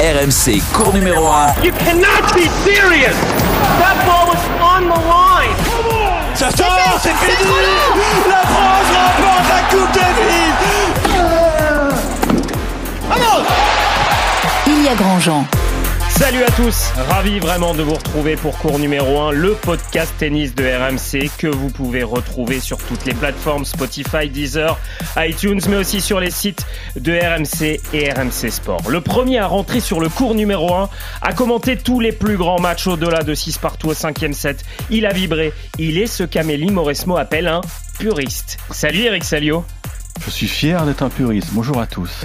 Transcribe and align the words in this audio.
RMC, 0.00 0.60
cours 0.72 0.92
numéro 0.92 1.24
1. 1.24 1.62
You 1.62 1.72
cannot 1.72 2.34
be 2.34 2.48
serious. 2.64 3.14
That 3.78 3.96
ball 4.04 4.26
was 4.26 4.42
on 4.60 4.88
the 4.88 4.98
line. 5.06 5.54
Ça 6.34 6.50
sort, 6.50 6.98
c'est 7.00 7.14
fini. 7.14 7.54
La 8.28 8.42
France 8.42 8.90
remporte 8.92 9.48
la 9.48 9.62
Coupe 9.70 9.92
Davis. 9.94 10.54
Vamos 13.08 13.46
Il 14.66 14.82
y 14.82 14.88
a 14.88 14.94
Grandjean. 14.94 15.46
Salut 16.16 16.44
à 16.44 16.50
tous, 16.52 16.92
ravi 17.08 17.40
vraiment 17.40 17.74
de 17.74 17.82
vous 17.82 17.94
retrouver 17.94 18.36
pour 18.36 18.56
cours 18.58 18.78
numéro 18.78 19.20
1, 19.20 19.32
le 19.32 19.54
podcast 19.54 20.14
tennis 20.16 20.54
de 20.54 20.62
RMC 20.62 21.28
que 21.38 21.48
vous 21.48 21.70
pouvez 21.70 22.04
retrouver 22.04 22.60
sur 22.60 22.78
toutes 22.78 23.04
les 23.04 23.14
plateformes 23.14 23.64
Spotify, 23.64 24.28
Deezer, 24.28 24.78
iTunes, 25.16 25.60
mais 25.68 25.74
aussi 25.74 26.00
sur 26.00 26.20
les 26.20 26.30
sites 26.30 26.66
de 26.94 27.12
RMC 27.14 27.80
et 27.92 28.12
RMC 28.12 28.48
Sport. 28.52 28.88
Le 28.90 29.00
premier 29.00 29.40
à 29.40 29.48
rentrer 29.48 29.80
sur 29.80 29.98
le 29.98 30.08
cours 30.08 30.36
numéro 30.36 30.72
1, 30.72 30.88
a 31.20 31.32
commenté 31.32 31.76
tous 31.76 31.98
les 31.98 32.12
plus 32.12 32.36
grands 32.36 32.60
matchs 32.60 32.86
au-delà 32.86 33.24
de 33.24 33.34
6 33.34 33.58
partout 33.58 33.88
au 33.88 33.94
5 33.94 34.24
set. 34.34 34.64
Il 34.90 35.06
a 35.06 35.12
vibré, 35.12 35.52
il 35.80 35.98
est 35.98 36.06
ce 36.06 36.22
qu'Amélie 36.22 36.70
Mauresmo 36.70 37.16
appelle 37.16 37.48
un 37.48 37.60
puriste. 37.98 38.58
Salut 38.70 39.00
Eric 39.00 39.24
Salio. 39.24 39.64
Je 40.24 40.30
suis 40.30 40.46
fier 40.46 40.86
d'être 40.86 41.02
un 41.02 41.10
puriste. 41.10 41.48
Bonjour 41.52 41.80
à 41.80 41.88
tous. 41.88 42.24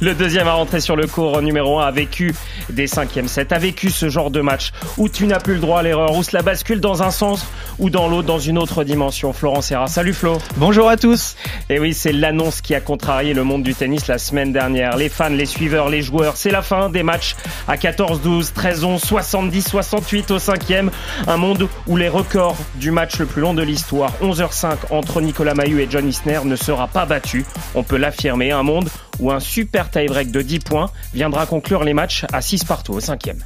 Le 0.00 0.14
deuxième 0.14 0.46
à 0.46 0.52
rentrer 0.52 0.80
sur 0.80 0.96
le 0.96 1.06
cours 1.06 1.42
numéro 1.42 1.80
1 1.80 1.86
a 1.86 1.90
vécu 1.90 2.34
des 2.70 2.86
cinquièmes 2.86 3.28
sets, 3.28 3.52
a 3.52 3.58
vécu 3.58 3.90
ce 3.90 4.08
genre 4.08 4.30
de 4.30 4.40
match 4.40 4.70
où 4.96 5.08
tu 5.08 5.26
n'as 5.26 5.40
plus 5.40 5.54
le 5.54 5.60
droit 5.60 5.80
à 5.80 5.82
l'erreur, 5.82 6.16
où 6.16 6.22
cela 6.22 6.42
bascule 6.42 6.80
dans 6.80 7.02
un 7.02 7.10
sens 7.10 7.46
ou 7.78 7.90
dans 7.90 8.08
l'autre, 8.08 8.26
dans 8.26 8.38
une 8.38 8.58
autre 8.58 8.84
dimension. 8.84 9.32
Florent 9.32 9.60
Serra, 9.60 9.88
salut 9.88 10.12
Flo. 10.12 10.38
Bonjour 10.56 10.88
à 10.88 10.96
tous. 10.96 11.36
Et 11.68 11.78
oui, 11.78 11.94
c'est 11.94 12.12
l'annonce 12.12 12.60
qui 12.60 12.74
a 12.74 12.80
contrarié 12.80 13.34
le 13.34 13.44
monde 13.44 13.62
du 13.62 13.74
tennis 13.74 14.06
la 14.06 14.18
semaine 14.18 14.52
dernière. 14.52 14.96
Les 14.96 15.08
fans, 15.08 15.30
les 15.30 15.46
suiveurs, 15.46 15.88
les 15.88 16.02
joueurs, 16.02 16.36
c'est 16.36 16.50
la 16.50 16.62
fin 16.62 16.88
des 16.88 17.02
matchs 17.02 17.34
à 17.66 17.76
14-12, 17.76 18.52
13-11, 18.52 19.00
70-68 19.00 20.32
au 20.32 20.38
cinquième. 20.38 20.90
Un 21.26 21.36
monde 21.36 21.68
où 21.86 21.96
les 21.96 22.08
records 22.08 22.56
du 22.76 22.90
match 22.90 23.18
le 23.18 23.26
plus 23.26 23.40
long 23.40 23.54
de 23.54 23.62
l'histoire, 23.62 24.12
11h05 24.22 24.76
entre 24.90 25.20
Nicolas 25.20 25.54
Mahut 25.54 25.80
et 25.80 25.88
John 25.90 26.08
Isner, 26.08 26.40
ne 26.44 26.56
sera 26.56 26.86
pas 26.86 27.06
battu. 27.06 27.44
On 27.74 27.82
peut 27.82 27.96
l'affirmer. 27.96 28.52
Un 28.52 28.62
monde 28.62 28.88
où 29.20 29.30
un 29.30 29.40
super 29.40 29.90
tie-break 29.90 30.30
de 30.30 30.42
10 30.42 30.58
points 30.60 30.90
viendra 31.14 31.46
conclure 31.46 31.84
les 31.84 31.94
matchs 31.94 32.24
à 32.32 32.40
6 32.40 32.64
partout 32.64 32.92
au 32.92 33.00
cinquième. 33.00 33.42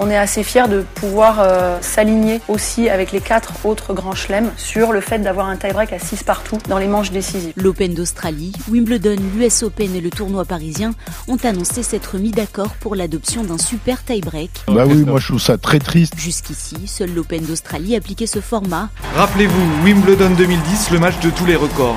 On 0.00 0.08
est 0.10 0.16
assez 0.16 0.44
fiers 0.44 0.68
de 0.68 0.84
pouvoir 0.94 1.38
euh, 1.40 1.78
s'aligner 1.80 2.40
aussi 2.46 2.88
avec 2.88 3.10
les 3.10 3.20
quatre 3.20 3.66
autres 3.66 3.94
grands 3.94 4.14
chelems 4.14 4.52
sur 4.56 4.92
le 4.92 5.00
fait 5.00 5.18
d'avoir 5.18 5.48
un 5.48 5.56
tie-break 5.56 5.92
à 5.92 5.98
6 5.98 6.22
partout 6.22 6.58
dans 6.68 6.78
les 6.78 6.86
manches 6.86 7.10
décisives. 7.10 7.52
L'Open 7.56 7.94
d'Australie, 7.94 8.52
Wimbledon, 8.70 9.16
l'US 9.34 9.64
Open 9.64 9.96
et 9.96 10.00
le 10.00 10.10
tournoi 10.10 10.44
parisien 10.44 10.92
ont 11.26 11.38
annoncé 11.42 11.82
s'être 11.82 12.16
mis 12.18 12.30
d'accord 12.30 12.76
pour 12.78 12.94
l'adoption 12.94 13.42
d'un 13.42 13.58
super 13.58 14.04
tie-break. 14.04 14.50
Bah 14.68 14.84
oui, 14.86 15.04
moi 15.04 15.18
je 15.18 15.26
trouve 15.26 15.40
ça 15.40 15.58
très 15.58 15.80
triste. 15.80 16.14
Jusqu'ici, 16.16 16.76
seul 16.86 17.12
l'Open 17.12 17.44
d'Australie 17.44 17.96
appliquait 17.96 18.28
ce 18.28 18.40
format. 18.40 18.90
Rappelez-vous, 19.16 19.84
Wimbledon 19.84 20.30
2010, 20.30 20.92
le 20.92 21.00
match 21.00 21.18
de 21.20 21.30
tous 21.30 21.44
les 21.44 21.56
records. 21.56 21.96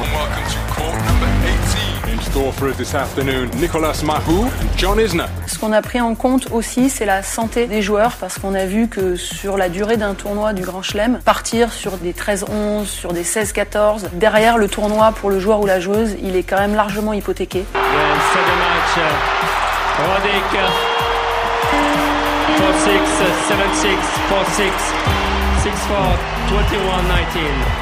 Ce 5.45 5.59
qu'on 5.59 5.71
a 5.71 5.81
pris 5.81 6.01
en 6.01 6.15
compte 6.15 6.47
aussi, 6.51 6.89
c'est 6.89 7.05
la 7.05 7.21
santé 7.21 7.67
des 7.67 7.83
joueurs, 7.83 8.13
parce 8.19 8.39
qu'on 8.39 8.55
a 8.55 8.65
vu 8.65 8.87
que 8.87 9.15
sur 9.15 9.57
la 9.57 9.69
durée 9.69 9.97
d'un 9.97 10.15
tournoi 10.15 10.53
du 10.53 10.63
Grand 10.63 10.81
Chelem, 10.81 11.19
partir 11.23 11.71
sur 11.71 11.97
des 11.97 12.13
13-11, 12.13 12.85
sur 12.85 13.13
des 13.13 13.23
16-14, 13.23 14.05
derrière 14.13 14.57
le 14.57 14.67
tournoi 14.67 15.11
pour 15.11 15.29
le 15.29 15.39
joueur 15.39 15.59
ou 15.59 15.67
la 15.67 15.79
joueuse, 15.79 16.15
il 16.23 16.35
est 16.35 16.43
quand 16.43 16.59
même 16.59 16.73
largement 16.73 17.13
hypothéqué. 17.13 17.63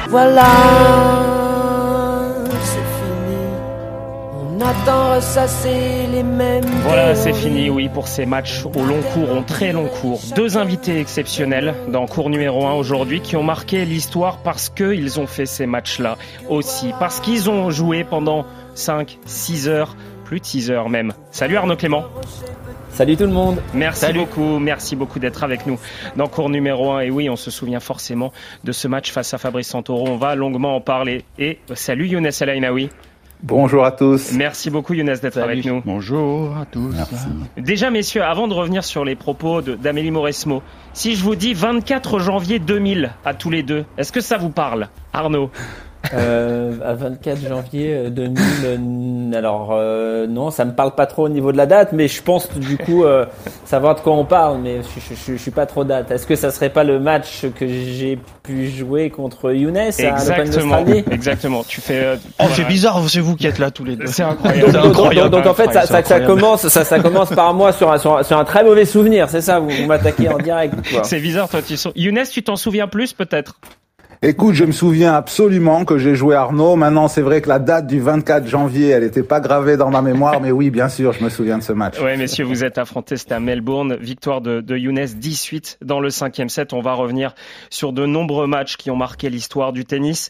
Voilà, 0.08 0.42
attend 4.62 5.16
ressasser 5.16 6.06
les 6.12 6.22
mêmes. 6.22 6.64
Voilà, 6.82 7.14
c'est 7.14 7.32
fini, 7.32 7.70
oui, 7.70 7.88
pour 7.88 8.08
ces 8.08 8.26
matchs 8.26 8.64
au 8.64 8.84
long 8.84 9.00
cours, 9.12 9.36
au 9.36 9.40
très 9.42 9.72
long 9.72 9.86
cours. 9.86 10.20
Deux 10.34 10.58
invités 10.58 11.00
exceptionnels 11.00 11.74
dans 11.88 12.06
cours 12.06 12.30
numéro 12.30 12.66
1 12.66 12.72
aujourd'hui 12.72 13.20
qui 13.20 13.36
ont 13.36 13.42
marqué 13.42 13.84
l'histoire 13.84 14.38
parce 14.38 14.68
qu'ils 14.68 15.20
ont 15.20 15.26
fait 15.26 15.46
ces 15.46 15.66
matchs-là 15.66 16.16
aussi. 16.48 16.92
Parce 16.98 17.20
qu'ils 17.20 17.48
ont 17.50 17.70
joué 17.70 18.04
pendant 18.04 18.44
5, 18.74 19.18
6 19.24 19.68
heures, 19.68 19.96
plus 20.24 20.40
de 20.40 20.44
6 20.44 20.70
heures 20.70 20.88
même. 20.88 21.12
Salut 21.30 21.56
Arnaud 21.56 21.76
Clément. 21.76 22.04
Salut 22.92 23.16
tout 23.16 23.24
le 23.24 23.30
monde. 23.30 23.62
Merci 23.72 24.12
beaucoup, 24.12 24.58
merci 24.58 24.96
beaucoup 24.96 25.20
d'être 25.20 25.44
avec 25.44 25.66
nous 25.66 25.78
dans 26.16 26.26
cours 26.26 26.50
numéro 26.50 26.92
1. 26.92 27.00
Et 27.00 27.10
oui, 27.10 27.30
on 27.30 27.36
se 27.36 27.50
souvient 27.50 27.80
forcément 27.80 28.32
de 28.64 28.72
ce 28.72 28.88
match 28.88 29.10
face 29.12 29.32
à 29.32 29.38
Fabrice 29.38 29.68
Santoro. 29.68 30.06
On 30.08 30.16
va 30.16 30.34
longuement 30.34 30.76
en 30.76 30.80
parler. 30.80 31.24
Et 31.38 31.58
salut 31.74 32.08
Younes 32.08 32.30
Alainaoui. 32.40 32.90
Bonjour 33.42 33.84
à 33.84 33.92
tous. 33.92 34.32
Merci 34.32 34.70
beaucoup 34.70 34.92
Younes 34.92 35.16
d'être 35.22 35.38
avec 35.38 35.64
nous. 35.64 35.82
Bonjour 35.84 36.56
à 36.56 36.66
tous. 36.66 36.92
Merci. 36.94 37.14
Déjà 37.56 37.90
messieurs, 37.90 38.22
avant 38.22 38.48
de 38.48 38.54
revenir 38.54 38.84
sur 38.84 39.04
les 39.04 39.16
propos 39.16 39.62
d'Amélie 39.62 40.10
Mauresmo, 40.10 40.62
si 40.92 41.16
je 41.16 41.24
vous 41.24 41.36
dis 41.36 41.54
24 41.54 42.18
janvier 42.18 42.58
2000 42.58 43.12
à 43.24 43.34
tous 43.34 43.50
les 43.50 43.62
deux, 43.62 43.84
est-ce 43.96 44.12
que 44.12 44.20
ça 44.20 44.36
vous 44.36 44.50
parle 44.50 44.88
Arnaud? 45.12 45.50
Euh, 46.14 46.72
à 46.84 46.94
24 46.94 47.46
janvier 47.46 48.10
2000, 48.10 48.38
euh, 48.64 49.38
alors 49.38 49.70
euh, 49.72 50.26
non, 50.26 50.50
ça 50.50 50.64
me 50.64 50.72
parle 50.72 50.94
pas 50.94 51.06
trop 51.06 51.26
au 51.26 51.28
niveau 51.28 51.52
de 51.52 51.56
la 51.56 51.66
date, 51.66 51.90
mais 51.92 52.08
je 52.08 52.22
pense 52.22 52.50
du 52.58 52.78
coup 52.78 53.04
euh, 53.04 53.26
savoir 53.64 53.94
de 53.94 54.00
quoi 54.00 54.14
on 54.14 54.24
parle, 54.24 54.58
mais 54.62 54.80
je, 54.82 55.14
je, 55.14 55.32
je, 55.32 55.36
suis 55.36 55.50
pas 55.50 55.66
trop 55.66 55.84
date. 55.84 56.10
Est-ce 56.10 56.26
que 56.26 56.36
ça 56.36 56.50
serait 56.50 56.70
pas 56.70 56.84
le 56.84 56.98
match 56.98 57.44
que 57.54 57.66
j'ai 57.66 58.18
pu 58.42 58.68
jouer 58.68 59.10
contre 59.10 59.52
Younes 59.52 59.76
Exactement, 59.76 60.74
à 60.74 60.80
exactement. 61.12 61.64
Tu 61.64 61.80
fais. 61.80 62.04
Euh, 62.04 62.16
oh, 62.40 62.44
c'est 62.52 62.66
bizarre, 62.66 63.00
c'est 63.08 63.20
vous 63.20 63.36
qui 63.36 63.46
êtes 63.46 63.58
là 63.58 63.70
tous 63.70 63.84
les 63.84 63.96
deux. 63.96 64.06
C'est 64.06 64.22
incroyable. 64.22 64.72
Donc, 64.72 64.86
incroyable. 64.86 65.30
donc, 65.30 65.44
donc 65.44 65.52
en 65.52 65.54
fait, 65.54 65.72
ça, 65.72 65.86
ça, 65.86 66.02
ça, 66.02 66.20
commence, 66.20 66.66
ça, 66.68 66.84
ça 66.84 66.98
commence 67.00 67.30
par 67.30 67.54
moi 67.54 67.72
sur 67.72 67.92
un, 67.92 67.98
sur, 67.98 68.24
sur 68.24 68.38
un 68.38 68.44
très 68.44 68.64
mauvais 68.64 68.84
souvenir, 68.84 69.28
c'est 69.28 69.42
ça 69.42 69.60
Vous, 69.60 69.70
vous 69.70 69.86
m'attaquez 69.86 70.28
en 70.28 70.38
direct. 70.38 70.74
C'est 71.02 71.20
bizarre, 71.20 71.48
toi. 71.48 71.60
Tu 71.62 71.76
Younes, 71.94 72.24
tu 72.30 72.42
t'en 72.42 72.56
souviens 72.56 72.88
plus 72.88 73.12
peut-être? 73.12 73.56
Écoute, 74.22 74.54
je 74.54 74.66
me 74.66 74.72
souviens 74.72 75.14
absolument 75.14 75.86
que 75.86 75.96
j'ai 75.96 76.14
joué 76.14 76.34
Arnaud. 76.34 76.76
Maintenant, 76.76 77.08
c'est 77.08 77.22
vrai 77.22 77.40
que 77.40 77.48
la 77.48 77.58
date 77.58 77.86
du 77.86 78.00
24 78.00 78.46
janvier, 78.46 78.88
elle 78.88 79.02
n'était 79.02 79.22
pas 79.22 79.40
gravée 79.40 79.78
dans 79.78 79.88
ma 79.88 80.02
mémoire, 80.02 80.42
mais 80.42 80.52
oui, 80.52 80.68
bien 80.68 80.90
sûr, 80.90 81.14
je 81.14 81.24
me 81.24 81.30
souviens 81.30 81.56
de 81.56 81.62
ce 81.62 81.72
match. 81.72 81.96
Oui, 82.02 82.18
messieurs, 82.18 82.44
vous 82.44 82.62
êtes 82.62 82.76
affrontés, 82.76 83.16
c'était 83.16 83.32
à 83.32 83.40
Melbourne. 83.40 83.96
Victoire 83.98 84.42
de, 84.42 84.60
de 84.60 84.76
Younes 84.76 85.06
18 85.06 85.78
dans 85.80 86.00
le 86.00 86.10
cinquième 86.10 86.50
set. 86.50 86.74
On 86.74 86.82
va 86.82 86.92
revenir 86.92 87.34
sur 87.70 87.94
de 87.94 88.04
nombreux 88.04 88.46
matchs 88.46 88.76
qui 88.76 88.90
ont 88.90 88.96
marqué 88.96 89.30
l'histoire 89.30 89.72
du 89.72 89.86
tennis. 89.86 90.28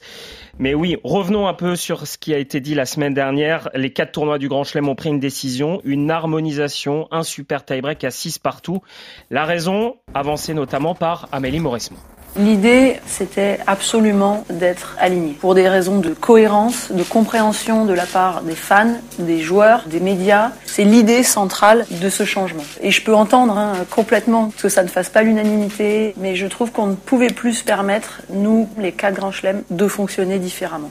Mais 0.60 0.72
oui, 0.72 0.96
revenons 1.02 1.48
un 1.48 1.54
peu 1.54 1.74
sur 1.74 2.06
ce 2.06 2.16
qui 2.16 2.32
a 2.32 2.38
été 2.38 2.60
dit 2.60 2.76
la 2.76 2.86
semaine 2.86 3.12
dernière. 3.12 3.70
Les 3.74 3.92
quatre 3.92 4.12
tournois 4.12 4.38
du 4.38 4.46
Grand 4.46 4.62
Chelem 4.62 4.88
ont 4.88 4.94
pris 4.94 5.08
une 5.08 5.18
décision, 5.18 5.80
une 5.82 6.12
harmonisation, 6.12 7.08
un 7.10 7.24
super 7.24 7.64
tie-break 7.64 8.04
à 8.04 8.12
6 8.12 8.38
partout. 8.38 8.82
La 9.30 9.44
raison, 9.44 9.96
avancée 10.14 10.54
notamment 10.54 10.94
par 10.94 11.28
Amélie 11.32 11.58
Mauresmo. 11.58 11.96
L'idée, 12.36 13.00
c'était 13.06 13.58
absolument 13.66 14.44
d'être 14.50 14.96
aligné. 14.98 15.32
Pour 15.32 15.54
des 15.54 15.68
raisons 15.68 15.98
de 15.98 16.10
cohérence, 16.10 16.92
de 16.92 17.02
compréhension 17.02 17.84
de 17.84 17.92
la 17.92 18.06
part 18.06 18.42
des 18.42 18.54
fans, 18.54 18.94
des 19.18 19.40
joueurs, 19.40 19.84
des 19.86 20.00
médias. 20.00 20.52
C'est 20.64 20.84
l'idée 20.84 21.22
centrale 21.22 21.86
de 21.90 22.08
ce 22.08 22.24
changement. 22.24 22.64
Et 22.80 22.90
je 22.90 23.02
peux 23.02 23.14
entendre 23.14 23.58
hein, 23.58 23.72
complètement 23.90 24.52
que 24.56 24.68
ça 24.68 24.82
ne 24.82 24.88
fasse 24.88 25.08
pas 25.08 25.22
l'unanimité, 25.22 26.14
mais 26.18 26.36
je 26.36 26.46
trouve 26.46 26.70
qu'on 26.70 26.86
ne 26.86 26.94
pouvait 26.94 27.28
plus 27.28 27.54
se 27.54 27.64
permettre, 27.64 28.22
nous, 28.30 28.68
les 28.78 28.92
quatre 28.92 29.14
grands 29.14 29.32
chelems, 29.32 29.62
de 29.70 29.88
fonctionner 29.88 30.38
différemment. 30.38 30.90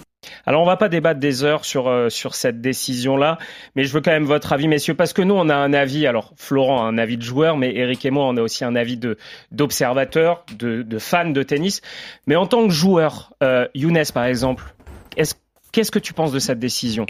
Alors 0.49 0.63
on 0.63 0.65
va 0.65 0.77
pas 0.77 0.89
débattre 0.89 1.19
des 1.19 1.43
heures 1.43 1.63
sur 1.63 1.87
euh, 1.87 2.09
sur 2.09 2.33
cette 2.33 2.59
décision 2.59 3.17
là, 3.17 3.37
mais 3.75 3.83
je 3.83 3.93
veux 3.93 4.01
quand 4.01 4.09
même 4.09 4.25
votre 4.25 4.51
avis 4.51 4.67
messieurs 4.67 4.95
parce 4.95 5.13
que 5.13 5.21
nous 5.21 5.35
on 5.35 5.47
a 5.47 5.53
un 5.53 5.73
avis 5.73 6.07
alors 6.07 6.33
Florent 6.37 6.83
a 6.83 6.87
un 6.87 6.97
avis 6.97 7.17
de 7.17 7.21
joueur 7.21 7.55
mais 7.55 7.75
Eric 7.75 8.03
et 8.03 8.09
moi 8.09 8.25
on 8.25 8.35
a 8.35 8.41
aussi 8.41 8.65
un 8.65 8.75
avis 8.75 8.97
de 8.97 9.15
d'observateur, 9.51 10.43
de, 10.57 10.81
de 10.81 10.97
fan 10.97 11.33
de 11.33 11.43
tennis, 11.43 11.81
mais 12.25 12.35
en 12.35 12.47
tant 12.47 12.65
que 12.65 12.73
joueur 12.73 13.31
euh, 13.43 13.67
Younes 13.75 14.01
par 14.11 14.25
exemple, 14.25 14.73
qu'est-ce 15.71 15.91
que 15.91 15.99
tu 15.99 16.13
penses 16.13 16.31
de 16.31 16.39
cette 16.39 16.57
décision? 16.57 17.05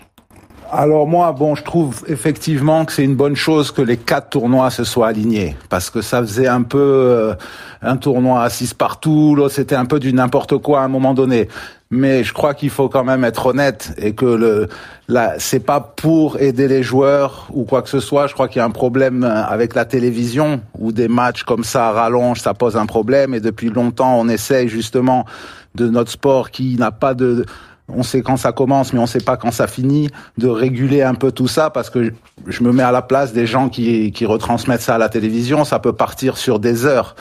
Alors 0.71 1.07
moi, 1.07 1.31
bon, 1.31 1.55
je 1.55 1.63
trouve 1.63 2.03
effectivement 2.07 2.85
que 2.85 2.91
c'est 2.91 3.03
une 3.03 3.15
bonne 3.15 3.35
chose 3.35 3.71
que 3.71 3.81
les 3.81 3.97
quatre 3.97 4.29
tournois 4.29 4.69
se 4.69 4.83
soient 4.83 5.07
alignés, 5.07 5.55
parce 5.69 5.89
que 5.89 6.01
ça 6.01 6.21
faisait 6.21 6.47
un 6.47 6.61
peu 6.61 6.77
euh, 6.77 7.33
un 7.81 7.97
tournoi 7.97 8.43
à 8.43 8.49
six 8.51 8.75
partout, 8.75 9.33
là 9.33 9.49
c'était 9.49 9.75
un 9.75 9.85
peu 9.85 9.99
du 9.99 10.13
n'importe 10.13 10.57
quoi 10.57 10.81
à 10.81 10.83
un 10.83 10.87
moment 10.87 11.15
donné. 11.15 11.47
Mais 11.91 12.23
je 12.23 12.33
crois 12.33 12.53
qu'il 12.53 12.69
faut 12.69 12.87
quand 12.87 13.03
même 13.03 13.23
être 13.23 13.47
honnête 13.47 13.95
et 13.97 14.13
que 14.13 14.25
le 14.25 14.67
là 15.07 15.33
c'est 15.39 15.59
pas 15.59 15.79
pour 15.79 16.39
aider 16.39 16.67
les 16.67 16.83
joueurs 16.83 17.47
ou 17.51 17.63
quoi 17.63 17.81
que 17.81 17.89
ce 17.89 17.99
soit. 17.99 18.27
Je 18.27 18.33
crois 18.35 18.47
qu'il 18.47 18.59
y 18.59 18.61
a 18.61 18.65
un 18.65 18.69
problème 18.69 19.23
avec 19.23 19.73
la 19.73 19.85
télévision 19.85 20.61
où 20.77 20.91
des 20.91 21.07
matchs 21.07 21.41
comme 21.41 21.63
ça 21.63 21.89
rallongent, 21.91 22.41
ça 22.41 22.53
pose 22.53 22.77
un 22.77 22.85
problème. 22.85 23.33
Et 23.33 23.39
depuis 23.39 23.69
longtemps, 23.69 24.19
on 24.19 24.29
essaye 24.29 24.67
justement 24.67 25.25
de 25.73 25.89
notre 25.89 26.11
sport 26.11 26.51
qui 26.51 26.75
n'a 26.77 26.91
pas 26.91 27.15
de 27.15 27.43
on 27.91 28.03
sait 28.03 28.21
quand 28.21 28.37
ça 28.37 28.51
commence, 28.51 28.93
mais 28.93 28.99
on 28.99 29.07
sait 29.07 29.19
pas 29.19 29.35
quand 29.35 29.49
ça 29.49 29.65
finit, 29.65 30.09
de 30.37 30.47
réguler 30.47 31.01
un 31.01 31.15
peu 31.15 31.31
tout 31.31 31.47
ça, 31.47 31.71
parce 31.71 31.89
que 31.89 32.13
je 32.45 32.63
me 32.63 32.71
mets 32.71 32.83
à 32.83 32.91
la 32.91 33.01
place 33.01 33.33
des 33.33 33.47
gens 33.47 33.67
qui, 33.67 34.11
qui 34.11 34.27
retransmettent 34.27 34.81
ça 34.81 34.93
à 34.93 34.97
la 34.99 35.09
télévision, 35.09 35.65
ça 35.65 35.79
peut 35.79 35.93
partir 35.93 36.37
sur 36.37 36.59
des 36.59 36.85
heures. 36.85 37.15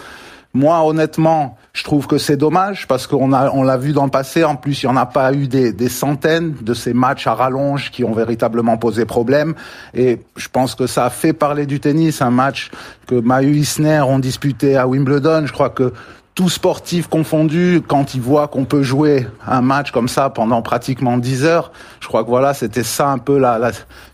Moi, 0.55 0.83
honnêtement, 0.83 1.59
je 1.75 1.85
trouve 1.85 2.07
que 2.07 2.17
c'est 2.17 2.39
dommage 2.39 2.89
parce 2.89 3.07
qu'on 3.07 3.33
a, 3.33 3.51
on 3.51 3.63
l'a 3.63 3.77
vu 3.77 3.93
dans 3.93 4.05
le 4.05 4.11
passé. 4.11 4.45
En 4.45 4.57
plus, 4.57 4.83
il 4.83 4.87
n'y 4.87 4.93
en 4.93 4.97
a 4.97 5.05
pas 5.05 5.33
eu 5.35 5.47
des, 5.47 5.73
des, 5.73 5.91
centaines 5.91 6.55
de 6.63 6.73
ces 6.73 6.95
matchs 6.95 7.27
à 7.27 7.35
rallonge 7.35 7.91
qui 7.91 8.03
ont 8.03 8.13
véritablement 8.13 8.79
posé 8.79 9.05
problème. 9.05 9.55
Et 9.93 10.21
je 10.37 10.49
pense 10.49 10.75
que 10.75 10.87
ça 10.87 11.05
a 11.05 11.11
fait 11.11 11.35
parler 11.35 11.67
du 11.67 11.81
tennis. 11.81 12.23
Un 12.23 12.31
match 12.31 12.71
que 13.07 13.15
Mahu 13.15 13.57
Isner 13.57 14.01
ont 14.01 14.19
disputé 14.19 14.77
à 14.77 14.89
Wimbledon. 14.89 15.47
Je 15.47 15.53
crois 15.53 15.71
que 15.71 15.93
tout 16.39 16.49
sportif 16.49 17.09
confondu, 17.09 17.83
quand 17.85 18.15
il 18.15 18.21
voit 18.21 18.47
qu'on 18.47 18.65
peut 18.65 18.85
jouer 18.85 19.27
un 19.45 19.61
match 19.61 19.91
comme 19.91 20.07
ça 20.07 20.31
pendant 20.31 20.63
pratiquement 20.63 21.19
10 21.19 21.45
heures, 21.45 21.73
je 21.99 22.07
crois 22.07 22.23
que 22.23 22.29
voilà, 22.29 22.55
c'était 22.55 22.85
ça 22.85 23.09
un 23.09 23.19
peu 23.19 23.39
la, 23.39 23.59
la, 23.59 23.73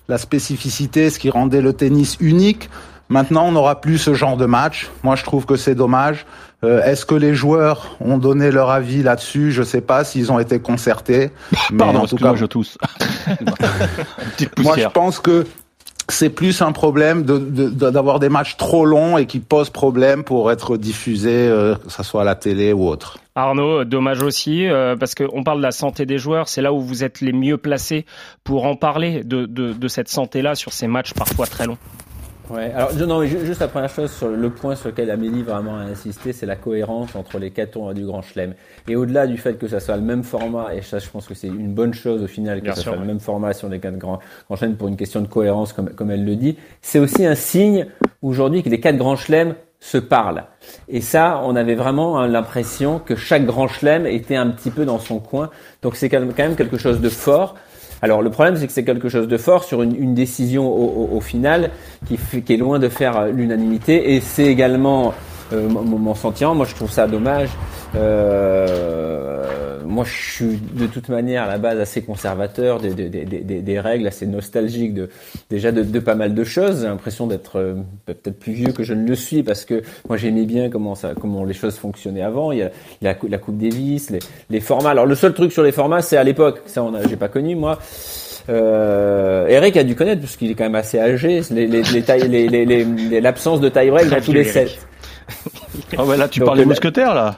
la 0.09 0.19
spécificité, 0.19 1.11
ce 1.11 1.19
qui 1.19 1.31
rendait 1.31 1.61
le 1.61 1.73
tennis 1.73 2.17
unique. 2.21 2.69
Maintenant, 3.09 3.47
on 3.47 3.53
n'aura 3.53 3.81
plus 3.81 3.99
ce 3.99 4.15
genre 4.15 4.37
de 4.37 4.47
match. 4.47 4.91
Moi, 5.03 5.15
je 5.17 5.25
trouve 5.25 5.47
que 5.47 5.57
c'est 5.57 5.75
dommage. 5.75 6.27
Euh, 6.65 6.83
Est-ce 6.83 7.05
que 7.05 7.15
les 7.15 7.35
joueurs 7.35 7.97
ont 8.01 8.17
donné 8.17 8.51
leur 8.51 8.71
avis 8.71 9.03
là-dessus? 9.03 9.53
Je 9.53 9.63
sais 9.63 9.83
pas 9.83 10.05
s'ils 10.05 10.33
ont 10.33 10.39
été 10.39 10.59
concertés. 10.59 11.31
mais 11.71 11.79
Pardon, 11.79 12.01
en 12.01 12.07
tout 12.07 12.17
cas, 12.17 12.35
je 12.35 12.47
tousse. 12.47 12.79
moi, 14.59 14.77
je 14.79 14.89
pense 14.89 15.21
que 15.21 15.47
c'est 16.09 16.31
plus 16.31 16.63
un 16.63 16.73
problème 16.73 17.23
d'avoir 17.23 18.19
de, 18.19 18.25
de, 18.25 18.27
des 18.27 18.29
matchs 18.29 18.57
trop 18.57 18.85
longs 18.85 19.17
et 19.19 19.27
qui 19.27 19.41
posent 19.41 19.71
problème 19.71 20.25
pour 20.25 20.51
être 20.53 20.77
diffusés, 20.77 21.49
euh, 21.49 21.75
que 21.77 21.91
ce 21.91 22.03
soit 22.03 22.23
à 22.23 22.25
la 22.25 22.35
télé 22.35 22.73
ou 22.73 22.87
autre. 22.87 23.19
Arnaud, 23.35 23.85
dommage 23.85 24.23
aussi, 24.23 24.67
euh, 24.67 24.97
parce 24.97 25.15
qu'on 25.15 25.43
parle 25.43 25.59
de 25.59 25.63
la 25.63 25.73
santé 25.73 26.07
des 26.07 26.19
joueurs, 26.19 26.49
c'est 26.49 26.63
là 26.63 26.73
où 26.73 26.81
vous 26.81 27.03
êtes 27.03 27.21
les 27.21 27.33
mieux 27.33 27.57
placés 27.57 28.07
pour 28.45 28.67
en 28.67 28.77
parler 28.77 29.25
de, 29.25 29.47
de 29.47 29.89
cette 29.89 30.09
santé-là 30.09 30.55
sur 30.55 30.73
ces 30.73 30.87
matchs 30.87 31.15
parfois 31.15 31.47
très 31.47 31.67
longs. 31.67 31.79
Ouais, 32.51 32.73
alors 32.73 32.95
non, 32.95 33.21
mais 33.21 33.27
juste 33.27 33.61
la 33.61 33.69
première 33.69 33.89
chose 33.89 34.13
sur 34.13 34.29
le 34.29 34.51
point 34.51 34.75
sur 34.77 34.91
lequel 34.91 35.11
Amélie 35.11 35.43
vraiment 35.43 35.77
a 35.77 35.83
insisté, 35.85 36.33
c'est 36.33 36.45
la 36.45 36.57
cohérence 36.57 37.15
entre 37.17 37.39
les 37.39 37.51
quatre 37.51 37.73
tours 37.73 37.95
du 37.95 38.05
Grand 38.05 38.21
Chelem. 38.21 38.55
Et 38.87 38.97
au-delà 38.97 39.27
du 39.27 39.39
fait 39.39 39.55
que 39.55 39.67
ça 39.67 39.81
soit 39.81 39.97
le 39.97 40.03
même 40.03 40.23
format, 40.23 40.75
et 40.75 40.83
ça 40.83 40.99
je 40.99 41.09
pense 41.09 41.27
que 41.27 41.35
c'est 41.35 41.47
une 41.47 41.73
bonne 41.73 41.95
chose 41.95 42.23
au 42.23 42.27
final 42.27 42.59
que 42.59 42.65
Bien 42.65 42.75
ça 42.75 42.83
sûr, 42.83 42.93
soit 42.93 42.99
ouais. 43.01 43.07
le 43.07 43.07
même 43.07 43.21
format 43.21 43.55
sur 43.55 43.69
les 43.71 43.81
quatre 43.81 43.97
grands, 43.97 44.19
grands 44.47 44.57
chelems 44.57 44.77
pour 44.77 44.89
une 44.89 44.97
question 44.97 45.23
de 45.23 45.27
cohérence 45.27 45.73
comme, 45.73 45.91
comme 45.91 46.11
elle 46.11 46.25
le 46.25 46.37
dit, 46.37 46.59
c'est 46.83 46.99
aussi 46.99 47.25
un 47.25 47.35
signe 47.35 47.87
aujourd'hui 48.21 48.63
que 48.63 48.69
les 48.69 48.81
quatre 48.81 48.97
grands 48.99 49.17
chelems 49.17 49.55
se 49.81 49.99
parlent. 49.99 50.45
Et 50.89 51.03
ça, 51.03 51.43
on 51.45 51.57
avait 51.57 51.75
vraiment 51.75 52.19
hein, 52.19 52.27
l'impression 52.27 52.99
que 52.99 53.17
chaque 53.17 53.45
grand 53.45 53.69
chelem 53.69 54.07
était 54.07 54.37
un 54.37 54.49
petit 54.49 54.71
peu 54.71 54.85
dans 54.87 54.99
son 54.99 55.19
coin. 55.19 55.51
Donc 55.83 55.97
c'est 55.97 56.09
quand 56.09 56.21
même 56.21 56.57
quelque 56.57 56.79
chose 56.79 57.01
de 57.01 57.09
fort. 57.11 57.55
Alors 58.05 58.21
le 58.21 58.29
problème, 58.29 58.57
c'est 58.57 58.67
que 58.67 58.73
c'est 58.75 58.85
quelque 58.85 59.09
chose 59.09 59.29
de 59.29 59.39
fort 59.39 59.65
sur 59.65 59.81
une, 59.81 60.13
décision 60.13 60.69
au, 60.69 61.09
au, 61.11 61.17
au 61.17 61.21
final 61.23 61.71
qui, 62.07 62.19
qui, 62.43 62.53
est 62.53 62.59
loin 62.59 62.79
de 62.79 62.91
faire 62.91 63.29
l'unanimité. 63.29 64.15
Et 64.15 64.21
c'est 64.21 64.45
également 64.45 65.15
euh, 65.53 65.69
mon, 65.69 65.83
mon, 65.83 66.15
sentiment. 66.15 66.55
Moi, 66.55 66.67
je 66.67 66.75
trouve 66.75 66.91
ça 66.91 67.07
dommage. 67.07 67.51
Euh, 67.95 69.45
moi, 69.85 70.05
je 70.05 70.13
suis 70.13 70.61
de 70.73 70.87
toute 70.87 71.09
manière 71.09 71.45
à 71.45 71.47
la 71.47 71.59
base 71.59 71.79
assez 71.79 72.03
conservateur 72.03 72.81
des, 72.81 72.95
des, 72.95 73.09
des, 73.09 73.25
des, 73.25 73.61
des 73.61 73.81
règles, 73.81 74.07
assez 74.07 74.27
nostalgique 74.27 74.95
de 74.95 75.09
déjà 75.51 75.71
de, 75.73 75.83
de 75.83 75.99
pas 76.01 76.15
mal 76.15 76.35
de 76.35 76.45
choses. 76.45 76.81
J'ai 76.83 76.89
l'impression 76.89 77.27
d'être 77.27 77.59
euh, 77.59 77.75
peut-être 78.07 78.39
plus 78.39 78.53
vieux 78.53 78.73
que 78.73 78.83
je 78.83 78.95
ne 78.95 79.07
le 79.07 79.15
suis 79.15 79.43
parce 79.43 79.65
que 79.65 79.83
moi 80.09 80.17
j'aimais 80.17 80.47
bien 80.47 80.71
comment 80.71 80.95
ça, 80.95 81.13
comment 81.21 81.45
les 81.45 81.55
choses 81.55 81.77
fonctionnaient 81.77 82.23
avant. 82.23 82.53
Il 82.53 82.59
y 82.59 82.63
a 82.63 82.71
la, 83.03 83.15
la 83.29 83.39
Coupe 83.39 83.59
Davis, 83.59 84.11
les, 84.11 84.21
les 84.51 84.61
formats. 84.61 84.91
Alors 84.91 85.07
le 85.07 85.15
seul 85.15 85.35
truc 85.35 85.53
sur 85.53 85.63
les 85.63 85.73
formats, 85.73 86.03
c'est 86.03 86.17
à 86.17 86.25
l'époque. 86.25 86.63
Ça, 86.67 86.83
on 86.83 86.95
a, 86.95 87.07
j'ai 87.07 87.17
pas 87.17 87.29
connu 87.29 87.55
moi. 87.55 87.79
Euh, 88.49 89.47
Eric 89.47 89.77
a 89.77 89.85
dû 89.85 89.95
connaître 89.95 90.21
puisqu'il 90.21 90.51
est 90.51 90.55
quand 90.55 90.65
même 90.65 90.75
assez 90.75 90.99
âgé. 90.99 91.43
Les, 91.51 91.67
les, 91.67 91.83
les 91.83 92.29
les, 92.29 92.49
les, 92.49 92.85
les, 92.85 93.21
l'absence 93.21 93.61
de 93.61 93.69
tie 93.69 93.91
break 93.91 94.09
dans 94.09 94.21
tous 94.21 94.33
les 94.33 94.45
sets. 94.45 94.79
Ah 95.97 96.05
ouais, 96.05 96.17
là 96.17 96.29
tu 96.29 96.41
parles 96.41 96.59
des 96.59 96.65
mousquetaires 96.65 97.15
là. 97.15 97.37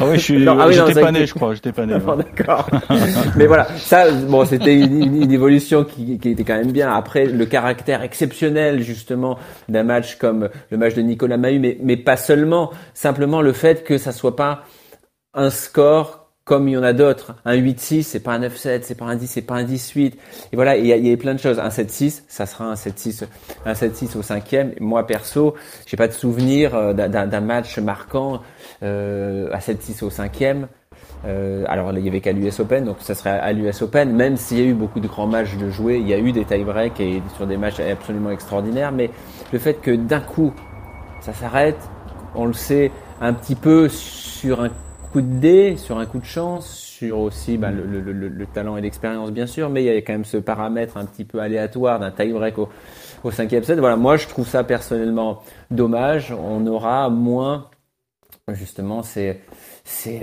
Ah 0.00 0.04
oui, 0.04 0.16
je 0.16 0.20
suis. 0.20 0.38
Non, 0.44 0.56
ah 0.58 0.66
oui, 0.66 0.74
j'étais 0.74 0.94
non, 0.94 1.00
pas 1.00 1.12
né, 1.12 1.26
je 1.26 1.34
crois. 1.34 1.54
J'étais 1.54 1.72
pas 1.72 1.86
né. 1.86 1.94
Non, 1.98 2.16
D'accord. 2.16 2.68
Mais 3.36 3.46
voilà, 3.46 3.66
ça, 3.76 4.10
bon, 4.10 4.44
c'était 4.44 4.74
une, 4.74 5.22
une, 5.22 5.32
évolution 5.32 5.84
qui, 5.84 6.18
qui, 6.18 6.30
était 6.30 6.44
quand 6.44 6.56
même 6.56 6.72
bien. 6.72 6.92
Après, 6.92 7.26
le 7.26 7.46
caractère 7.46 8.02
exceptionnel 8.02 8.82
justement 8.82 9.38
d'un 9.68 9.84
match 9.84 10.16
comme 10.16 10.48
le 10.70 10.76
match 10.76 10.94
de 10.94 11.02
Nicolas 11.02 11.36
Mahut, 11.36 11.58
mais, 11.58 11.78
mais 11.82 11.96
pas 11.96 12.16
seulement. 12.16 12.70
Simplement 12.94 13.42
le 13.42 13.52
fait 13.52 13.84
que 13.84 13.98
ça 13.98 14.12
soit 14.12 14.36
pas 14.36 14.64
un 15.34 15.50
score 15.50 16.21
comme 16.44 16.68
il 16.68 16.72
y 16.72 16.76
en 16.76 16.82
a 16.82 16.92
d'autres. 16.92 17.34
Un 17.44 17.56
8-6, 17.56 18.02
c'est 18.02 18.20
pas 18.20 18.32
un 18.32 18.40
9-7, 18.40 18.80
c'est 18.82 18.96
pas 18.96 19.04
un 19.04 19.14
10, 19.14 19.26
c'est 19.26 19.42
pas 19.42 19.54
un 19.54 19.64
10-8. 19.64 20.14
Et 20.52 20.56
voilà, 20.56 20.76
il 20.76 20.86
y, 20.86 20.92
a, 20.92 20.96
y 20.96 21.12
a 21.12 21.16
plein 21.16 21.34
de 21.34 21.40
choses. 21.40 21.58
Un 21.58 21.68
7-6, 21.68 22.22
ça 22.28 22.46
sera 22.46 22.64
un 22.64 22.74
7-6, 22.74 23.24
un 23.64 23.72
7-6 23.72 24.18
au 24.18 24.22
cinquième. 24.22 24.72
Moi, 24.80 25.06
perso, 25.06 25.54
j'ai 25.86 25.96
pas 25.96 26.08
de 26.08 26.12
souvenir 26.12 26.74
euh, 26.74 26.92
d'un 26.92 27.40
match 27.40 27.78
marquant 27.78 28.40
euh, 28.82 29.48
à 29.52 29.58
7-6 29.58 30.04
au 30.04 30.10
cinquième. 30.10 30.68
Euh, 31.24 31.64
alors 31.68 31.92
il 31.92 32.04
y 32.04 32.08
avait 32.08 32.20
qu'à 32.20 32.32
l'US 32.32 32.58
Open, 32.58 32.84
donc 32.84 32.96
ça 32.98 33.14
serait 33.14 33.30
à 33.30 33.52
l'US 33.52 33.82
Open. 33.82 34.12
Même 34.12 34.36
s'il 34.36 34.58
y 34.58 34.62
a 34.62 34.64
eu 34.64 34.74
beaucoup 34.74 34.98
de 34.98 35.06
grands 35.06 35.28
matchs 35.28 35.56
de 35.56 35.70
jouer, 35.70 35.98
il 35.98 36.08
y 36.08 36.14
a 36.14 36.18
eu 36.18 36.32
des 36.32 36.44
tie-breaks 36.44 36.98
et 37.00 37.22
sur 37.36 37.46
des 37.46 37.56
matchs 37.56 37.78
absolument 37.78 38.30
extraordinaires. 38.30 38.90
Mais 38.90 39.10
le 39.52 39.58
fait 39.60 39.74
que 39.74 39.92
d'un 39.92 40.20
coup 40.20 40.52
ça 41.20 41.32
s'arrête, 41.32 41.78
on 42.34 42.46
le 42.46 42.52
sait 42.52 42.90
un 43.20 43.32
petit 43.32 43.54
peu 43.54 43.88
sur 43.88 44.62
un 44.62 44.70
coup 45.12 45.20
de 45.20 45.38
dé, 45.38 45.76
sur 45.76 45.98
un 45.98 46.06
coup 46.06 46.18
de 46.18 46.24
chance, 46.24 46.70
sur 46.70 47.18
aussi 47.18 47.58
bah, 47.58 47.70
le, 47.70 47.84
le, 47.84 48.00
le, 48.00 48.28
le, 48.28 48.46
talent 48.46 48.78
et 48.78 48.80
l'expérience 48.80 49.30
bien 49.30 49.46
sûr, 49.46 49.68
mais 49.68 49.82
il 49.82 49.86
y 49.86 49.90
a 49.90 49.96
quand 50.00 50.14
même 50.14 50.24
ce 50.24 50.38
paramètre 50.38 50.96
un 50.96 51.04
petit 51.04 51.24
peu 51.24 51.40
aléatoire 51.40 52.00
d'un 52.00 52.10
tie-break 52.10 52.56
au, 52.58 52.70
au 53.22 53.30
cinquième 53.30 53.62
set. 53.62 53.78
Voilà, 53.78 53.96
moi 53.96 54.16
je 54.16 54.26
trouve 54.26 54.48
ça 54.48 54.64
personnellement 54.64 55.42
dommage. 55.70 56.32
On 56.32 56.66
aura 56.66 57.10
moins 57.10 57.68
justement 58.48 59.02
ces, 59.02 59.40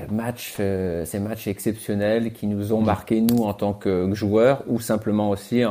matchs, 0.09 0.55
euh, 0.59 1.05
ces 1.05 1.19
matchs 1.19 1.47
exceptionnels 1.47 2.33
qui 2.33 2.47
nous 2.47 2.73
ont 2.73 2.81
marqué 2.81 3.21
nous 3.21 3.43
en 3.43 3.53
tant 3.53 3.73
que 3.73 4.11
joueurs 4.13 4.63
ou 4.67 4.79
simplement 4.79 5.29
aussi 5.29 5.63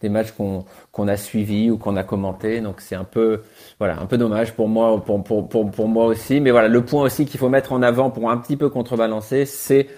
des 0.00 0.08
matchs 0.08 0.32
qu'on 0.32 0.64
qu'on 0.92 1.08
a 1.08 1.16
suivis 1.16 1.70
ou 1.70 1.78
qu'on 1.78 1.96
a 1.96 2.04
commentés. 2.04 2.60
Donc 2.60 2.80
c'est 2.80 2.94
un 2.94 3.04
peu 3.04 3.42
voilà 3.78 4.00
un 4.00 4.06
peu 4.06 4.18
dommage 4.18 4.52
pour 4.52 4.68
moi 4.68 5.02
pour 5.04 5.22
pour 5.22 5.48
pour, 5.48 5.70
pour 5.70 5.88
moi 5.88 6.06
aussi. 6.06 6.40
Mais 6.40 6.50
voilà 6.50 6.68
le 6.68 6.84
point 6.84 7.02
aussi 7.02 7.26
qu'il 7.26 7.38
faut 7.40 7.48
mettre 7.48 7.72
en 7.72 7.82
avant 7.82 8.10
pour 8.10 8.30
un 8.30 8.36
petit 8.38 8.56
peu 8.56 8.68
contrebalancer, 8.68 9.44
c'est 9.44 9.88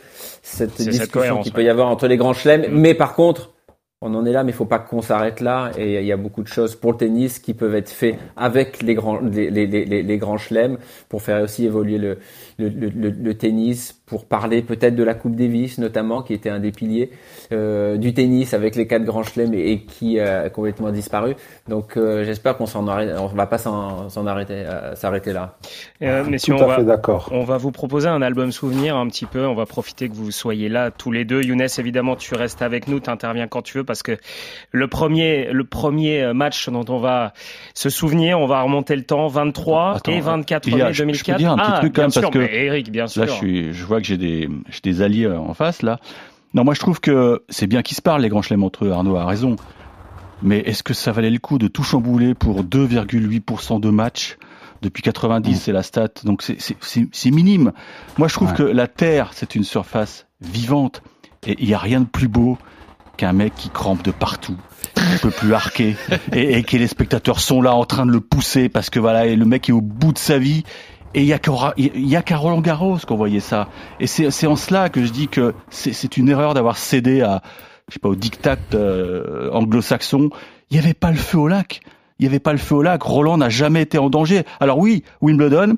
cette 0.42 0.80
discussion 0.80 1.40
qu'il 1.40 1.52
peut 1.52 1.64
y 1.64 1.68
avoir 1.68 1.88
entre 1.88 2.06
les 2.06 2.16
grands 2.16 2.34
chelems. 2.34 2.70
Mmh. 2.70 2.80
Mais 2.80 2.94
par 2.94 3.14
contre 3.14 3.50
on 4.02 4.14
en 4.14 4.24
est 4.24 4.32
là, 4.32 4.44
mais 4.44 4.52
il 4.52 4.54
faut 4.54 4.64
pas 4.64 4.78
qu'on 4.78 5.02
s'arrête 5.02 5.40
là. 5.40 5.72
Et 5.76 6.00
il 6.00 6.06
y 6.06 6.12
a 6.12 6.16
beaucoup 6.16 6.42
de 6.42 6.48
choses 6.48 6.74
pour 6.74 6.92
le 6.92 6.96
tennis 6.96 7.38
qui 7.38 7.52
peuvent 7.52 7.74
être 7.74 7.90
faites 7.90 8.18
avec 8.34 8.82
les 8.82 8.94
grands, 8.94 9.20
les, 9.20 9.50
les, 9.50 9.66
les, 9.66 9.84
les 10.02 10.18
grands 10.18 10.38
chelems 10.38 10.78
pour 11.10 11.20
faire 11.20 11.42
aussi 11.42 11.66
évoluer 11.66 11.98
le, 11.98 12.18
le, 12.68 12.88
le, 12.88 13.10
le 13.10 13.34
tennis, 13.34 13.92
pour 14.06 14.24
parler 14.26 14.62
peut-être 14.62 14.94
de 14.96 15.02
la 15.04 15.14
Coupe 15.14 15.36
Davis 15.36 15.78
notamment, 15.78 16.22
qui 16.22 16.34
était 16.34 16.50
un 16.50 16.58
des 16.60 16.72
piliers 16.72 17.10
euh, 17.52 17.96
du 17.96 18.12
tennis 18.12 18.54
avec 18.54 18.76
les 18.76 18.86
quatre 18.86 19.04
grands 19.04 19.22
chelems 19.22 19.54
et, 19.54 19.72
et, 19.72 19.80
qui 19.84 20.18
a 20.20 20.50
complètement 20.50 20.90
disparu. 20.90 21.34
Donc 21.68 21.96
euh, 21.96 22.24
j'espère 22.24 22.56
qu'on 22.56 22.66
s'en 22.66 22.86
arrête, 22.88 23.14
on 23.18 23.26
va 23.26 23.46
pas 23.46 23.58
s'en 23.58 24.26
arrêter, 24.26 24.54
euh, 24.66 24.94
s'arrêter 24.94 25.32
là. 25.32 25.56
Euh, 26.02 26.24
messieurs, 26.24 26.56
Tout 26.56 26.62
à 26.62 26.66
on 26.66 26.70
fait 26.70 26.76
va, 26.78 26.82
d'accord. 26.84 27.28
on 27.32 27.44
va 27.44 27.56
vous 27.56 27.70
proposer 27.72 28.08
un 28.08 28.22
album 28.22 28.52
souvenir 28.52 28.96
un 28.96 29.06
petit 29.08 29.26
peu. 29.26 29.46
On 29.46 29.54
va 29.54 29.66
profiter 29.66 30.08
que 30.08 30.14
vous 30.14 30.30
soyez 30.30 30.68
là 30.68 30.90
tous 30.90 31.10
les 31.12 31.24
deux. 31.24 31.42
Younes, 31.42 31.62
évidemment, 31.78 32.16
tu 32.16 32.34
restes 32.34 32.62
avec 32.62 32.88
nous, 32.88 33.00
tu 33.00 33.10
interviens 33.10 33.46
quand 33.48 33.62
tu 33.62 33.78
veux 33.78 33.84
parce 33.84 34.02
que 34.02 34.16
le 34.72 34.88
premier, 34.88 35.52
le 35.52 35.64
premier 35.64 36.32
match 36.34 36.68
dont 36.68 36.84
on 36.88 36.98
va 36.98 37.32
se 37.74 37.88
souvenir, 37.90 38.40
on 38.40 38.46
va 38.46 38.62
remonter 38.62 38.96
le 38.96 39.02
temps, 39.04 39.28
23 39.28 39.94
Attends, 39.96 40.12
et 40.12 40.20
24 40.20 40.66
il 40.68 40.76
y 40.76 40.82
a- 40.82 40.86
mai 40.86 40.92
je- 40.92 40.98
je 40.98 41.02
peux 41.02 41.06
2004. 41.06 41.38
dire 41.38 41.52
un 41.52 41.56
petit 41.56 41.70
ah, 41.72 41.78
truc 41.78 41.92
quand 41.94 42.02
même, 42.02 42.10
sûr, 42.10 42.22
parce 42.22 42.32
que 42.34 42.38
mais 42.50 42.64
Eric, 42.66 42.90
bien 42.90 43.06
sûr. 43.06 43.22
Là, 43.22 43.28
je, 43.28 43.32
suis, 43.32 43.72
je 43.72 43.84
vois 43.84 44.00
que 44.00 44.06
j'ai 44.06 44.16
des, 44.16 45.02
alliés 45.02 45.24
euh, 45.26 45.38
en 45.38 45.54
face, 45.54 45.82
là. 45.82 45.98
Non, 46.54 46.64
moi, 46.64 46.74
je 46.74 46.80
trouve 46.80 47.00
que 47.00 47.42
c'est 47.48 47.66
bien 47.66 47.82
qu'ils 47.82 47.96
se 47.96 48.02
parlent, 48.02 48.22
les 48.22 48.28
grands 48.28 48.42
chelems 48.42 48.64
entre 48.64 48.84
eux. 48.86 48.90
Arnaud 48.90 49.16
a 49.16 49.24
raison. 49.24 49.56
Mais 50.42 50.58
est-ce 50.60 50.82
que 50.82 50.94
ça 50.94 51.12
valait 51.12 51.30
le 51.30 51.38
coup 51.38 51.58
de 51.58 51.68
tout 51.68 51.82
chambouler 51.82 52.34
pour 52.34 52.64
2,8% 52.64 53.78
de 53.80 53.90
matchs 53.90 54.36
depuis 54.82 55.02
90, 55.02 55.56
c'est 55.60 55.72
la 55.72 55.82
stat. 55.82 56.08
Donc, 56.24 56.42
c'est- 56.42 57.30
minime. 57.30 57.72
Moi, 58.16 58.28
je 58.28 58.34
trouve 58.34 58.48
Ouais. 58.50 58.56
que 58.56 58.62
la 58.62 58.86
Terre, 58.88 59.30
c'est 59.34 59.54
une 59.54 59.64
surface 59.64 60.26
vivante. 60.40 61.02
Et 61.46 61.56
il 61.58 61.66
n'y 61.68 61.74
a 61.74 61.78
rien 61.78 62.00
de 62.00 62.06
plus 62.06 62.28
beau 62.28 62.56
qu'un 63.18 63.34
mec 63.34 63.54
qui 63.54 63.68
crampe 63.68 64.02
de 64.02 64.10
partout, 64.10 64.56
qui 64.94 65.02
ne 65.02 65.18
peut 65.18 65.30
plus 65.30 65.52
arquer, 65.52 65.96
et, 66.32 66.56
et 66.58 66.62
que 66.62 66.78
les 66.78 66.86
spectateurs 66.86 67.40
sont 67.40 67.60
là 67.60 67.74
en 67.74 67.84
train 67.84 68.06
de 68.06 68.10
le 68.12 68.20
pousser 68.20 68.70
parce 68.70 68.88
que 68.88 68.98
voilà, 68.98 69.26
et 69.26 69.36
le 69.36 69.44
mec 69.44 69.68
est 69.68 69.72
au 69.72 69.82
bout 69.82 70.12
de 70.14 70.18
sa 70.18 70.38
vie. 70.38 70.64
Et 71.14 71.22
il 71.22 71.26
y 71.26 71.32
a 71.32 72.22
qu'à 72.22 72.36
Roland 72.36 72.60
Garros 72.60 72.98
qu'on 73.06 73.16
voyait 73.16 73.40
ça. 73.40 73.68
Et 73.98 74.06
c'est 74.06 74.46
en 74.46 74.56
cela 74.56 74.88
que 74.88 75.04
je 75.04 75.10
dis 75.10 75.28
que 75.28 75.54
c'est 75.68 75.92
c'est 75.92 76.16
une 76.16 76.28
erreur 76.28 76.54
d'avoir 76.54 76.76
cédé 76.76 77.20
à, 77.20 77.42
je 77.88 77.94
sais 77.94 77.98
pas, 77.98 78.08
au 78.08 78.14
diktat 78.14 78.56
euh, 78.74 79.50
anglo-saxon. 79.52 80.30
Il 80.70 80.74
n'y 80.74 80.78
avait 80.78 80.94
pas 80.94 81.10
le 81.10 81.16
feu 81.16 81.38
au 81.38 81.48
lac. 81.48 81.80
Il 82.18 82.24
n'y 82.24 82.28
avait 82.28 82.38
pas 82.38 82.52
le 82.52 82.58
feu 82.58 82.76
au 82.76 82.82
lac. 82.82 83.02
Roland 83.02 83.38
n'a 83.38 83.48
jamais 83.48 83.82
été 83.82 83.98
en 83.98 84.10
danger. 84.10 84.44
Alors 84.60 84.78
oui, 84.78 85.02
Wimbledon, 85.20 85.76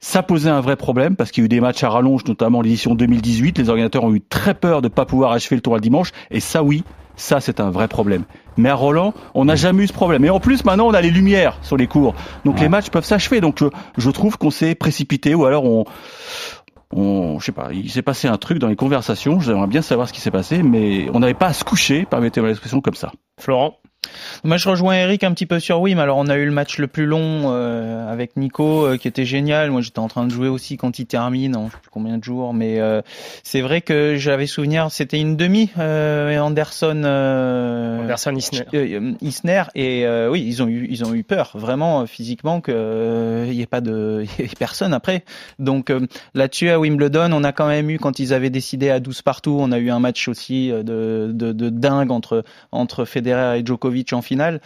Ça 0.00 0.24
posait 0.24 0.50
un 0.50 0.60
vrai 0.60 0.74
problème 0.74 1.14
parce 1.14 1.30
qu'il 1.30 1.42
y 1.42 1.44
a 1.44 1.46
eu 1.46 1.48
des 1.48 1.60
matchs 1.60 1.84
à 1.84 1.88
rallonge, 1.88 2.24
notamment 2.24 2.60
l'édition 2.60 2.96
2018. 2.96 3.58
Les 3.58 3.68
organisateurs 3.68 4.02
ont 4.02 4.12
eu 4.12 4.20
très 4.20 4.54
peur 4.54 4.82
de 4.82 4.88
ne 4.88 4.92
pas 4.92 5.06
pouvoir 5.06 5.30
achever 5.30 5.54
le 5.54 5.62
tour 5.62 5.76
le 5.76 5.80
dimanche. 5.80 6.10
Et 6.32 6.40
ça, 6.40 6.64
oui, 6.64 6.82
ça, 7.16 7.40
c'est 7.40 7.60
un 7.60 7.70
vrai 7.70 7.88
problème. 7.88 8.24
Mais 8.56 8.68
à 8.68 8.74
Roland, 8.74 9.14
on 9.34 9.46
n'a 9.46 9.56
jamais 9.56 9.84
eu 9.84 9.86
ce 9.86 9.92
problème. 9.92 10.24
Et 10.24 10.30
en 10.30 10.40
plus, 10.40 10.64
maintenant, 10.64 10.86
on 10.86 10.94
a 10.94 11.00
les 11.00 11.10
lumières 11.10 11.58
sur 11.62 11.76
les 11.76 11.86
cours. 11.86 12.14
Donc 12.44 12.60
les 12.60 12.68
matchs 12.68 12.90
peuvent 12.90 13.04
s'achever. 13.04 13.40
Donc 13.40 13.58
je, 13.58 13.66
je 13.96 14.10
trouve 14.10 14.36
qu'on 14.38 14.50
s'est 14.50 14.74
précipité 14.74 15.34
ou 15.34 15.44
alors 15.44 15.64
on, 15.64 15.84
on, 16.92 17.38
je 17.38 17.46
sais 17.46 17.52
pas, 17.52 17.68
il 17.72 17.90
s'est 17.90 18.02
passé 18.02 18.28
un 18.28 18.36
truc 18.36 18.58
dans 18.58 18.68
les 18.68 18.76
conversations. 18.76 19.40
J'aimerais 19.40 19.66
bien 19.66 19.82
savoir 19.82 20.08
ce 20.08 20.12
qui 20.12 20.20
s'est 20.20 20.30
passé, 20.30 20.62
mais 20.62 21.08
on 21.14 21.20
n'avait 21.20 21.34
pas 21.34 21.46
à 21.46 21.52
se 21.52 21.64
coucher, 21.64 22.04
permettez-moi 22.04 22.48
l'expression, 22.48 22.80
comme 22.80 22.94
ça. 22.94 23.12
Florent? 23.40 23.78
Moi, 24.44 24.56
je 24.56 24.68
rejoins 24.68 24.94
Eric 24.94 25.24
un 25.24 25.32
petit 25.32 25.46
peu 25.46 25.60
sur 25.60 25.80
Wim. 25.80 25.98
Alors, 25.98 26.18
on 26.18 26.26
a 26.26 26.36
eu 26.36 26.44
le 26.44 26.52
match 26.52 26.78
le 26.78 26.86
plus 26.86 27.06
long 27.06 27.52
euh, 27.52 28.10
avec 28.10 28.36
Nico, 28.36 28.86
euh, 28.86 28.96
qui 28.96 29.08
était 29.08 29.24
génial. 29.24 29.70
Moi, 29.70 29.80
j'étais 29.80 29.98
en 29.98 30.08
train 30.08 30.26
de 30.26 30.32
jouer 30.32 30.48
aussi 30.48 30.76
quand 30.76 30.98
il 30.98 31.06
termine, 31.06 31.56
en 31.56 31.68
je 31.68 31.72
sais 31.72 31.78
plus 31.80 31.90
combien 31.90 32.18
de 32.18 32.24
jours. 32.24 32.54
Mais 32.54 32.80
euh, 32.80 33.02
c'est 33.42 33.60
vrai 33.60 33.80
que 33.80 34.16
j'avais 34.16 34.46
souvenir, 34.46 34.90
c'était 34.90 35.18
une 35.18 35.36
demi. 35.36 35.70
Anderson, 35.76 37.04
Anderson 38.02 38.34
Isner. 38.36 39.14
Isner. 39.20 39.62
Et 39.74 40.06
oui, 40.28 40.44
ils 40.46 40.62
ont 40.62 40.68
eu, 40.68 40.86
ils 40.90 41.04
ont 41.04 41.14
eu 41.14 41.22
peur 41.22 41.52
vraiment 41.54 42.06
physiquement 42.06 42.60
que 42.60 43.46
il 43.46 43.54
y 43.54 43.62
ait 43.62 43.66
pas 43.66 43.80
de, 43.80 44.24
y 44.38 44.42
ait 44.42 44.48
personne 44.58 44.92
après. 44.92 45.24
Donc 45.58 45.92
là-dessus 46.34 46.70
à 46.70 46.78
Wimbledon, 46.78 47.30
on 47.32 47.44
a 47.44 47.52
quand 47.52 47.68
même 47.68 47.90
eu 47.90 47.98
quand 47.98 48.18
ils 48.18 48.34
avaient 48.34 48.50
décidé 48.50 48.90
à 48.90 49.00
12 49.00 49.22
partout, 49.22 49.56
on 49.58 49.72
a 49.72 49.78
eu 49.78 49.90
un 49.90 50.00
match 50.00 50.28
aussi 50.28 50.70
de, 50.70 51.30
de, 51.32 51.52
de 51.52 51.68
dingue 51.68 52.10
entre 52.10 52.44
entre 52.72 53.04
Federer 53.04 53.58
et 53.58 53.66
Djokovic 53.66 54.01
en 54.12 54.22
finale. 54.22 54.60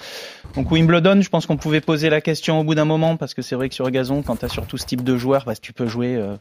Donc 0.55 0.71
Wimbledon, 0.71 1.21
je 1.21 1.29
pense 1.29 1.47
qu'on 1.47 1.57
pouvait 1.57 1.81
poser 1.81 2.09
la 2.09 2.21
question 2.21 2.61
au 2.61 2.65
bout 2.65 2.75
d'un 2.75 2.85
moment 2.85 3.17
parce 3.17 3.35
que 3.35 3.43
c'est 3.43 3.55
vrai 3.55 3.69
que 3.69 3.75
sur 3.75 3.91
gazon, 3.91 4.23
quand 4.23 4.37
tu 4.37 4.45
as 4.47 4.49
surtout 4.49 4.79
ce 4.79 4.87
type 4.87 5.05
de 5.05 5.17
joueur, 5.17 5.45
bah, 5.45 5.55
tu 5.55 5.73
peux 5.73 5.87
jouer, 5.87 6.17
euh, 6.17 6.37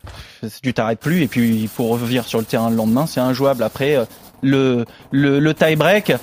tu 0.64 0.74
t'arrêtes 0.74 1.00
plus 1.00 1.22
et 1.22 1.28
puis 1.28 1.70
pour 1.76 1.90
revenir 1.90 2.26
sur 2.26 2.40
le 2.40 2.46
terrain 2.46 2.70
le 2.70 2.76
lendemain, 2.76 3.06
c'est 3.06 3.20
injouable. 3.20 3.64
Après 3.64 3.98
euh, 3.98 4.06
le, 4.42 4.86
le, 5.12 5.54
tie 5.54 5.76
break, 5.76 6.14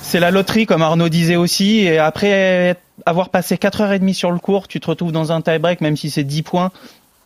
c'est 0.00 0.20
la 0.20 0.30
loterie 0.30 0.66
comme 0.66 0.82
Arnaud 0.82 1.08
disait 1.08 1.36
aussi 1.36 1.80
et 1.80 1.98
après 1.98 2.76
avoir 3.06 3.28
passé 3.28 3.56
4h30 3.56 4.12
sur 4.14 4.32
le 4.32 4.38
court, 4.38 4.66
tu 4.66 4.80
te 4.80 4.88
retrouves 4.88 5.12
dans 5.12 5.30
un 5.30 5.40
tie 5.40 5.58
break 5.58 5.80
même 5.80 5.96
si 5.96 6.10
c'est 6.10 6.24
10 6.24 6.42
points 6.42 6.72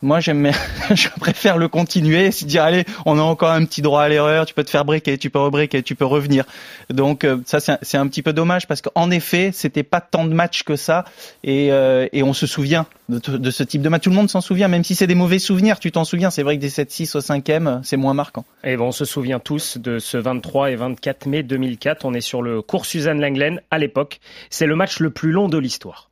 moi, 0.02 0.18
j'aime, 0.18 0.50
je 0.94 1.08
préfère 1.20 1.56
le 1.56 1.68
continuer, 1.68 2.32
se 2.32 2.44
dire 2.44 2.64
allez, 2.64 2.84
on 3.06 3.18
a 3.18 3.22
encore 3.22 3.50
un 3.50 3.64
petit 3.64 3.82
droit 3.82 4.02
à 4.02 4.08
l'erreur, 4.08 4.44
tu 4.46 4.54
peux 4.54 4.64
te 4.64 4.70
faire 4.70 4.84
briquer, 4.84 5.16
tu 5.16 5.30
peux 5.30 5.38
rebriquer, 5.38 5.82
tu 5.82 5.94
peux 5.94 6.04
revenir. 6.04 6.44
Donc 6.90 7.24
euh, 7.24 7.38
ça, 7.46 7.60
c'est 7.60 7.96
un, 7.96 8.06
petit 8.08 8.22
peu 8.22 8.32
dommage 8.32 8.66
parce 8.66 8.82
qu'en 8.82 9.10
effet, 9.10 9.50
c'était 9.52 9.84
pas 9.84 10.00
tant 10.00 10.24
de 10.24 10.34
matchs 10.34 10.64
que 10.64 10.76
ça, 10.76 11.04
et, 11.44 11.70
euh, 11.70 12.08
et 12.12 12.22
on 12.22 12.32
se 12.32 12.46
souvient 12.46 12.86
de, 13.08 13.50
ce 13.50 13.62
type 13.62 13.82
de 13.82 13.88
match. 13.88 14.02
Tout 14.02 14.10
le 14.10 14.16
monde 14.16 14.30
s'en 14.30 14.40
souvient, 14.40 14.68
même 14.68 14.84
si 14.84 14.94
c'est 14.94 15.06
des 15.06 15.14
mauvais 15.14 15.38
souvenirs, 15.38 15.78
tu 15.78 15.92
t'en 15.92 16.04
souviens. 16.04 16.30
C'est 16.30 16.42
vrai 16.42 16.56
que 16.56 16.60
des 16.60 16.70
7-6 16.70 17.16
au 17.16 17.20
5e, 17.20 17.80
c'est 17.84 17.96
moins 17.96 18.14
marquant. 18.14 18.44
Et 18.64 18.76
bon, 18.76 18.88
on 18.88 18.92
se 18.92 19.04
souvient 19.04 19.38
tous 19.38 19.78
de 19.78 19.98
ce 19.98 20.16
23 20.16 20.72
et 20.72 20.76
24 20.76 21.26
mai 21.26 21.42
2004. 21.42 22.04
On 22.04 22.14
est 22.14 22.20
sur 22.20 22.42
le 22.42 22.60
cours 22.60 22.86
Suzanne 22.86 23.20
Langlen 23.20 23.60
à 23.70 23.78
l'époque. 23.78 24.20
C'est 24.50 24.66
le 24.66 24.74
match 24.74 24.98
le 24.98 25.10
plus 25.10 25.30
long 25.30 25.48
de 25.48 25.58
l'histoire. 25.58 26.08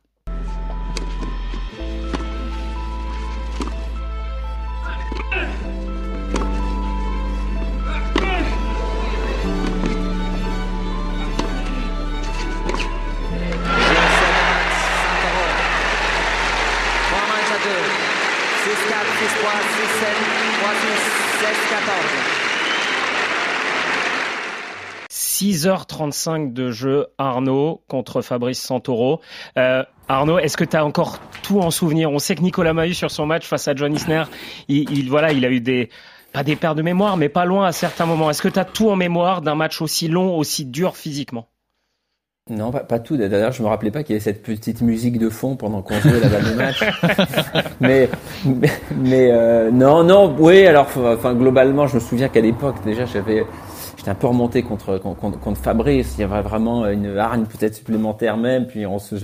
6h35 25.41 26.53
de 26.53 26.71
jeu 26.71 27.07
Arnaud 27.17 27.81
contre 27.87 28.21
Fabrice 28.21 28.61
Santoro. 28.61 29.21
Euh, 29.57 29.83
Arnaud, 30.07 30.37
est-ce 30.37 30.55
que 30.55 30.63
tu 30.63 30.77
as 30.77 30.85
encore 30.85 31.19
tout 31.41 31.59
en 31.59 31.71
souvenir? 31.71 32.11
On 32.11 32.19
sait 32.19 32.35
que 32.35 32.41
Nicolas 32.41 32.73
Mahut 32.73 32.93
sur 32.93 33.09
son 33.09 33.25
match 33.25 33.47
face 33.47 33.67
à 33.67 33.75
John 33.75 33.93
Isner, 33.93 34.23
il, 34.67 35.09
voilà, 35.09 35.31
il 35.31 35.43
a 35.43 35.49
eu 35.49 35.59
des 35.59 35.89
pas 36.31 36.43
des 36.43 36.55
paires 36.55 36.75
de 36.75 36.81
mémoire, 36.81 37.17
mais 37.17 37.27
pas 37.27 37.45
loin 37.45 37.65
à 37.65 37.71
certains 37.71 38.05
moments. 38.05 38.29
Est-ce 38.29 38.41
que 38.41 38.47
tu 38.47 38.59
as 38.59 38.65
tout 38.65 38.89
en 38.89 38.95
mémoire 38.95 39.41
d'un 39.41 39.55
match 39.55 39.81
aussi 39.81 40.07
long, 40.07 40.37
aussi 40.37 40.65
dur 40.65 40.95
physiquement? 40.95 41.50
Non, 42.49 42.71
pas, 42.71 42.99
tout. 42.99 43.17
D'ailleurs, 43.17 43.51
je 43.51 43.61
me 43.61 43.67
rappelais 43.67 43.91
pas 43.91 44.03
qu'il 44.03 44.13
y 44.13 44.15
avait 44.15 44.23
cette 44.23 44.41
petite 44.41 44.81
musique 44.81 45.19
de 45.19 45.29
fond 45.29 45.55
pendant 45.55 45.83
qu'on 45.83 45.93
jouait 45.99 46.19
la 46.19 46.27
balle 46.27 46.43
de 46.43 46.55
match. 46.55 46.83
mais, 47.79 48.09
mais, 48.95 49.29
euh, 49.31 49.69
non, 49.69 50.03
non, 50.03 50.35
oui. 50.39 50.65
Alors, 50.65 50.87
enfin, 50.97 51.35
globalement, 51.35 51.85
je 51.85 51.95
me 51.95 51.99
souviens 51.99 52.29
qu'à 52.29 52.41
l'époque, 52.41 52.77
déjà, 52.83 53.05
j'avais, 53.05 53.45
j'étais 53.95 54.09
un 54.09 54.15
peu 54.15 54.25
remonté 54.25 54.63
contre, 54.63 54.97
contre, 54.97 55.39
contre 55.39 55.61
Fabrice. 55.61 56.15
Il 56.17 56.21
y 56.21 56.23
avait 56.23 56.41
vraiment 56.41 56.87
une 56.87 57.15
hargne 57.15 57.45
peut-être 57.45 57.75
supplémentaire 57.75 58.37
même. 58.37 58.65
Puis 58.65 58.87
on 58.87 58.97
se, 58.97 59.17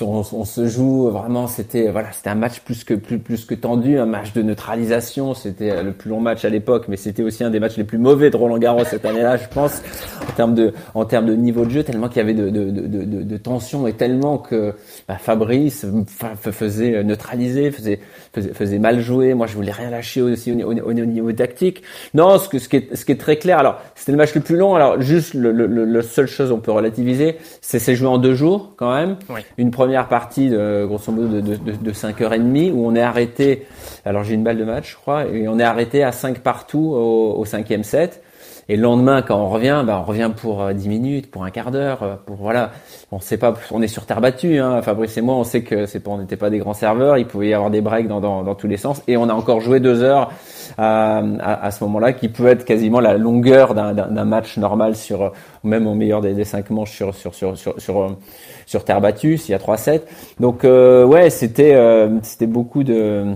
on, 0.00 0.22
on, 0.32 0.44
se 0.44 0.66
joue 0.66 1.10
vraiment 1.10 1.46
c'était 1.46 1.90
voilà 1.90 2.12
c'était 2.12 2.30
un 2.30 2.34
match 2.34 2.60
plus 2.60 2.84
que 2.84 2.94
plus 2.94 3.18
plus 3.18 3.44
que 3.44 3.54
tendu 3.54 3.98
un 3.98 4.06
match 4.06 4.32
de 4.32 4.42
neutralisation 4.42 5.34
c'était 5.34 5.82
le 5.82 5.92
plus 5.92 6.10
long 6.10 6.20
match 6.20 6.44
à 6.44 6.48
l'époque 6.48 6.86
mais 6.88 6.96
c'était 6.96 7.22
aussi 7.22 7.44
un 7.44 7.50
des 7.50 7.60
matchs 7.60 7.76
les 7.76 7.84
plus 7.84 7.98
mauvais 7.98 8.30
de 8.30 8.36
Roland 8.36 8.58
Garros 8.58 8.84
cette 8.84 9.04
année-là 9.04 9.36
je 9.36 9.48
pense 9.48 9.82
en 10.28 10.32
termes 10.32 10.54
de 10.54 10.72
en 10.94 11.04
termes 11.04 11.26
de 11.26 11.34
niveau 11.34 11.64
de 11.64 11.70
jeu 11.70 11.82
tellement 11.82 12.08
qu'il 12.08 12.18
y 12.18 12.20
avait 12.20 12.34
de 12.34 12.50
de, 12.50 12.70
de, 12.70 12.86
de, 12.86 13.22
de 13.22 13.36
tension 13.36 13.86
et 13.86 13.92
tellement 13.92 14.38
que 14.38 14.74
bah, 15.08 15.16
Fabrice 15.18 15.86
faisait 16.50 17.02
neutraliser 17.04 17.70
faisait, 17.70 18.00
faisait, 18.32 18.52
faisait 18.52 18.78
mal 18.78 19.00
jouer. 19.00 19.34
Moi 19.34 19.46
je 19.46 19.54
voulais 19.54 19.72
rien 19.72 19.90
lâcher 19.90 20.22
aussi 20.22 20.52
au, 20.52 20.72
au, 20.72 20.92
niveau 20.92 21.32
tactique. 21.32 21.82
Non 22.14 22.38
ce 22.38 22.48
que 22.48 22.58
ce 22.58 22.68
qui 22.68 22.76
est 22.76 22.96
ce 22.96 23.04
qui 23.04 23.12
est 23.12 23.20
très 23.20 23.36
clair 23.36 23.58
alors 23.58 23.80
c'était 23.94 24.12
le 24.12 24.18
match 24.18 24.34
le 24.34 24.40
plus 24.40 24.56
long 24.56 24.74
alors 24.74 25.00
juste 25.00 25.34
le, 25.34 25.52
le, 25.52 25.66
le 25.66 26.02
seule 26.02 26.26
chose 26.26 26.52
on 26.52 26.58
peut 26.58 26.72
relativiser 26.72 27.36
c'est 27.60 27.78
c'est 27.78 27.94
joué 27.94 28.08
en 28.08 28.18
deux 28.18 28.34
jours 28.34 28.74
quand 28.76 28.94
même. 28.94 29.16
Une 29.58 29.70
première 29.80 30.08
partie 30.08 30.50
de 30.50 30.84
grosso 30.84 31.10
modo 31.10 31.40
de, 31.40 31.56
de, 31.56 31.72
de 31.72 31.90
5h30 31.90 32.70
où 32.70 32.86
on 32.86 32.94
est 32.94 33.00
arrêté, 33.00 33.66
alors 34.04 34.24
j'ai 34.24 34.34
une 34.34 34.44
balle 34.44 34.58
de 34.58 34.64
match 34.64 34.90
je 34.90 34.96
crois, 34.96 35.24
et 35.24 35.48
on 35.48 35.58
est 35.58 35.64
arrêté 35.64 36.04
à 36.04 36.12
5 36.12 36.40
partout 36.40 36.92
au, 36.94 37.34
au 37.38 37.46
cinquième 37.46 37.82
set. 37.82 38.22
Et 38.70 38.76
le 38.76 38.82
lendemain, 38.82 39.20
quand 39.20 39.36
on 39.36 39.48
revient, 39.48 39.82
bah, 39.84 39.98
on 40.00 40.04
revient 40.04 40.30
pour 40.34 40.72
10 40.72 40.86
euh, 40.86 40.88
minutes, 40.88 41.28
pour 41.28 41.42
un 41.42 41.50
quart 41.50 41.72
d'heure, 41.72 42.04
euh, 42.04 42.14
pour 42.24 42.36
voilà. 42.36 42.70
On 43.10 43.18
sait 43.18 43.36
pas, 43.36 43.52
on 43.72 43.82
est 43.82 43.88
sur 43.88 44.06
terre 44.06 44.20
battue. 44.20 44.58
Hein. 44.58 44.80
Fabrice 44.82 45.16
et 45.16 45.22
moi, 45.22 45.34
on 45.34 45.42
sait 45.42 45.62
que 45.62 45.86
c'est 45.86 45.98
pas, 45.98 46.12
on 46.12 46.18
n'était 46.18 46.36
pas 46.36 46.50
des 46.50 46.58
grands 46.58 46.72
serveurs. 46.72 47.18
Il 47.18 47.26
pouvait 47.26 47.48
y 47.48 47.54
avoir 47.54 47.70
des 47.70 47.80
breaks 47.80 48.06
dans, 48.06 48.20
dans, 48.20 48.54
tous 48.54 48.68
les 48.68 48.76
sens. 48.76 49.02
Et 49.08 49.16
on 49.16 49.28
a 49.28 49.32
encore 49.32 49.60
joué 49.60 49.80
deux 49.80 50.04
heures 50.04 50.30
à, 50.78 51.20
à, 51.40 51.70
ce 51.72 51.82
moment-là, 51.82 52.12
qui 52.12 52.28
peut 52.28 52.46
être 52.46 52.64
quasiment 52.64 53.00
la 53.00 53.18
longueur 53.18 53.74
d'un 53.74 54.24
match 54.24 54.56
normal 54.56 54.94
sur, 54.94 55.32
même 55.64 55.88
au 55.88 55.94
meilleur 55.94 56.20
des, 56.20 56.34
des 56.34 56.44
cinq 56.44 56.70
manches 56.70 56.92
sur 56.92 57.12
sur, 57.12 57.34
sur, 57.34 58.16
sur 58.70 58.84
terre 58.84 59.00
battue, 59.00 59.36
s'il 59.36 59.52
y 59.52 59.54
a 59.54 59.58
3-7. 59.58 60.02
Donc 60.38 60.64
euh, 60.64 61.04
ouais, 61.04 61.28
c'était 61.30 61.76
c'était 62.22 62.46
beaucoup 62.46 62.84
de 62.84 63.34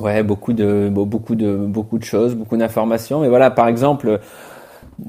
Ouais, 0.00 0.22
beaucoup 0.22 0.52
de 0.52 0.88
beaucoup 0.90 1.34
de 1.34 1.54
beaucoup 1.54 1.98
de 1.98 2.04
choses, 2.04 2.34
beaucoup 2.34 2.56
d'informations. 2.56 3.20
Mais 3.20 3.28
voilà, 3.28 3.50
par 3.50 3.68
exemple, 3.68 4.20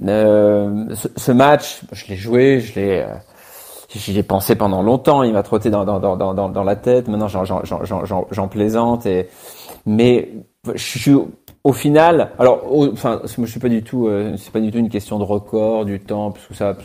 euh, 0.06 0.96
ce, 1.16 1.32
match, 1.32 1.82
je 1.94 2.08
l'ai 2.08 2.16
joué, 2.16 2.60
je 2.60 2.80
l'ai 2.80 3.02
euh, 3.02 3.16
j'y 3.96 4.18
ai 4.18 4.24
pensé 4.24 4.56
pendant 4.56 4.82
longtemps. 4.82 5.24
Il 5.24 5.34
m'a 5.34 5.44
trotté 5.44 5.70
dans 5.70 5.86
dans 5.86 6.00
dans 6.00 6.34
dans, 6.34 6.50
dans 6.50 6.64
la 6.64 6.76
tête. 6.76 7.08
Maintenant, 7.08 7.28
j'en 7.28 8.48
plaisante. 8.50 9.06
Et 9.06 9.30
mais 9.86 10.30
je 10.76 10.84
suis 10.84 11.16
au 11.64 11.72
final, 11.72 12.32
alors, 12.40 12.66
enfin, 12.92 13.22
moi 13.38 13.46
je 13.48 13.52
suis 13.52 13.60
pas 13.60 13.70
du 13.70 13.84
tout, 13.84 14.08
euh, 14.08 14.36
c'est 14.38 14.52
pas 14.52 14.60
du 14.60 14.70
tout 14.70 14.80
une 14.80 14.90
question 14.90 15.18
de 15.18 15.24
record, 15.24 15.86
du 15.86 16.00
temps, 16.00 16.32
parce 16.32 16.46
que 16.46 16.54
ça, 16.54 16.76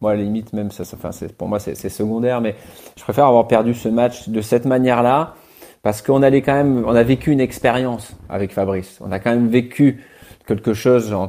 moi 0.00 0.12
à 0.12 0.14
la 0.14 0.22
limite 0.22 0.52
même 0.52 0.70
ça, 0.70 0.84
enfin, 0.94 1.10
c'est 1.10 1.36
pour 1.36 1.48
moi 1.48 1.58
c'est 1.58 1.74
secondaire, 1.88 2.40
mais 2.40 2.54
je 2.96 3.02
préfère 3.02 3.26
avoir 3.26 3.48
perdu 3.48 3.74
ce 3.74 3.88
match 3.88 4.28
de 4.28 4.40
cette 4.40 4.66
manière-là 4.66 5.34
parce 5.82 6.02
qu'on 6.02 6.22
allait 6.22 6.42
quand 6.42 6.54
même, 6.54 6.84
on 6.86 6.94
a 6.94 7.02
vécu 7.02 7.32
une 7.32 7.40
expérience 7.40 8.14
avec 8.28 8.52
Fabrice. 8.52 8.98
On 9.00 9.12
a 9.12 9.18
quand 9.18 9.30
même 9.30 9.48
vécu 9.48 10.04
quelque 10.46 10.74
chose 10.74 11.12
en, 11.12 11.28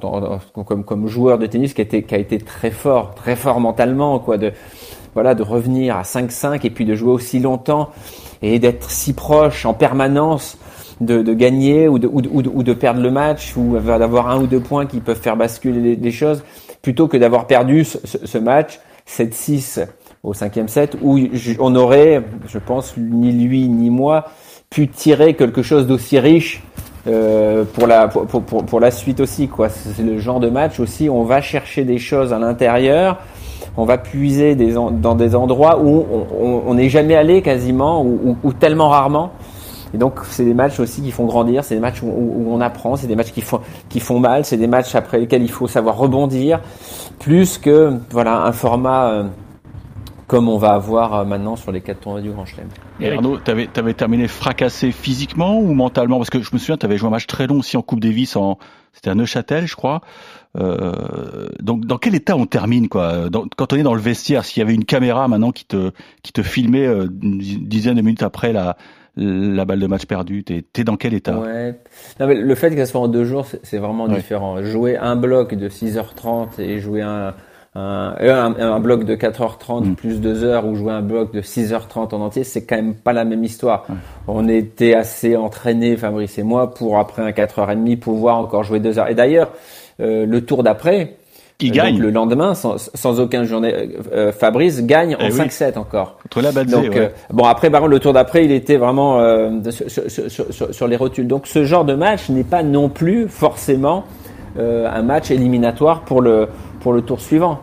comme, 0.66 0.84
comme 0.84 1.08
joueur 1.08 1.38
de 1.38 1.46
tennis 1.46 1.74
qui 1.74 1.82
a 1.82 1.84
été, 1.84 2.04
qui 2.04 2.16
a 2.16 2.18
été 2.18 2.38
très 2.38 2.72
fort, 2.72 3.16
très 3.16 3.36
fort 3.36 3.60
mentalement, 3.60 4.20
quoi, 4.20 4.38
de 4.38 4.52
voilà, 5.14 5.36
de 5.36 5.44
revenir 5.44 5.98
à 5.98 6.04
5-5 6.04 6.66
et 6.66 6.70
puis 6.70 6.86
de 6.86 6.96
jouer 6.96 7.12
aussi 7.12 7.40
longtemps 7.40 7.90
et 8.42 8.60
d'être 8.60 8.90
si 8.90 9.14
proche 9.14 9.66
en 9.66 9.74
permanence 9.74 10.58
de, 11.02 11.22
de 11.22 11.34
gagner 11.34 11.88
ou 11.88 12.00
de, 12.00 12.08
ou, 12.08 12.22
de, 12.22 12.50
ou 12.50 12.64
de, 12.64 12.74
perdre 12.74 13.02
le 13.02 13.12
match 13.12 13.58
ou 13.58 13.78
d'avoir 13.78 14.30
un 14.30 14.40
ou 14.42 14.48
deux 14.48 14.60
points 14.60 14.86
qui 14.86 15.00
peuvent 15.02 15.20
faire 15.20 15.36
basculer 15.36 15.96
les, 15.96 16.12
choses 16.12 16.44
plutôt 16.82 17.08
que 17.08 17.18
d'avoir 17.18 17.48
perdu 17.48 17.84
ce, 17.84 17.98
ce 18.06 18.38
match 18.38 18.80
7-6 19.08 19.86
au 20.24 20.34
cinquième 20.34 20.68
set 20.68 20.96
où 21.02 21.20
on 21.60 21.76
aurait, 21.76 22.24
je 22.48 22.60
pense, 22.60 22.96
ni 22.98 23.32
lui 23.32 23.68
ni 23.68 23.90
moi, 23.90 24.26
pu 24.70 24.88
tirer 24.88 25.34
quelque 25.34 25.64
chose 25.64 25.88
d'aussi 25.88 26.20
riche 26.20 26.64
euh, 27.08 27.64
pour 27.74 27.88
la 27.88 28.08
pour, 28.08 28.28
pour, 28.28 28.64
pour, 28.64 28.80
la 28.80 28.92
suite 28.92 29.20
aussi 29.20 29.48
quoi. 29.48 29.70
C'est 29.70 30.04
le 30.04 30.20
genre 30.20 30.40
de 30.40 30.50
match 30.50 30.80
aussi. 30.80 31.10
On 31.10 31.24
va 31.24 31.42
chercher 31.42 31.84
des 31.84 31.98
choses 31.98 32.32
à 32.32 32.40
l'intérieur. 32.40 33.18
On 33.76 33.86
va 33.86 33.98
puiser 33.98 34.54
des, 34.56 34.74
dans 34.74 35.16
des 35.16 35.34
endroits 35.34 35.82
où 35.82 36.06
on 36.40 36.74
n'est 36.74 36.90
jamais 36.90 37.16
allé 37.16 37.42
quasiment 37.42 38.04
ou, 38.04 38.38
ou, 38.44 38.54
tellement 38.54 38.90
rarement. 38.90 39.32
Et 39.94 39.98
donc 39.98 40.20
c'est 40.30 40.46
des 40.46 40.54
matchs 40.54 40.80
aussi 40.80 41.02
qui 41.02 41.12
font 41.12 41.26
grandir, 41.26 41.64
c'est 41.64 41.76
des 41.76 41.82
matchs 41.82 42.02
où, 42.02 42.08
où 42.08 42.54
on 42.54 42.62
apprend, 42.62 42.96
c'est 42.96 43.08
des 43.08 43.16
matchs 43.16 43.32
qui 43.32 43.42
font 43.42 43.62
qui 43.90 44.00
font 44.00 44.20
mal, 44.20 44.46
c'est 44.46 44.58
des 44.58 44.68
matchs 44.68 44.96
après 44.96 45.20
lesquels 45.20 45.44
il 45.44 45.52
faut 45.52 45.68
savoir 45.68 45.98
rebondir, 45.98 46.60
plus 47.20 47.58
que 47.58 47.94
voilà 48.10 48.44
un 48.44 48.52
format 48.52 49.10
euh, 49.10 49.24
comme 50.32 50.48
on 50.48 50.58
va 50.58 50.70
avoir 50.70 51.14
euh, 51.14 51.26
maintenant 51.26 51.58
sur 51.58 51.74
les 51.74 51.82
quatre 51.82 52.00
tournois 52.00 52.22
du 52.22 52.32
Grand 52.32 52.46
Chelem. 52.46 52.70
Et 53.02 53.12
Arnaud, 53.12 53.38
t'avais 53.38 53.68
avais 53.76 53.94
terminé 53.94 54.30
fracassé 54.30 54.94
physiquement 54.94 55.60
ou 55.60 55.74
mentalement? 55.74 56.20
Parce 56.20 56.30
que 56.30 56.42
je 56.42 56.50
me 56.54 56.58
souviens, 56.58 56.78
t'avais 56.78 56.98
joué 56.98 57.08
un 57.10 57.12
match 57.12 57.28
très 57.28 57.48
long 57.48 57.60
aussi 57.60 57.76
en 57.76 57.82
Coupe 57.82 58.00
Davis, 58.00 58.38
en 58.38 58.58
c'était 58.94 59.10
à 59.10 59.16
Neuchâtel, 59.16 59.68
je 59.68 59.76
crois. 59.76 60.00
Euh, 60.58 61.50
donc, 61.62 61.86
dans 61.86 61.98
quel 61.98 62.16
état 62.16 62.38
on 62.38 62.46
termine 62.46 62.88
quoi? 62.88 63.30
Dans, 63.30 63.46
Quand 63.58 63.74
on 63.74 63.76
est 63.76 63.84
dans 63.84 63.94
le 63.94 64.00
vestiaire, 64.00 64.46
s'il 64.46 64.62
y 64.62 64.64
avait 64.64 64.74
une 64.74 64.86
caméra 64.86 65.28
maintenant 65.28 65.52
qui 65.52 65.66
te 65.66 65.92
qui 66.24 66.32
te 66.32 66.44
filmait 66.44 66.88
euh, 66.88 67.08
une 67.22 67.40
dizaine 67.40 67.96
de 67.96 68.02
minutes 68.02 68.24
après 68.24 68.54
la 68.54 68.78
la 69.18 69.66
balle 69.66 69.80
de 69.80 69.88
match 69.88 70.06
perdue, 70.06 70.44
t'es 70.44 70.64
es 70.78 70.84
dans 70.84 70.98
quel 70.98 71.14
état? 71.14 71.38
Ouais. 71.38 71.76
non, 72.20 72.28
mais 72.28 72.36
Le 72.36 72.56
fait 72.56 72.70
que 72.72 72.78
ça 72.78 72.86
soit 72.86 73.02
en 73.02 73.08
deux 73.08 73.26
jours, 73.26 73.46
c'est 73.64 73.78
vraiment 73.78 74.08
différent. 74.08 74.62
Jouer 74.64 74.98
un 74.98 75.16
bloc 75.16 75.54
de 75.54 75.68
6h30 75.68 76.60
et 76.62 76.80
jouer 76.80 77.02
un, 77.02 77.34
un, 77.76 78.16
un, 78.60 78.80
bloc 78.80 79.06
de 79.06 79.16
4h30 79.16 79.86
mm. 79.86 79.96
plus 79.96 80.22
2 80.22 80.44
heures 80.44 80.66
ou 80.66 80.76
jouer 80.76 80.94
un 80.94 81.02
bloc 81.02 81.34
de 81.34 81.42
6h30 81.42 82.16
en 82.16 82.22
entier, 82.22 82.44
c'est 82.44 82.66
quand 82.66 82.78
même 82.78 82.96
pas 82.96 83.14
la 83.14 83.26
même 83.26 83.44
histoire. 83.44 83.86
On 84.28 84.48
était 84.48 84.94
assez 84.94 85.36
entraînés, 85.36 85.98
Fabrice 85.98 86.38
et 86.38 86.44
moi, 86.44 86.74
pour 86.74 86.98
après 86.98 87.22
un 87.22 87.32
4h30 87.32 88.00
pouvoir 88.00 88.38
encore 88.38 88.64
jouer 88.64 88.80
2 88.80 89.00
heures. 89.00 89.10
Et 89.10 89.16
d'ailleurs, 89.16 89.52
euh, 90.00 90.26
le 90.26 90.46
tour 90.46 90.64
d'après, 90.64 91.18
qui 91.62 91.72
euh, 91.72 91.74
gagne 91.74 92.00
le 92.00 92.12
lendemain 92.12 92.54
sans, 92.54 92.78
sans 92.78 93.20
aucun 93.20 93.44
journée 93.44 93.74
euh, 94.14 94.32
Fabrice 94.32 94.84
gagne 94.86 95.16
en 95.16 95.30
5-7 95.30 95.78
encore 95.78 96.18
contre 96.22 96.42
la 96.42 96.52
donc 96.64 97.00
bon 97.32 97.46
après 97.46 97.70
par 97.70 97.82
contre 97.82 97.92
le 97.92 98.00
tour 98.00 98.14
d'après 98.14 98.46
il 98.46 98.52
était 98.52 98.78
vraiment 98.78 99.20
sur, 99.70 100.10
sur, 100.10 100.32
sur, 100.32 100.74
sur, 100.74 100.88
les 100.88 100.96
rotules 100.96 101.28
donc 101.28 101.48
ce 101.48 101.64
genre 101.64 101.86
de 101.86 101.94
match 101.94 102.30
n'est 102.30 102.44
pas 102.44 102.64
non 102.64 102.90
plus 102.90 103.28
forcément 103.28 104.04
un 104.58 105.02
match 105.02 105.32
éliminatoire 105.32 106.02
pour 106.02 106.22
le 106.22 106.48
pour 106.82 106.94
le 106.94 107.02
tour 107.02 107.22
suivant. 107.22 107.60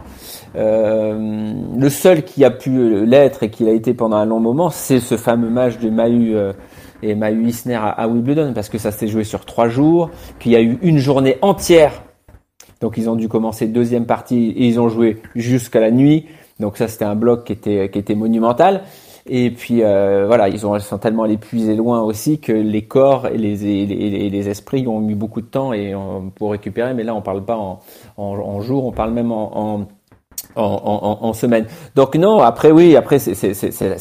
Euh, 0.57 1.53
le 1.77 1.89
seul 1.91 2.23
qui 2.23 2.45
a 2.45 2.51
pu 2.51 3.05
l'être 3.05 3.43
et 3.43 3.51
qui 3.51 3.65
l'a 3.65 3.73
été 3.73 3.93
pendant 3.93 4.17
un 4.17 4.25
long 4.25 4.41
moment, 4.41 4.71
c'est 4.71 5.01
ce 5.01 5.17
fameux 5.17 5.51
match 5.51 5.79
de 5.79 5.91
Mahu 5.91 6.35
euh, 6.35 6.53
et 7.03 7.15
Mahu 7.15 7.47
Isner 7.47 7.79
à, 7.81 8.09
Wimbledon, 8.09 8.53
parce 8.55 8.69
que 8.69 8.79
ça 8.79 8.91
s'est 8.91 9.09
joué 9.09 9.25
sur 9.25 9.45
trois 9.45 9.69
jours, 9.69 10.11
qu'il 10.41 10.53
y 10.53 10.57
a 10.57 10.63
eu 10.63 10.79
une 10.83 10.99
journée 10.99 11.37
entière. 11.43 12.03
Donc 12.81 12.97
ils 12.97 13.11
ont 13.11 13.17
dû 13.17 13.29
commencer 13.29 13.67
deuxième 13.67 14.07
partie 14.07 14.51
et 14.51 14.67
ils 14.67 14.81
ont 14.81 14.89
joué 14.89 15.21
jusqu'à 15.35 15.81
la 15.81 15.91
nuit. 15.91 16.27
Donc 16.61 16.77
ça 16.77 16.89
c'était 16.89 17.05
un 17.05 17.17
bloc 17.17 17.45
qui 17.45 17.53
était 17.53 17.91
qui 17.91 17.99
était 17.99 18.15
monumental. 18.15 18.83
Et 19.31 19.51
puis 19.51 19.83
euh, 19.83 20.25
voilà, 20.27 20.49
ils, 20.49 20.67
ont, 20.67 20.75
ils 20.75 20.81
sont 20.81 20.97
tellement 20.97 21.25
allés 21.25 21.39
loin 21.77 22.01
aussi 22.01 22.41
que 22.41 22.53
les 22.53 22.83
corps 22.83 23.27
et 23.27 23.37
les, 23.37 23.57
les, 23.85 24.31
les, 24.31 24.49
esprits 24.49 24.87
ont 24.89 25.01
mis 25.01 25.15
beaucoup 25.15 25.43
de 25.43 25.47
temps 25.47 25.75
et 25.75 25.95
pour 26.37 26.53
récupérer. 26.53 26.95
Mais 26.95 27.05
là, 27.05 27.15
on 27.15 27.21
parle 27.21 27.45
pas 27.45 27.57
en, 27.57 27.81
en, 28.17 28.61
jour, 28.63 28.87
on 28.87 28.93
parle 28.93 29.13
même 29.13 29.31
en 29.31 29.87
en, 30.59 31.19
en, 31.23 31.27
en, 31.27 31.33
semaine. 31.33 31.67
Donc 31.95 32.15
non, 32.17 32.41
après 32.41 32.71
oui, 32.71 32.97
après 32.97 33.19
c'est 33.19 33.35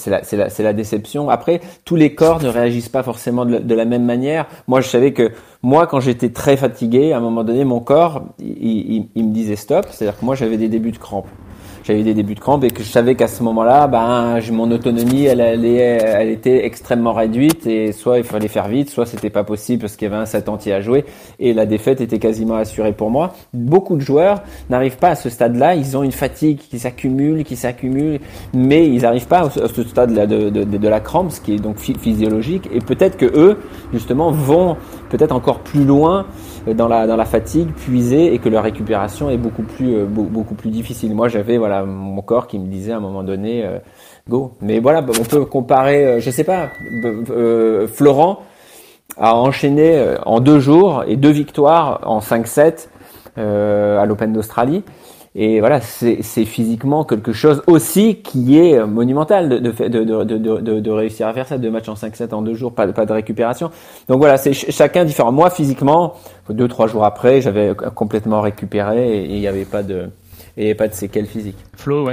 la, 0.07 0.21
la, 0.33 0.47
la, 0.59 0.73
déception. 0.73 1.29
Après, 1.29 1.61
tous 1.85 1.95
les 1.95 2.15
corps 2.15 2.41
ne 2.41 2.49
réagissent 2.49 2.89
pas 2.89 3.03
forcément 3.03 3.45
de, 3.45 3.59
de 3.59 3.75
la 3.75 3.85
même 3.85 4.05
manière. 4.05 4.47
Moi, 4.67 4.81
je 4.81 4.87
savais 4.87 5.13
que 5.13 5.31
moi, 5.61 5.87
quand 5.87 5.99
j'étais 5.99 6.29
très 6.29 6.57
fatigué, 6.57 7.13
à 7.13 7.17
un 7.17 7.21
moment 7.21 7.43
donné, 7.43 7.63
mon 7.63 7.79
corps, 7.79 8.23
il, 8.39 8.95
il, 8.95 9.07
il 9.15 9.27
me 9.27 9.33
disait 9.33 9.55
stop. 9.55 9.85
C'est-à-dire 9.91 10.19
que 10.19 10.25
moi, 10.25 10.35
j'avais 10.35 10.57
des 10.57 10.69
débuts 10.69 10.91
de 10.91 10.97
crampes 10.97 11.27
j'avais 11.87 12.03
des 12.03 12.13
débuts 12.13 12.35
de 12.35 12.39
crampes 12.41 12.65
et 12.65 12.69
que 12.69 12.83
je 12.83 12.89
savais 12.89 13.15
qu'à 13.15 13.29
ce 13.29 13.41
moment-là, 13.43 13.87
ben, 13.87 14.39
mon 14.51 14.69
autonomie, 14.71 15.23
elle, 15.23 15.39
elle 15.39 16.29
était 16.29 16.65
extrêmement 16.65 17.13
réduite 17.13 17.65
et 17.65 17.93
soit 17.93 18.17
il 18.17 18.25
fallait 18.25 18.49
faire 18.49 18.67
vite, 18.67 18.89
soit 18.89 19.05
c'était 19.05 19.29
pas 19.29 19.45
possible 19.45 19.81
parce 19.81 19.95
qu'il 19.95 20.09
y 20.09 20.11
avait 20.11 20.21
un 20.21 20.25
set 20.25 20.49
entier 20.49 20.73
à 20.73 20.81
jouer 20.81 21.05
et 21.39 21.53
la 21.53 21.65
défaite 21.65 22.01
était 22.01 22.19
quasiment 22.19 22.55
assurée 22.55 22.91
pour 22.91 23.09
moi. 23.09 23.33
Beaucoup 23.53 23.95
de 23.95 24.01
joueurs 24.01 24.43
n'arrivent 24.69 24.97
pas 24.97 25.11
à 25.11 25.15
ce 25.15 25.29
stade-là, 25.29 25.75
ils 25.75 25.95
ont 25.95 26.03
une 26.03 26.11
fatigue 26.11 26.57
qui 26.57 26.77
s'accumule, 26.77 27.45
qui 27.45 27.55
s'accumule, 27.55 28.19
mais 28.53 28.85
ils 28.85 29.03
n'arrivent 29.03 29.27
pas 29.27 29.45
à 29.45 29.49
ce 29.49 29.83
stade-là 29.83 30.27
de, 30.27 30.49
de, 30.49 30.65
de, 30.65 30.87
la 30.89 30.99
crampe, 30.99 31.31
ce 31.31 31.39
qui 31.39 31.53
est 31.53 31.59
donc 31.59 31.77
physiologique 31.79 32.67
et 32.73 32.79
peut-être 32.79 33.15
que 33.15 33.25
eux, 33.25 33.59
justement, 33.93 34.31
vont 34.31 34.75
peut-être 35.09 35.31
encore 35.31 35.59
plus 35.59 35.83
loin 35.83 36.25
dans 36.67 36.87
la, 36.87 37.07
dans 37.07 37.15
la 37.15 37.25
fatigue, 37.25 37.71
puisés 37.73 38.33
et 38.33 38.39
que 38.39 38.49
leur 38.49 38.63
récupération 38.63 39.29
est 39.29 39.37
beaucoup 39.37 39.63
plus, 39.63 39.95
euh, 39.95 40.05
beaucoup 40.05 40.55
plus 40.55 40.69
difficile. 40.69 41.15
Moi, 41.15 41.27
j'avais 41.27 41.57
voilà 41.57 41.83
mon 41.83 42.21
corps 42.21 42.47
qui 42.47 42.59
me 42.59 42.67
disait 42.67 42.91
à 42.91 42.97
un 42.97 43.01
moment 43.01 43.23
donné 43.23 43.65
euh, 43.65 43.79
go. 44.29 44.53
Mais 44.61 44.79
voilà, 44.79 45.03
on 45.19 45.23
peut 45.23 45.45
comparer, 45.45 46.05
euh, 46.05 46.19
je 46.19 46.29
sais 46.29 46.43
pas, 46.43 46.69
Florent 47.87 48.43
a 49.17 49.35
enchaîné 49.35 50.15
en 50.25 50.39
deux 50.39 50.59
jours 50.59 51.03
et 51.07 51.15
deux 51.15 51.31
victoires 51.31 52.01
en 52.05 52.19
5-7 52.19 52.89
à 53.37 54.05
l'Open 54.05 54.33
d'Australie. 54.33 54.83
Et 55.35 55.59
voilà, 55.59 55.81
c'est 55.81 56.45
physiquement 56.45 57.03
quelque 57.03 57.31
chose 57.31 57.61
aussi 57.67 58.15
qui 58.23 58.57
est 58.57 58.83
monumental 58.85 59.49
de, 59.49 59.57
de, 59.59 60.23
de, 60.23 60.23
de, 60.23 60.79
de 60.79 60.91
réussir 60.91 61.27
à 61.27 61.33
faire 61.33 61.47
ça, 61.47 61.57
deux 61.57 61.69
matchs 61.69 61.89
en 61.89 61.93
5-7 61.93 62.33
en 62.33 62.41
deux 62.41 62.55
jours, 62.55 62.73
pas, 62.73 62.87
pas 62.87 63.05
de 63.05 63.13
récupération. 63.13 63.69
Donc 64.07 64.17
voilà, 64.19 64.37
c'est 64.37 64.53
chacun 64.53 65.05
différent. 65.05 65.31
Moi, 65.31 65.49
physiquement, 65.49 66.15
deux, 66.49 66.67
trois 66.67 66.87
jours 66.87 67.05
après, 67.05 67.41
j'avais 67.41 67.73
complètement 67.93 68.41
récupéré 68.41 69.25
et 69.25 69.35
il 69.35 69.39
n'y 69.39 69.47
avait 69.47 69.65
pas 69.65 69.83
de 69.83 70.09
et 70.57 70.73
pas 70.73 70.87
de 70.87 70.93
séquelles 70.93 71.27
physiques. 71.27 71.57
Flo, 71.75 72.09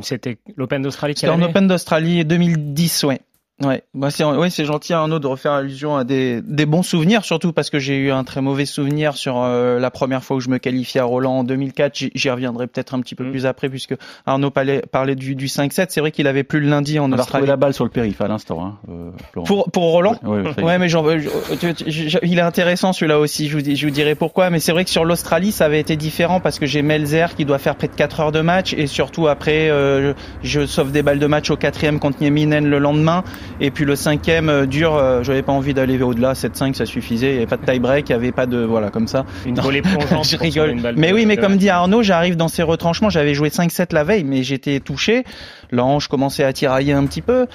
c'était 0.00 0.38
l'Open 0.56 0.82
d'Australie 0.82 1.14
C'était 1.14 1.28
en 1.28 1.42
Open 1.42 1.68
d'Australie 1.68 2.24
2010, 2.24 3.04
ouais. 3.04 3.20
Ouais, 3.60 3.84
bah 3.94 4.10
c'est 4.10 4.24
ouais, 4.24 4.50
c'est 4.50 4.64
gentil 4.64 4.92
Arnaud 4.92 5.20
de 5.20 5.26
refaire 5.26 5.52
allusion 5.52 5.96
à 5.96 6.04
des, 6.04 6.40
des 6.42 6.66
bons 6.66 6.82
souvenirs 6.82 7.24
surtout 7.24 7.52
parce 7.52 7.70
que 7.70 7.78
j'ai 7.78 7.96
eu 7.96 8.10
un 8.10 8.24
très 8.24 8.40
mauvais 8.40 8.64
souvenir 8.64 9.14
sur 9.16 9.40
euh, 9.40 9.78
la 9.78 9.90
première 9.90 10.24
fois 10.24 10.38
où 10.38 10.40
je 10.40 10.48
me 10.48 10.58
qualifiais 10.58 11.00
à 11.00 11.04
Roland 11.04 11.38
en 11.38 11.44
2004, 11.44 12.10
j'y 12.14 12.30
reviendrai 12.30 12.66
peut-être 12.66 12.94
un 12.94 13.00
petit 13.00 13.14
peu 13.14 13.24
mm. 13.24 13.30
plus 13.30 13.46
après 13.46 13.68
puisque 13.68 13.94
Arnaud 14.26 14.50
parlait, 14.50 14.82
parlait 14.90 15.14
du, 15.14 15.36
du 15.36 15.46
5-7, 15.46 15.86
c'est 15.90 16.00
vrai 16.00 16.10
qu'il 16.10 16.26
avait 16.26 16.42
plus 16.42 16.60
le 16.60 16.68
lundi 16.68 16.98
en 16.98 17.12
On 17.12 17.16
Australie. 17.16 17.46
la 17.46 17.56
balle 17.56 17.72
sur 17.72 17.84
le 17.84 17.90
périph 17.90 18.20
à 18.20 18.26
l'instant 18.26 18.64
hein, 18.64 18.78
euh, 18.88 19.10
Pour 19.44 19.70
pour 19.70 19.84
Roland 19.92 20.16
Ouais, 20.24 20.78
mais 20.78 20.88
genre, 20.88 21.08
il 21.12 22.38
est 22.38 22.42
intéressant 22.42 22.92
celui-là 22.92 23.20
aussi, 23.20 23.48
je 23.48 23.58
vous 23.58 23.76
je 23.76 23.86
vous 23.86 23.92
dirai 23.92 24.14
pourquoi 24.14 24.50
mais 24.50 24.58
c'est 24.58 24.72
vrai 24.72 24.84
que 24.84 24.90
sur 24.90 25.04
l'Australie, 25.04 25.52
ça 25.52 25.66
avait 25.66 25.80
été 25.80 25.96
différent 25.96 26.40
parce 26.40 26.58
que 26.58 26.66
j'ai 26.66 26.82
Melzer 26.82 27.34
qui 27.36 27.44
doit 27.44 27.58
faire 27.58 27.76
près 27.76 27.88
de 27.88 27.94
4 27.94 28.20
heures 28.20 28.32
de 28.32 28.40
match 28.40 28.74
et 28.74 28.88
surtout 28.88 29.28
après 29.28 29.70
euh, 29.70 30.14
je 30.42 30.66
sauve 30.66 30.90
des 30.90 31.02
balles 31.02 31.20
de 31.20 31.26
match 31.26 31.50
au 31.50 31.56
quatrième 31.56 32.00
contre 32.00 32.20
Nieminen 32.20 32.66
le 32.66 32.78
lendemain 32.78 33.22
et 33.60 33.70
puis 33.70 33.84
le 33.84 33.96
cinquième 33.96 34.48
euh, 34.48 34.66
dur, 34.66 34.94
euh, 34.94 35.22
j'avais 35.22 35.42
pas 35.42 35.52
envie 35.52 35.74
d'aller 35.74 36.00
au-delà. 36.02 36.32
7-5, 36.32 36.74
ça 36.74 36.86
suffisait. 36.86 37.28
Il 37.28 37.32
n'y 37.32 37.36
avait 37.38 37.46
pas 37.46 37.56
de 37.56 37.64
tie-break, 37.64 38.08
il 38.08 38.12
n'y 38.12 38.16
avait 38.16 38.32
pas 38.32 38.46
de 38.46 38.58
voilà 38.58 38.90
comme 38.90 39.08
ça. 39.08 39.24
Une 39.46 39.58
volée 39.58 39.82
plongeante. 39.82 40.24
je 40.30 40.36
rigole. 40.36 40.76
Mais 40.96 41.12
oui, 41.12 41.26
mais 41.26 41.36
comme 41.36 41.56
dit 41.56 41.68
Arnaud, 41.68 42.02
j'arrive 42.02 42.36
dans 42.36 42.48
ces 42.48 42.62
retranchements. 42.62 43.10
J'avais 43.10 43.34
joué 43.34 43.48
5-7 43.48 43.94
la 43.94 44.04
veille, 44.04 44.24
mais 44.24 44.42
j'étais 44.42 44.80
touché. 44.80 45.24
L'ange 45.72 46.06
commençait 46.08 46.44
à 46.44 46.52
tirailler 46.52 46.92
un 46.92 47.04
petit 47.06 47.22
peu. 47.22 47.46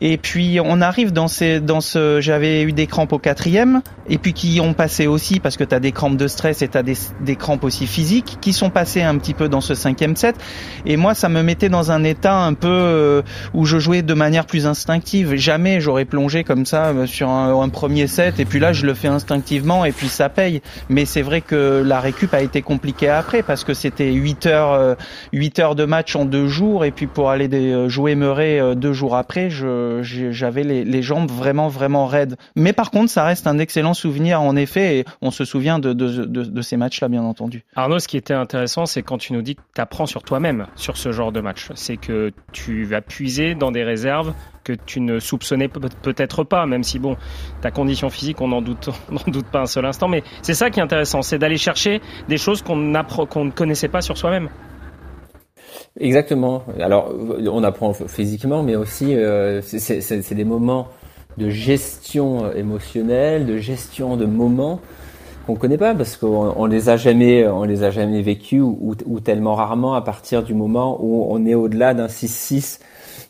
Et 0.00 0.16
puis 0.16 0.58
on 0.62 0.80
arrive 0.80 1.12
dans 1.12 1.28
ces, 1.28 1.60
dans 1.60 1.80
ce, 1.80 2.20
j'avais 2.20 2.62
eu 2.62 2.72
des 2.72 2.86
crampes 2.86 3.12
au 3.12 3.18
quatrième, 3.18 3.82
et 4.08 4.18
puis 4.18 4.32
qui 4.32 4.60
ont 4.60 4.72
passé 4.72 5.06
aussi 5.06 5.40
parce 5.40 5.56
que 5.56 5.64
tu 5.64 5.74
as 5.74 5.80
des 5.80 5.92
crampes 5.92 6.16
de 6.16 6.26
stress 6.26 6.62
et 6.62 6.68
tu 6.68 6.78
as 6.78 6.82
des, 6.82 6.96
des 7.20 7.36
crampes 7.36 7.64
aussi 7.64 7.86
physiques 7.86 8.38
qui 8.40 8.52
sont 8.52 8.70
passées 8.70 9.02
un 9.02 9.16
petit 9.18 9.34
peu 9.34 9.48
dans 9.48 9.60
ce 9.60 9.74
cinquième 9.74 10.16
set. 10.16 10.36
Et 10.86 10.96
moi, 10.96 11.14
ça 11.14 11.28
me 11.28 11.42
mettait 11.42 11.68
dans 11.68 11.90
un 11.90 12.02
état 12.04 12.38
un 12.38 12.54
peu 12.54 12.68
euh, 12.68 13.22
où 13.54 13.64
je 13.66 13.78
jouais 13.78 14.02
de 14.02 14.14
manière 14.14 14.46
plus 14.46 14.66
instinctive. 14.66 15.34
Jamais 15.36 15.80
j'aurais 15.80 16.04
plongé 16.04 16.44
comme 16.44 16.66
ça 16.66 16.86
euh, 16.86 17.06
sur 17.06 17.28
un, 17.28 17.60
un, 17.60 17.68
premier 17.68 18.06
set, 18.06 18.40
et 18.40 18.44
puis 18.44 18.58
là, 18.58 18.72
je 18.72 18.86
le 18.86 18.94
fais 18.94 19.08
instinctivement, 19.08 19.84
et 19.84 19.92
puis 19.92 20.08
ça 20.08 20.28
paye. 20.28 20.62
Mais 20.88 21.04
c'est 21.04 21.22
vrai 21.22 21.40
que 21.40 21.82
la 21.84 22.00
récup 22.00 22.32
a 22.32 22.40
été 22.40 22.62
compliquée 22.62 23.08
après 23.08 23.42
parce 23.42 23.64
que 23.64 23.74
c'était 23.74 24.12
8 24.12 24.46
heures, 24.46 24.96
8 25.32 25.58
euh, 25.58 25.62
heures 25.62 25.74
de 25.74 25.84
match 25.84 26.16
en 26.16 26.24
deux 26.24 26.48
jours, 26.48 26.84
et 26.84 26.90
puis 26.90 27.06
pour 27.06 27.30
aller 27.30 27.48
des 27.48 27.65
euh, 27.72 27.88
joué 27.88 28.14
Murray 28.14 28.60
euh, 28.60 28.74
deux 28.74 28.92
jours 28.92 29.16
après, 29.16 29.48
j'avais 29.50 30.62
les, 30.62 31.02
jambes 31.02 31.30
vraiment 31.30 31.68
vraiment 31.68 32.06
raides. 32.06 32.36
Mais 32.56 32.72
par 32.72 32.90
contre, 32.90 33.10
ça 33.10 33.24
reste 33.24 33.46
un 33.46 33.58
excellent 33.58 33.94
souvenir 33.94 34.40
en 34.40 34.56
effet, 34.56 34.98
et 34.98 35.04
on 35.22 35.30
se 35.30 35.44
souvient 35.44 35.78
de, 35.78 36.62
ces 36.62 36.76
matchs-là, 36.76 37.08
bien 37.08 37.22
entendu. 37.22 37.64
Arnaud, 37.76 37.98
ce 37.98 38.08
qui 38.08 38.16
était 38.16 38.34
intéressant, 38.34 38.86
c'est 38.86 39.02
quand 39.02 39.18
tu 39.18 39.32
nous 39.32 39.42
dis 39.42 39.54
que 39.54 39.60
tu 39.74 39.80
apprends 39.80 40.06
sur 40.06 40.22
toi-même 40.22 40.66
sur 40.74 40.96
ce 40.96 41.12
genre 41.12 41.32
de 41.32 41.40
match. 41.40 41.68
C'est 41.74 41.96
que 41.96 42.32
tu 42.52 42.84
vas 42.84 43.00
puiser 43.00 43.54
dans 43.54 43.70
des 43.70 43.84
réserves 43.84 44.34
que 44.64 44.72
tu 44.72 45.00
ne 45.00 45.20
soupçonnais 45.20 45.68
peut-être 45.68 46.42
pas, 46.42 46.66
même 46.66 46.82
si 46.82 46.98
bon, 46.98 47.16
ta 47.62 47.70
condition 47.70 48.10
physique, 48.10 48.40
on 48.40 48.48
n'en 48.48 48.62
doute, 48.62 48.90
pas 49.52 49.60
un 49.60 49.66
seul 49.66 49.86
instant. 49.86 50.08
Mais 50.08 50.24
c'est 50.42 50.54
ça 50.54 50.70
qui 50.70 50.80
est 50.80 50.82
intéressant, 50.82 51.22
c'est 51.22 51.38
d'aller 51.38 51.56
chercher 51.56 52.00
des 52.28 52.38
choses 52.38 52.62
qu'on 52.62 52.76
ne 52.76 53.50
connaissait 53.50 53.88
pas 53.88 54.00
sur 54.00 54.18
soi-même. 54.18 54.48
Exactement. 55.98 56.62
Alors, 56.80 57.12
on 57.50 57.62
apprend 57.64 57.92
physiquement, 57.92 58.62
mais 58.62 58.76
aussi 58.76 59.14
euh, 59.14 59.60
c'est 59.62 60.34
des 60.34 60.44
moments 60.44 60.88
de 61.38 61.50
gestion 61.50 62.52
émotionnelle, 62.52 63.46
de 63.46 63.58
gestion 63.58 64.16
de 64.16 64.26
moments 64.26 64.80
qu'on 65.46 65.54
connaît 65.54 65.78
pas 65.78 65.94
parce 65.94 66.16
qu'on 66.16 66.54
on 66.56 66.66
les 66.66 66.88
a 66.88 66.96
jamais, 66.96 67.46
on 67.46 67.64
les 67.64 67.84
a 67.84 67.90
jamais 67.90 68.20
vécus 68.22 68.62
ou, 68.62 68.94
ou, 69.06 69.20
tellement 69.20 69.54
rarement 69.54 69.94
à 69.94 70.02
partir 70.02 70.42
du 70.42 70.54
moment 70.54 70.98
où 71.00 71.26
on 71.30 71.46
est 71.46 71.54
au-delà 71.54 71.94
d'un 71.94 72.06
6-6 72.06 72.80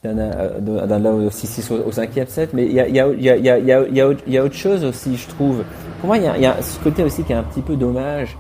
d'un 0.05 1.05
au 1.05 1.29
6-6 1.29 1.73
au, 1.73 1.91
5e 1.91 2.27
set. 2.27 2.51
Mais 2.55 2.67
il 2.67 2.73
y 2.73 2.81
a, 2.81 2.89
y, 2.89 3.01
a, 3.01 3.09
y, 3.09 3.29
a, 3.29 3.37
y, 3.37 3.51
a, 3.51 3.59
y, 3.59 4.17
y 4.29 4.39
a 4.39 4.45
autre 4.45 4.55
chose 4.55 4.85
aussi, 4.85 5.17
je 5.17 5.29
trouve. 5.29 5.65
Pour 6.01 6.09
moi, 6.09 6.17
il 6.19 6.25
y 6.25 6.27
a, 6.27 6.39
y 6.39 6.47
a 6.47 6.61
ce 6.63 6.79
côté 6.81 7.03
aussi 7.03 7.23
qui 7.25 7.33
est 7.33 7.37
un 7.37 7.43
petit 7.43 7.63
peu 7.63 7.77
dommage. 7.77 8.37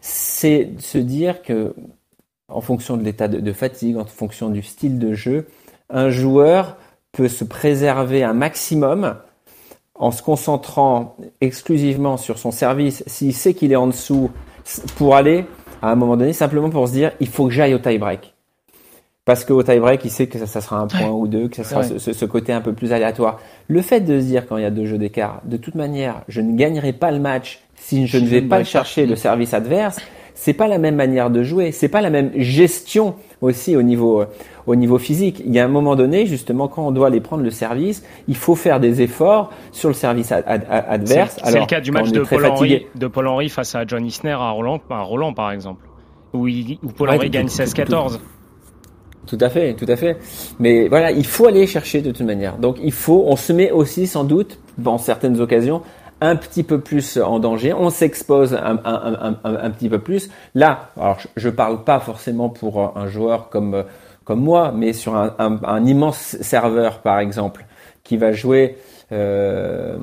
C'est 0.00 0.64
de 0.76 0.80
se 0.80 0.98
dire 0.98 1.42
que, 1.42 1.74
en 2.50 2.60
fonction 2.60 2.96
de 2.96 3.02
l'état 3.02 3.28
de, 3.28 3.40
de, 3.40 3.52
fatigue, 3.52 3.96
en 3.96 4.04
fonction 4.04 4.48
du 4.48 4.62
style 4.62 4.98
de 4.98 5.12
jeu, 5.12 5.46
un 5.88 6.10
joueur 6.10 6.76
peut 7.12 7.28
se 7.28 7.44
préserver 7.44 8.22
un 8.22 8.34
maximum 8.34 9.16
en 9.94 10.10
se 10.10 10.22
concentrant 10.22 11.16
exclusivement 11.40 12.16
sur 12.16 12.38
son 12.38 12.50
service, 12.50 13.04
s'il 13.06 13.34
sait 13.34 13.54
qu'il 13.54 13.72
est 13.72 13.76
en 13.76 13.86
dessous, 13.86 14.30
pour 14.96 15.14
aller 15.14 15.44
à 15.82 15.90
un 15.90 15.94
moment 15.94 16.16
donné, 16.16 16.32
simplement 16.32 16.70
pour 16.70 16.88
se 16.88 16.92
dire, 16.92 17.12
il 17.20 17.28
faut 17.28 17.46
que 17.46 17.52
j'aille 17.52 17.74
au 17.74 17.78
tie-break. 17.78 18.34
Parce 19.24 19.44
qu'au 19.44 19.62
tie-break, 19.62 20.04
il 20.04 20.10
sait 20.10 20.26
que 20.26 20.44
ça, 20.44 20.60
sera 20.60 20.78
un 20.78 20.86
point 20.86 21.10
ou 21.10 21.28
deux, 21.28 21.48
que 21.48 21.56
ça 21.56 21.64
sera 21.64 21.82
ce, 21.84 22.24
côté 22.24 22.52
un 22.52 22.60
peu 22.60 22.72
plus 22.72 22.92
aléatoire. 22.92 23.38
Le 23.68 23.80
fait 23.82 24.00
de 24.00 24.18
se 24.20 24.24
dire 24.24 24.46
quand 24.46 24.56
il 24.56 24.62
y 24.62 24.66
a 24.66 24.70
deux 24.70 24.86
jeux 24.86 24.98
d'écart, 24.98 25.40
de 25.44 25.56
toute 25.56 25.74
manière, 25.74 26.22
je 26.28 26.40
ne 26.40 26.56
gagnerai 26.56 26.92
pas 26.92 27.10
le 27.10 27.18
match 27.18 27.60
si 27.76 28.06
je 28.06 28.18
ne 28.18 28.26
vais 28.26 28.42
pas 28.42 28.64
chercher 28.64 29.06
le 29.06 29.16
service 29.16 29.54
adverse, 29.54 30.00
c'est 30.40 30.54
pas 30.54 30.68
la 30.68 30.78
même 30.78 30.96
manière 30.96 31.28
de 31.28 31.42
jouer, 31.42 31.70
c'est 31.70 31.88
pas 31.88 32.00
la 32.00 32.08
même 32.08 32.30
gestion 32.34 33.14
aussi 33.42 33.76
au 33.76 33.82
niveau 33.82 34.24
au 34.66 34.74
niveau 34.74 34.96
physique. 34.96 35.42
Il 35.44 35.54
y 35.54 35.58
a 35.58 35.64
un 35.66 35.68
moment 35.68 35.96
donné, 35.96 36.24
justement, 36.24 36.66
quand 36.66 36.86
on 36.86 36.92
doit 36.92 37.08
aller 37.08 37.20
prendre 37.20 37.42
le 37.42 37.50
service, 37.50 38.02
il 38.26 38.36
faut 38.36 38.54
faire 38.54 38.80
des 38.80 39.02
efforts 39.02 39.52
sur 39.70 39.90
le 39.90 39.94
service 39.94 40.32
adverse. 40.32 41.38
C'est 41.44 41.60
le 41.60 41.66
cas 41.66 41.82
du 41.82 41.90
match 41.90 42.10
de 42.10 42.22
Paul, 42.22 42.46
Henry, 42.46 42.86
de 42.94 43.06
Paul 43.06 43.28
Henry 43.28 43.50
face 43.50 43.74
à 43.74 43.86
John 43.86 44.06
Isner 44.06 44.30
à 44.30 44.50
Roland, 44.50 44.80
à 44.88 45.02
Roland 45.02 45.34
par 45.34 45.52
exemple, 45.52 45.84
où, 46.32 46.48
où 46.48 46.88
Paul 46.96 47.10
Henry 47.10 47.28
gagne 47.28 47.48
16-14. 47.48 48.18
Tout 49.26 49.38
à 49.42 49.50
fait, 49.50 49.74
tout 49.74 49.86
à 49.88 49.96
fait. 49.96 50.16
Mais 50.58 50.88
voilà, 50.88 51.10
il 51.10 51.26
faut 51.26 51.46
aller 51.46 51.66
chercher 51.66 52.00
de 52.00 52.12
toute 52.12 52.26
manière. 52.26 52.56
Donc 52.56 52.78
il 52.82 52.92
faut, 52.92 53.24
on 53.26 53.36
se 53.36 53.52
met 53.52 53.70
aussi 53.70 54.06
sans 54.06 54.24
doute, 54.24 54.58
dans 54.78 54.96
certaines 54.96 55.38
occasions, 55.38 55.82
un 56.20 56.36
petit 56.36 56.62
peu 56.62 56.80
plus 56.80 57.18
en 57.18 57.38
danger, 57.38 57.72
on 57.72 57.90
s'expose 57.90 58.54
un, 58.54 58.78
un, 58.84 59.70
petit 59.70 59.88
peu 59.88 59.98
plus. 59.98 60.30
Là, 60.54 60.90
alors 60.96 61.18
je 61.36 61.48
ne 61.48 61.54
parle 61.54 61.84
pas 61.84 62.00
forcément 62.00 62.48
pour 62.48 62.96
un 62.96 63.06
joueur 63.08 63.48
comme, 63.48 63.84
comme 64.24 64.40
moi, 64.40 64.72
mais 64.74 64.92
sur 64.92 65.16
un, 65.16 65.84
immense 65.84 66.36
serveur, 66.40 67.00
par 67.00 67.18
exemple, 67.18 67.64
qui 68.04 68.16
va 68.16 68.32
jouer 68.32 68.76
euh, 69.12 69.96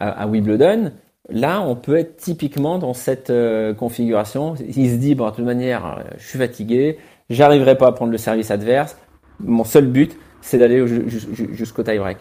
à, 0.00 0.26
Wimbledon, 0.26 0.92
là, 1.28 1.60
on 1.60 1.76
peut 1.76 1.96
être 1.96 2.16
typiquement 2.16 2.78
dans 2.78 2.94
cette 2.94 3.30
euh, 3.30 3.74
configuration. 3.74 4.54
Il 4.58 4.90
se 4.90 4.96
dit, 4.96 5.14
bon, 5.14 5.26
de 5.26 5.34
toute 5.34 5.44
manière, 5.44 6.02
je 6.16 6.26
suis 6.26 6.38
fatigué, 6.38 6.98
j'arriverai 7.30 7.76
pas 7.76 7.88
à 7.88 7.92
prendre 7.92 8.12
le 8.12 8.18
service 8.18 8.50
adverse. 8.50 8.96
Mon 9.40 9.64
seul 9.64 9.86
but, 9.86 10.16
c'est 10.40 10.58
d'aller 10.58 10.84
jusqu'au 11.52 11.82
tie-break. 11.82 12.18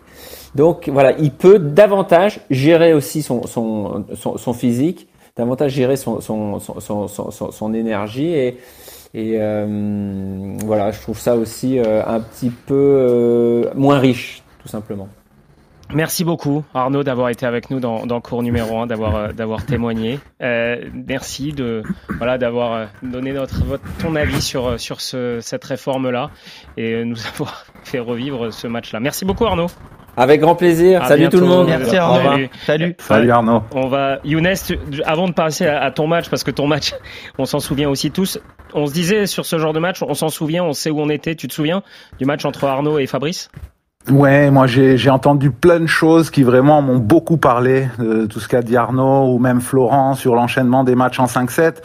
Donc 0.56 0.90
voilà, 0.90 1.14
il 1.20 1.32
peut 1.32 1.60
davantage 1.60 2.40
gérer 2.50 2.94
aussi 2.94 3.22
son, 3.22 3.46
son, 3.46 4.06
son, 4.16 4.54
physique, 4.54 5.08
davantage 5.36 5.72
gérer 5.72 5.96
son, 5.96 6.20
son, 6.20 6.60
son, 6.60 7.08
son 7.08 7.74
énergie 7.74 8.34
et, 8.34 8.58
et 9.14 9.36
euh, 9.40 10.56
voilà, 10.66 10.92
je 10.92 11.02
trouve 11.02 11.18
ça 11.18 11.36
aussi 11.36 11.80
euh, 11.80 12.04
un 12.06 12.20
petit 12.20 12.50
peu 12.50 12.76
euh, 12.76 13.72
moins 13.76 14.00
riche, 14.00 14.44
tout 14.60 14.68
simplement. 14.68 15.08
Merci 15.94 16.26
beaucoup 16.26 16.66
Arnaud 16.74 17.04
d'avoir 17.04 17.30
été 17.30 17.46
avec 17.46 17.70
nous 17.70 17.80
dans, 17.80 18.06
dans 18.06 18.20
cours 18.20 18.44
numéro 18.44 18.80
1, 18.80 18.88
d'avoir 18.88 19.16
euh, 19.16 19.28
d'avoir 19.32 19.66
témoigné. 19.66 20.20
Euh, 20.42 20.84
merci 21.08 21.54
de 21.54 21.84
voilà 22.18 22.38
d'avoir 22.38 22.74
euh, 22.74 22.86
donné 23.04 23.32
notre 23.32 23.64
votre, 23.64 23.84
ton 24.00 24.16
avis 24.16 24.42
sur 24.42 24.80
sur 24.80 25.00
ce, 25.00 25.40
cette 25.42 25.64
réforme 25.64 26.10
là 26.10 26.30
et 26.76 27.06
nous 27.06 27.16
avoir 27.34 27.66
fait 27.84 28.00
revivre 28.00 28.52
ce 28.52 28.68
match 28.68 28.92
là. 28.92 29.00
Merci 29.00 29.24
beaucoup 29.24 29.46
Arnaud. 29.46 29.68
Avec 30.18 30.42
grand 30.42 30.56
plaisir. 30.56 31.06
Salut 31.06 31.30
tout 31.30 31.40
le 31.40 31.46
monde. 31.46 31.68
Merci 31.68 31.96
Arnaud. 31.96 32.48
Salut. 32.66 32.96
Salut. 32.98 33.32
Arnaud. 33.32 33.62
On 33.72 33.88
va 33.88 34.20
Younes 34.26 34.56
avant 35.06 35.28
de 35.28 35.34
passer 35.34 35.68
à, 35.68 35.84
à 35.84 35.92
ton 35.92 36.08
match 36.08 36.30
parce 36.30 36.44
que 36.44 36.52
ton 36.52 36.68
match 36.68 36.96
on 37.38 37.46
s'en 37.46 37.60
souvient 37.60 37.90
aussi 37.90 38.12
tous. 38.12 38.40
On 38.74 38.88
se 38.88 38.94
disait 38.94 39.26
sur 39.26 39.46
ce 39.46 39.58
genre 39.58 39.74
de 39.74 39.80
match, 39.80 40.02
on 40.02 40.16
s'en 40.16 40.30
souvient, 40.30 40.66
on 40.66 40.74
sait 40.74 40.90
où 40.90 41.00
on 41.00 41.10
était. 41.10 41.36
Tu 41.36 41.48
te 41.48 41.54
souviens 41.54 41.82
du 42.20 42.26
match 42.26 42.44
entre 42.44 42.66
Arnaud 42.66 43.00
et 43.00 43.08
Fabrice? 43.08 43.50
Ouais, 44.10 44.50
moi 44.52 44.68
j'ai 44.68 45.10
entendu 45.10 45.52
plein 45.52 45.82
de 45.82 45.86
choses 45.86 46.30
qui 46.30 46.44
vraiment 46.44 46.82
m'ont 46.82 46.98
beaucoup 46.98 47.36
parlé, 47.36 47.90
de 48.00 48.26
tout 48.26 48.40
ce 48.40 48.48
qu'a 48.48 48.62
dit 48.62 48.78
Arnaud 48.78 49.34
ou 49.34 49.38
même 49.38 49.60
Florent 49.60 50.14
sur 50.14 50.34
l'enchaînement 50.34 50.86
des 50.86 50.96
matchs 50.96 51.20
en 51.20 51.26
5-7. 51.26 51.82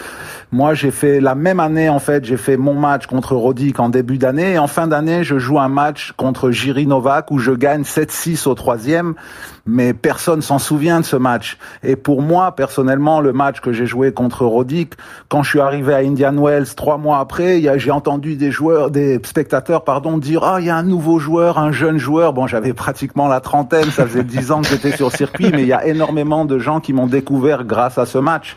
Moi 0.53 0.75
j'ai 0.75 0.91
fait 0.91 1.19
la 1.19 1.35
même 1.35 1.61
année 1.61 1.89
en 1.89 1.99
fait, 1.99 2.25
j'ai 2.25 2.37
fait 2.37 2.59
mon 2.59 2.75
match 2.75 3.07
contre 3.07 3.35
Rodic 3.35 3.81
en 3.81 3.89
début 3.89 4.19
d'année 4.19 4.53
et 4.53 4.59
en 4.59 4.67
fin 4.67 4.87
d'année 4.87 5.25
je 5.25 5.39
joue 5.39 5.59
un 5.59 5.69
match 5.69 6.13
contre 6.19 6.51
Jiri 6.51 6.87
Novak 6.87 7.31
où 7.31 7.39
je 7.39 7.53
gagne 7.53 7.83
7-6 7.83 8.47
au 8.47 8.55
troisième 8.55 9.15
mais 9.67 9.95
personne 9.95 10.43
s'en 10.43 10.59
souvient 10.59 11.01
de 11.01 11.05
ce 11.05 11.17
match. 11.17 11.57
Et 11.83 11.97
pour 11.97 12.23
moi, 12.23 12.55
personnellement, 12.55 13.21
le 13.21 13.33
match 13.33 13.61
que 13.61 13.73
j'ai 13.73 13.87
joué 13.87 14.13
contre 14.13 14.45
Rodic, 14.45 14.95
quand 15.29 15.43
je 15.43 15.51
suis 15.51 15.61
arrivé 15.61 15.95
à 15.95 15.99
Indian 15.99 16.35
Wells 16.35 16.75
trois 16.75 16.99
mois 16.99 17.21
après, 17.21 17.63
j'ai 17.79 17.91
entendu 17.91 18.37
des 18.37 18.51
joueurs, 18.51 18.91
des 18.91 19.21
spectateurs, 19.25 19.85
pardon, 19.85 20.19
dire 20.19 20.43
ah 20.45 20.57
il 20.61 20.67
y 20.67 20.71
a 20.71 20.77
un 20.77 20.83
nouveau 20.83 21.19
joueur, 21.19 21.59
un 21.59 21.73
jeune 21.73 21.99
joueur. 21.99 22.33
Bon, 22.33 22.47
j'avais 22.47 22.73
pratiquement 22.73 23.29
la 23.29 23.41
trentaine, 23.41 23.91
ça 23.91 24.07
faisait 24.07 24.25
dix 24.25 24.51
ans 24.51 24.63
que 24.63 24.69
j'étais 24.69 24.93
sur 24.93 25.13
circuit, 25.13 25.51
mais 25.53 25.63
il 25.63 25.69
y 25.69 25.73
a 25.73 25.87
énormément 25.87 26.45
de 26.45 26.59
gens 26.59 26.81
qui 26.81 26.93
m'ont 26.93 27.07
découvert 27.07 27.65
grâce 27.65 27.99
à 27.99 28.07
ce 28.07 28.19
match 28.19 28.57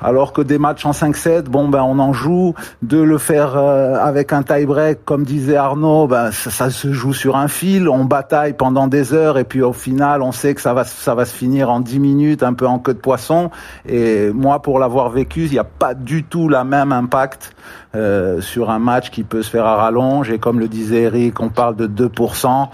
alors 0.00 0.32
que 0.32 0.42
des 0.42 0.58
matchs 0.58 0.86
en 0.86 0.92
5-7, 0.92 1.44
bon 1.44 1.68
ben 1.68 1.82
on 1.82 1.98
en 1.98 2.12
joue. 2.12 2.54
De 2.82 2.98
le 2.98 3.18
faire 3.18 3.56
euh, 3.56 3.94
avec 3.94 4.32
un 4.32 4.42
tie-break, 4.42 5.04
comme 5.04 5.24
disait 5.24 5.56
Arnaud, 5.56 6.06
ben 6.06 6.30
ça, 6.30 6.70
se 6.70 6.92
joue 6.92 7.12
sur 7.12 7.36
un 7.36 7.48
fil. 7.48 7.88
On 7.88 8.04
bataille 8.04 8.52
pendant 8.52 8.86
des 8.86 9.12
heures 9.14 9.38
et 9.38 9.44
puis 9.44 9.62
au 9.62 9.72
final, 9.72 10.22
on 10.22 10.32
sait 10.32 10.54
que 10.54 10.60
ça 10.60 10.74
va 10.74 10.84
ça 10.84 11.14
va 11.14 11.24
se 11.24 11.34
finir 11.34 11.70
en 11.70 11.80
10 11.80 11.98
minutes, 11.98 12.42
un 12.42 12.54
peu 12.54 12.66
en 12.66 12.78
queue 12.78 12.94
de 12.94 12.98
poisson. 12.98 13.50
Et 13.86 14.30
moi, 14.30 14.62
pour 14.62 14.78
l'avoir 14.78 15.10
vécu, 15.10 15.44
il 15.44 15.50
n'y 15.50 15.58
a 15.58 15.64
pas 15.64 15.94
du 15.94 16.24
tout 16.24 16.48
la 16.48 16.64
même 16.64 16.92
impact 16.92 17.54
euh, 17.94 18.40
sur 18.40 18.70
un 18.70 18.78
match 18.78 19.10
qui 19.10 19.24
peut 19.24 19.42
se 19.42 19.50
faire 19.50 19.66
à 19.66 19.76
rallonge. 19.76 20.30
Et 20.30 20.38
comme 20.38 20.60
le 20.60 20.68
disait 20.68 21.02
Eric, 21.02 21.40
on 21.40 21.48
parle 21.48 21.76
de 21.76 21.86
2%. 21.86 22.68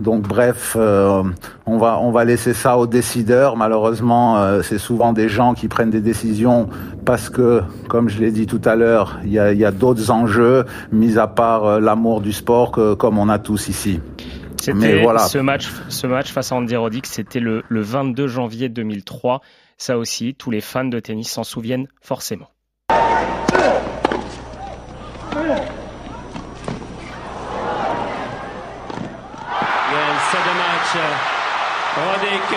Donc 0.00 0.28
bref, 0.28 0.76
euh, 0.78 1.22
on 1.64 1.78
va 1.78 1.98
on 2.00 2.10
va 2.10 2.24
laisser 2.24 2.52
ça 2.52 2.76
aux 2.76 2.86
décideurs. 2.86 3.56
Malheureusement, 3.56 4.38
euh, 4.38 4.62
c'est 4.62 4.78
souvent 4.78 5.12
des 5.12 5.28
gens 5.28 5.54
qui 5.54 5.68
prennent 5.68 5.90
des 5.90 6.00
décisions 6.00 6.68
parce 7.04 7.30
que, 7.30 7.62
comme 7.88 8.08
je 8.08 8.20
l'ai 8.20 8.30
dit 8.30 8.46
tout 8.46 8.60
à 8.64 8.76
l'heure, 8.76 9.18
il 9.24 9.32
y 9.32 9.38
a, 9.38 9.52
y 9.52 9.64
a 9.64 9.70
d'autres 9.70 10.10
enjeux, 10.10 10.64
mis 10.92 11.18
à 11.18 11.26
part 11.26 11.64
euh, 11.64 11.80
l'amour 11.80 12.20
du 12.20 12.32
sport 12.32 12.72
que 12.72 12.94
comme 12.94 13.18
on 13.18 13.28
a 13.28 13.38
tous 13.38 13.68
ici. 13.68 14.00
C'était 14.60 15.02
voilà. 15.02 15.20
ce 15.20 15.38
match, 15.38 15.68
ce 15.88 16.06
match 16.06 16.32
face 16.32 16.52
à 16.52 16.56
Andy 16.56 16.76
Roddick, 16.76 17.06
c'était 17.06 17.40
le, 17.40 17.62
le 17.68 17.80
22 17.80 18.26
janvier 18.26 18.68
2003. 18.68 19.40
Ça 19.78 19.98
aussi, 19.98 20.34
tous 20.34 20.50
les 20.50 20.60
fans 20.60 20.84
de 20.84 20.98
tennis 20.98 21.30
s'en 21.30 21.44
souviennent 21.44 21.86
forcément. 22.00 22.48
Roddick. 31.96 32.50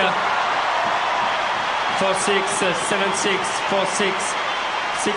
4-6, 2.00 2.42
7-6, 2.88 3.40
4-6, 3.70 4.14
6-4, 5.04 5.14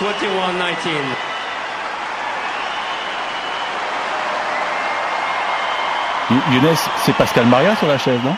21-19. 0.00 1.28
Younes, 6.50 6.76
c'est 7.04 7.14
Pascal 7.14 7.46
Maria 7.46 7.76
sur 7.76 7.88
la 7.88 7.98
chaise, 7.98 8.20
non? 8.24 8.36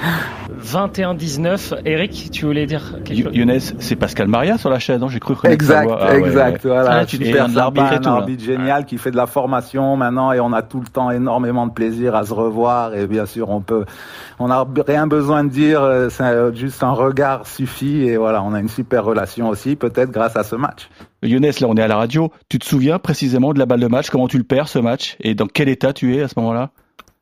21-19. 0.58 1.80
Eric, 1.84 2.30
tu 2.32 2.46
voulais 2.46 2.66
dire 2.66 2.96
quelque 3.04 3.24
chose? 3.24 3.34
Younes, 3.34 3.60
c'est 3.78 3.96
Pascal 3.96 4.28
Maria 4.28 4.58
sur 4.58 4.70
la 4.70 4.78
chaîne, 4.78 5.00
non? 5.00 5.08
J'ai 5.08 5.20
cru 5.20 5.34
Exact, 5.44 5.90
ah, 6.00 6.16
exact. 6.16 6.66
Voilà, 6.66 6.90
ah, 6.90 7.06
tu 7.06 7.16
super 7.16 7.48
sympa, 7.50 7.82
un 7.82 8.04
arbitre 8.04 8.44
génial 8.44 8.84
qui 8.84 8.98
fait 8.98 9.10
de 9.10 9.16
la 9.16 9.26
formation 9.26 9.96
maintenant 9.96 10.32
et 10.32 10.40
on 10.40 10.52
a 10.52 10.62
tout 10.62 10.80
le 10.80 10.86
temps 10.86 11.10
énormément 11.10 11.66
de 11.66 11.72
plaisir 11.72 12.14
à 12.14 12.24
se 12.24 12.32
revoir 12.32 12.94
et 12.94 13.06
bien 13.06 13.26
sûr 13.26 13.50
on 13.50 13.60
peut, 13.60 13.84
on 14.38 14.48
n'a 14.48 14.64
rien 14.86 15.06
besoin 15.06 15.44
de 15.44 15.50
dire, 15.50 15.82
euh, 15.82 16.08
c'est 16.10 16.22
euh, 16.24 16.54
juste 16.54 16.82
un 16.82 16.92
regard 16.92 17.46
suffit 17.46 18.08
et 18.08 18.16
voilà, 18.16 18.42
on 18.42 18.54
a 18.54 18.60
une 18.60 18.68
super 18.68 19.04
relation 19.04 19.48
aussi, 19.48 19.76
peut-être 19.76 20.10
grâce 20.10 20.36
à 20.36 20.44
ce 20.44 20.56
match. 20.56 20.88
Younes, 21.22 21.42
là 21.42 21.66
on 21.68 21.76
est 21.76 21.82
à 21.82 21.88
la 21.88 21.96
radio. 21.96 22.30
Tu 22.48 22.58
te 22.58 22.64
souviens 22.64 22.98
précisément 22.98 23.52
de 23.52 23.58
la 23.58 23.66
balle 23.66 23.80
de 23.80 23.88
match, 23.88 24.10
comment 24.10 24.28
tu 24.28 24.38
le 24.38 24.44
perds 24.44 24.68
ce 24.68 24.78
match? 24.78 25.16
Et 25.20 25.34
dans 25.34 25.46
quel 25.46 25.68
état 25.68 25.92
tu 25.92 26.16
es 26.16 26.22
à 26.22 26.28
ce 26.28 26.34
moment-là? 26.38 26.70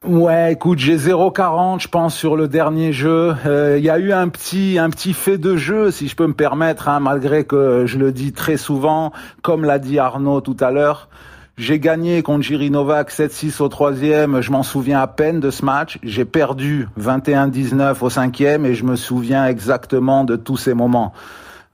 Ouais, 0.05 0.53
écoute, 0.53 0.79
j'ai 0.79 0.97
0,40, 0.99 1.81
je 1.81 1.89
pense, 1.89 2.15
sur 2.15 2.37
le 2.37 2.49
dernier 2.49 2.93
jeu. 2.93 3.35
Il 3.45 3.51
euh, 3.51 3.79
y 3.79 3.89
a 3.89 3.99
eu 3.99 4.13
un 4.13 4.29
petit, 4.29 4.79
un 4.79 4.91
petit 4.91 5.15
fait 5.15 5.39
de 5.39 5.57
jeu, 5.57 5.91
si 5.91 6.07
je 6.07 6.15
peux 6.15 6.27
me 6.27 6.35
permettre, 6.35 6.89
hein, 6.89 7.01
malgré 7.01 7.45
que 7.45 7.87
je 7.87 7.99
le 7.99 8.13
dis 8.13 8.33
très 8.33 8.59
souvent, 8.59 9.13
comme 9.43 9.65
l'a 9.65 9.79
dit 9.79 9.99
Arnaud 9.99 10.43
tout 10.43 10.57
à 10.61 10.71
l'heure. 10.71 11.09
J'ai 11.57 11.81
gagné 11.81 12.23
contre 12.23 12.43
Jiri 12.43 12.71
Novak 12.71 13.11
7-6 13.11 13.63
au 13.63 13.69
troisième, 13.69 14.43
je 14.43 14.53
m'en 14.53 14.63
souviens 14.63 15.01
à 15.01 15.07
peine 15.07 15.41
de 15.41 15.51
ce 15.51 15.65
match. 15.65 15.99
J'ai 16.03 16.27
perdu 16.27 16.89
21-19 17.01 17.97
au 18.03 18.11
cinquième 18.11 18.67
et 18.67 18.75
je 18.75 18.85
me 18.85 18.95
souviens 18.95 19.47
exactement 19.47 20.25
de 20.25 20.37
tous 20.37 20.59
ces 20.59 20.75
moments. 20.75 21.15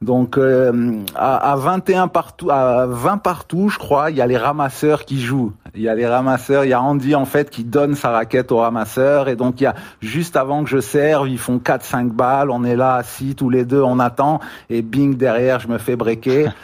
Donc 0.00 0.38
euh, 0.38 1.00
à, 1.16 1.52
à 1.52 1.56
21 1.56 2.06
partout, 2.06 2.50
à 2.50 2.87
20 2.87 3.18
partout, 3.18 3.68
je 3.68 3.78
crois, 3.78 4.11
il 4.12 4.16
y 4.16 4.20
a 4.20 4.26
les 4.26 4.37
ramasseurs 4.38 5.04
qui 5.04 5.20
jouent. 5.20 5.52
Il 5.74 5.82
y 5.82 5.88
a 5.88 5.94
les 5.94 6.06
ramasseurs, 6.06 6.64
il 6.64 6.68
y 6.68 6.72
a 6.74 6.82
Andy 6.82 7.14
en 7.14 7.24
fait 7.24 7.48
qui 7.48 7.64
donne 7.64 7.94
sa 7.94 8.11
raquette 8.11 8.52
aux 8.52 8.58
ramasseurs 8.58 9.28
et 9.28 9.37
donc 9.37 9.61
il 9.61 9.64
y 9.64 9.66
a 9.66 9.74
juste 10.00 10.37
avant 10.37 10.64
que 10.64 10.70
je 10.70 10.80
serve, 10.80 11.28
ils 11.30 11.38
font 11.38 11.58
4 11.58 11.82
5 11.82 12.12
balles, 12.12 12.50
on 12.50 12.62
est 12.62 12.76
là 12.76 12.96
assis 12.96 13.35
tous 13.35 13.48
les 13.48 13.64
deux, 13.64 13.80
on 13.80 13.98
attend 13.98 14.40
et 14.68 14.82
bing 14.82 15.16
derrière, 15.16 15.61
je 15.61 15.68
me 15.68 15.78
fais 15.78 15.96
breaker. 15.96 16.50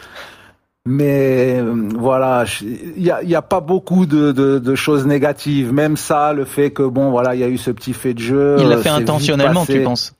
Mais 0.88 1.58
euh, 1.58 1.90
voilà, 1.98 2.44
il 2.62 3.02
y 3.02 3.10
a, 3.10 3.22
y 3.22 3.34
a, 3.34 3.42
pas 3.42 3.60
beaucoup 3.60 4.06
de, 4.06 4.32
de, 4.32 4.58
de, 4.58 4.74
choses 4.74 5.06
négatives. 5.06 5.70
Même 5.70 5.98
ça, 5.98 6.32
le 6.32 6.46
fait 6.46 6.70
que 6.70 6.82
bon, 6.82 7.10
voilà, 7.10 7.34
il 7.34 7.42
y 7.42 7.44
a 7.44 7.48
eu 7.48 7.58
ce 7.58 7.70
petit 7.70 7.92
fait 7.92 8.14
de 8.14 8.20
jeu. 8.20 8.56
Il 8.58 8.68
l'a 8.68 8.78
fait 8.78 8.88
intentionnellement, 8.88 9.66
tu 9.66 9.82
penses? 9.82 10.14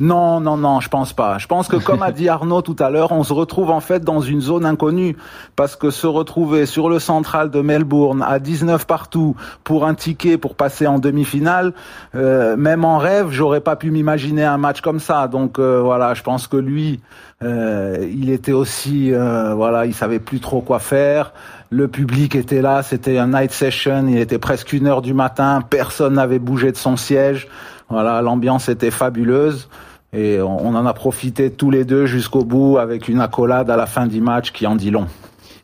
Non, 0.00 0.38
non, 0.40 0.56
non, 0.56 0.78
je 0.78 0.88
pense 0.88 1.12
pas. 1.12 1.38
Je 1.38 1.48
pense 1.48 1.66
que 1.66 1.76
comme 1.76 2.02
a 2.02 2.12
dit 2.12 2.28
Arnaud 2.28 2.62
tout 2.62 2.76
à 2.78 2.88
l'heure, 2.88 3.10
on 3.10 3.24
se 3.24 3.32
retrouve 3.32 3.70
en 3.70 3.80
fait 3.80 4.04
dans 4.04 4.20
une 4.20 4.40
zone 4.40 4.64
inconnue 4.64 5.16
parce 5.56 5.74
que 5.74 5.90
se 5.90 6.06
retrouver 6.06 6.66
sur 6.66 6.88
le 6.88 7.00
central 7.00 7.50
de 7.50 7.60
Melbourne 7.60 8.24
à 8.26 8.38
19 8.38 8.86
partout 8.86 9.34
pour 9.64 9.84
un 9.84 9.94
ticket 9.94 10.38
pour 10.38 10.54
passer 10.54 10.86
en 10.86 11.00
demi-finale, 11.00 11.72
euh, 12.14 12.56
même 12.56 12.84
en 12.84 12.98
rêve, 12.98 13.30
j'aurais 13.30 13.60
pas 13.60 13.74
pu 13.74 13.90
m'imaginer 13.90 14.44
un 14.44 14.56
match 14.56 14.82
comme 14.82 15.00
ça. 15.00 15.26
Donc 15.26 15.58
euh, 15.58 15.80
voilà, 15.82 16.14
je 16.14 16.22
pense 16.22 16.46
que 16.46 16.56
lui, 16.56 17.00
euh, 17.42 18.08
il 18.08 18.30
était 18.30 18.52
aussi, 18.52 19.10
voilà, 19.10 19.84
il 19.84 19.94
savait 19.94 20.20
plus 20.20 20.38
trop 20.38 20.60
quoi 20.60 20.78
faire. 20.78 21.32
Le 21.70 21.88
public 21.88 22.36
était 22.36 22.62
là, 22.62 22.84
c'était 22.84 23.18
un 23.18 23.26
night 23.28 23.50
session, 23.50 24.06
il 24.08 24.18
était 24.18 24.38
presque 24.38 24.72
une 24.72 24.86
heure 24.86 25.02
du 25.02 25.12
matin, 25.12 25.60
personne 25.68 26.14
n'avait 26.14 26.38
bougé 26.38 26.70
de 26.70 26.76
son 26.76 26.96
siège. 26.96 27.48
Voilà, 27.90 28.22
l'ambiance 28.22 28.68
était 28.68 28.90
fabuleuse. 28.90 29.68
Et 30.12 30.40
on 30.40 30.74
en 30.74 30.86
a 30.86 30.94
profité 30.94 31.50
tous 31.50 31.70
les 31.70 31.84
deux 31.84 32.06
jusqu'au 32.06 32.44
bout 32.44 32.78
avec 32.78 33.08
une 33.08 33.20
accolade 33.20 33.70
à 33.70 33.76
la 33.76 33.86
fin 33.86 34.06
du 34.06 34.20
match 34.20 34.52
qui 34.52 34.66
en 34.66 34.74
dit 34.74 34.90
long. 34.90 35.06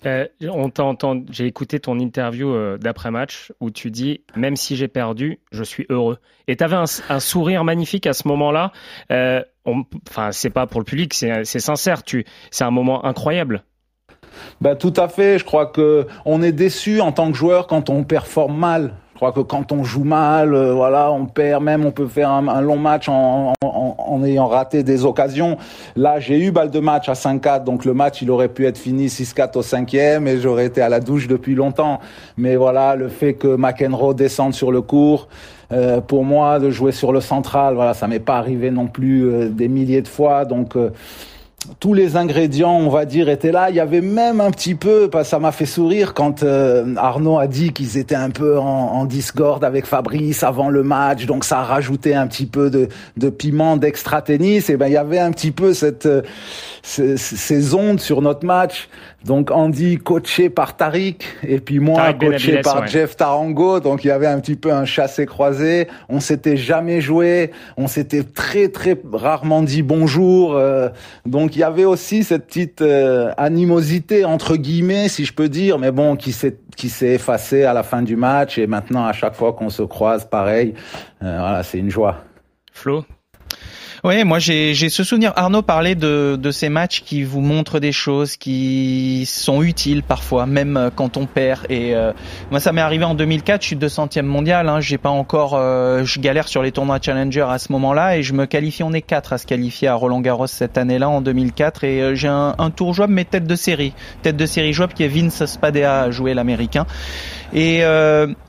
Euh, 0.07 0.27
on 0.43 0.71
j'ai 1.31 1.47
écouté 1.47 1.81
ton 1.81 1.99
interview 1.99 2.53
euh, 2.53 2.77
d'après-match 2.79 3.53
où 3.61 3.71
tu 3.71 3.91
dis 3.91 4.21
même 4.37 4.57
si 4.57 4.77
j'ai 4.77 4.89
perdu, 4.89 5.41
je 5.51 5.65
suis 5.65 5.87
heureux. 5.89 6.19
Et 6.47 6.57
tu 6.57 6.65
avais 6.65 6.77
un, 6.77 7.21
sourire 7.21 7.65
magnifique 7.65 8.07
à 8.07 8.13
ce 8.13 8.29
moment-là. 8.29 8.73
Euh, 9.11 9.43
enfin, 9.65 10.33
c'est 10.33 10.51
pas 10.51 10.67
pour 10.67 10.81
le 10.81 10.85
public, 10.85 11.15
c'est 11.15 11.45
sincère. 11.45 12.03
Tu, 12.03 12.27
c'est 12.51 12.65
un 12.65 12.71
moment 12.71 13.05
incroyable. 13.05 13.65
Ben, 14.61 14.77
tout 14.77 14.93
à 14.97 15.09
fait. 15.09 15.39
Je 15.39 15.45
crois 15.45 15.67
que 15.67 16.07
on 16.25 16.43
est 16.43 16.53
déçu 16.53 17.01
en 17.01 17.13
tant 17.13 17.31
que 17.31 17.37
joueur 17.37 17.67
quand 17.67 17.89
on 17.89 18.05
performe 18.05 18.59
mal. 18.59 18.95
Crois 19.25 19.33
que 19.33 19.49
quand 19.49 19.73
on 19.73 19.85
joue 19.85 20.05
mal, 20.05 20.53
euh, 20.53 20.75
voilà, 20.75 21.11
on 21.11 21.25
perd 21.25 21.63
même, 21.63 21.87
on 21.87 21.93
peut 21.93 22.09
faire 22.09 22.29
un, 22.29 22.61
long 22.61 22.77
match 22.77 23.09
en, 23.09 23.55
en, 23.65 23.97
en, 23.97 24.23
ayant 24.23 24.49
raté 24.49 24.83
des 24.83 25.07
occasions. 25.07 25.57
Là, 25.97 26.21
j'ai 26.21 26.39
eu 26.39 26.51
balle 26.51 26.71
de 26.71 26.79
match 26.79 27.09
à 27.09 27.15
5-4, 27.15 27.65
donc 27.65 27.87
le 27.87 27.95
match, 27.95 28.21
il 28.21 28.31
aurait 28.31 28.51
pu 28.51 28.67
être 28.67 28.77
fini 28.77 29.07
6-4 29.07 29.57
au 29.57 29.63
cinquième 29.63 30.29
et 30.29 30.43
j'aurais 30.43 30.67
été 30.67 30.83
à 30.83 30.91
la 30.91 31.01
douche 31.01 31.27
depuis 31.27 31.55
longtemps. 31.55 32.01
Mais 32.37 32.57
voilà, 32.57 32.97
le 32.97 33.09
fait 33.09 33.33
que 33.33 33.57
McEnroe 33.57 34.13
descende 34.13 34.53
sur 34.53 34.71
le 34.71 34.83
cours, 34.83 35.29
euh, 35.73 36.03
pour 36.03 36.23
moi, 36.23 36.59
de 36.59 36.69
jouer 36.69 36.93
sur 36.93 37.11
le 37.11 37.23
central, 37.23 37.77
voilà, 37.77 37.95
ça 37.95 38.07
m'est 38.07 38.21
pas 38.21 38.37
arrivé 38.37 38.71
non 38.71 38.89
plus 38.89 39.25
euh, 39.25 39.49
des 39.49 39.69
milliers 39.69 40.03
de 40.03 40.09
fois, 40.09 40.45
donc 40.45 40.77
tous 41.81 41.95
les 41.95 42.17
ingrédients, 42.17 42.77
on 42.77 42.89
va 42.89 43.05
dire, 43.05 43.29
étaient 43.29 43.53
là. 43.53 43.71
Il 43.71 43.77
y 43.77 43.81
avait 43.81 44.01
même 44.01 44.41
un 44.41 44.51
petit 44.51 44.75
peu, 44.75 45.11
ça 45.23 45.39
m'a 45.39 45.53
fait 45.53 45.67
sourire 45.67 46.15
quand 46.15 46.43
euh, 46.43 46.95
Arnaud 46.97 47.39
a 47.39 47.47
dit 47.47 47.73
qu'ils 47.73 47.99
étaient 47.99 48.15
un 48.15 48.31
peu 48.31 48.59
en, 48.59 48.65
en, 48.65 49.05
discorde 49.05 49.65
avec 49.65 49.87
Fabrice 49.87 50.43
avant 50.43 50.69
le 50.69 50.83
match, 50.83 51.27
donc 51.27 51.45
ça 51.45 51.61
a 51.61 51.65
rajouté 51.65 52.15
un 52.15 52.27
petit 52.27 52.47
peu 52.47 52.71
de, 52.71 52.89
de 53.17 53.31
piment 53.31 53.77
d'extra 53.77 54.23
tennis. 54.23 54.71
Et 54.71 54.77
ben 54.77 54.87
il 54.87 54.93
y 54.93 54.97
avait 54.97 55.19
un 55.19 55.31
petit 55.31 55.51
peu 55.51 55.75
cette 55.75 56.07
euh, 56.07 56.23
ces 56.83 57.75
ondes 57.75 58.01
sur 58.01 58.23
notre 58.23 58.45
match. 58.45 58.89
Donc 59.25 59.51
Andy 59.51 59.99
coaché 59.99 60.51
par 60.51 60.77
Tariq 60.77 61.25
et 61.47 61.59
puis 61.59 61.79
moi 61.79 62.13
coaché 62.13 62.61
par 62.61 62.87
Jeff 62.87 63.17
Tarango. 63.17 63.81
Donc 63.81 64.05
il 64.05 64.09
y 64.09 64.11
avait 64.11 64.27
un 64.27 64.39
petit 64.39 64.57
peu 64.57 64.73
un 64.73 64.85
chassé 64.85 65.25
croisé. 65.25 65.89
On 66.09 66.21
s'était 66.21 66.57
jamais 66.57 67.01
joué, 67.01 67.51
on 67.77 67.89
s'était 67.89 68.23
très 68.23 68.69
très 68.69 68.97
rarement 69.13 69.63
dit 69.63 69.83
bonjour. 69.83 70.55
Euh, 70.55 70.91
donc 71.25 71.57
il 71.57 71.61
y 71.61 71.63
avait 71.63 71.87
aussi 71.87 72.23
cette 72.23 72.47
petite 72.47 72.83
euh, 72.83 73.33
animosité 73.39 74.25
entre 74.25 74.57
guillemets, 74.57 75.09
si 75.09 75.25
je 75.25 75.33
peux 75.33 75.49
dire, 75.49 75.79
mais 75.79 75.91
bon 75.91 76.17
qui 76.17 76.33
s'est 76.33 76.59
qui 76.77 76.89
s'est 76.89 77.15
effacée 77.15 77.65
à 77.65 77.73
la 77.73 77.83
fin 77.83 78.03
du 78.03 78.17
match 78.17 78.59
et 78.59 78.67
maintenant 78.67 79.07
à 79.07 79.13
chaque 79.13 79.35
fois 79.35 79.53
qu'on 79.53 79.71
se 79.71 79.83
croise, 79.83 80.29
pareil. 80.29 80.75
Euh, 81.23 81.39
voilà, 81.39 81.63
c'est 81.63 81.79
une 81.79 81.91
joie. 81.91 82.25
Flo, 82.73 83.05
oui, 84.05 84.23
moi 84.23 84.39
j'ai 84.39 84.75
ce 84.75 85.03
souvenir. 85.03 85.33
Arnaud 85.35 85.63
parlait 85.63 85.95
de, 85.95 86.39
de 86.39 86.51
ces 86.51 86.69
matchs 86.69 87.01
qui 87.01 87.23
vous 87.23 87.41
montrent 87.41 87.81
des 87.81 87.91
choses 87.91 88.37
qui 88.37 89.25
sont 89.27 89.63
utiles 89.63 90.03
parfois, 90.03 90.45
même 90.45 90.77
euh, 90.77 90.91
quand 90.95 91.17
on 91.17 91.25
perd. 91.25 91.63
Et 91.71 91.95
euh, 91.95 92.13
moi 92.51 92.61
ça 92.61 92.73
m'est 92.73 92.83
arrivé 92.83 93.05
en 93.05 93.15
2004, 93.15 93.63
je 93.63 93.67
suis 93.69 93.77
200e 93.77 94.21
mondial. 94.21 94.69
Hein, 94.69 94.81
j'ai 94.81 94.99
pas 94.99 95.09
encore, 95.09 95.55
euh, 95.55 96.05
je 96.05 96.21
galère 96.21 96.49
sur 96.49 96.63
les 96.63 96.71
tournois 96.71 96.99
Challenger 97.01 97.47
à 97.49 97.59
ce 97.59 97.73
moment-là 97.73 98.19
et 98.19 98.23
je 98.23 98.35
me 98.35 98.45
qualifie. 98.45 98.83
On 98.83 98.93
est 98.93 99.01
quatre 99.01 99.33
à 99.33 99.39
se 99.39 99.47
qualifier 99.47 99.89
à 99.89 99.95
Roland 99.95 100.21
Garros 100.21 100.49
cette 100.49 100.77
année-là 100.77 101.09
en 101.09 101.23
2004 101.23 101.85
et 101.85 102.15
j'ai 102.15 102.29
un, 102.29 102.55
un, 102.59 102.71
tour 102.71 102.93
jouable 102.93 103.15
mais 103.15 103.25
tête 103.25 103.47
de 103.47 103.57
série, 103.57 103.95
tête 104.21 104.37
de 104.37 104.45
série 104.45 104.75
jouable 104.75 104.93
qui 104.93 105.05
est 105.05 105.09
Vince 105.09 105.47
Spadea 105.47 106.03
à 106.03 106.11
jouer 106.11 106.35
l'américain. 106.35 106.85
Et 107.55 107.83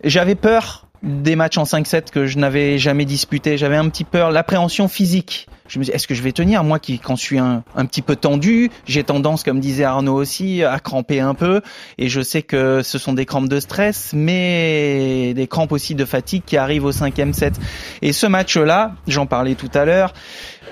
j'avais 0.03 0.35
peur 0.35 0.85
des 1.05 1.35
matchs 1.35 1.57
en 1.57 1.63
5-7 1.63 2.09
que 2.11 2.25
je 2.25 2.37
n'avais 2.37 2.77
jamais 2.79 3.05
disputé. 3.05 3.57
J'avais 3.57 3.77
un 3.77 3.87
petit 3.89 4.03
peur, 4.03 4.31
l'appréhension 4.31 4.87
physique. 4.87 5.47
Je 5.67 5.79
me 5.79 5.83
dis, 5.83 5.91
est-ce 5.91 6.07
que 6.07 6.13
je 6.13 6.21
vais 6.21 6.31
tenir? 6.31 6.63
Moi 6.63 6.77
qui, 6.77 6.99
quand 6.99 7.15
je 7.15 7.21
suis 7.21 7.39
un, 7.39 7.63
un 7.75 7.85
petit 7.85 8.03
peu 8.03 8.15
tendu, 8.15 8.69
j'ai 8.85 9.03
tendance, 9.03 9.43
comme 9.43 9.59
disait 9.59 9.83
Arnaud 9.83 10.13
aussi, 10.13 10.63
à 10.63 10.79
cramper 10.79 11.19
un 11.19 11.33
peu. 11.33 11.61
Et 11.97 12.07
je 12.07 12.21
sais 12.21 12.43
que 12.43 12.81
ce 12.83 12.99
sont 12.99 13.13
des 13.13 13.25
crampes 13.25 13.49
de 13.49 13.59
stress, 13.59 14.11
mais 14.13 15.33
des 15.35 15.47
crampes 15.47 15.71
aussi 15.71 15.95
de 15.95 16.05
fatigue 16.05 16.43
qui 16.45 16.57
arrivent 16.57 16.85
au 16.85 16.91
cinquième 16.91 17.33
set. 17.33 17.55
Et 18.03 18.13
ce 18.13 18.27
match-là, 18.27 18.93
j'en 19.07 19.25
parlais 19.25 19.55
tout 19.55 19.71
à 19.73 19.85
l'heure, 19.85 20.13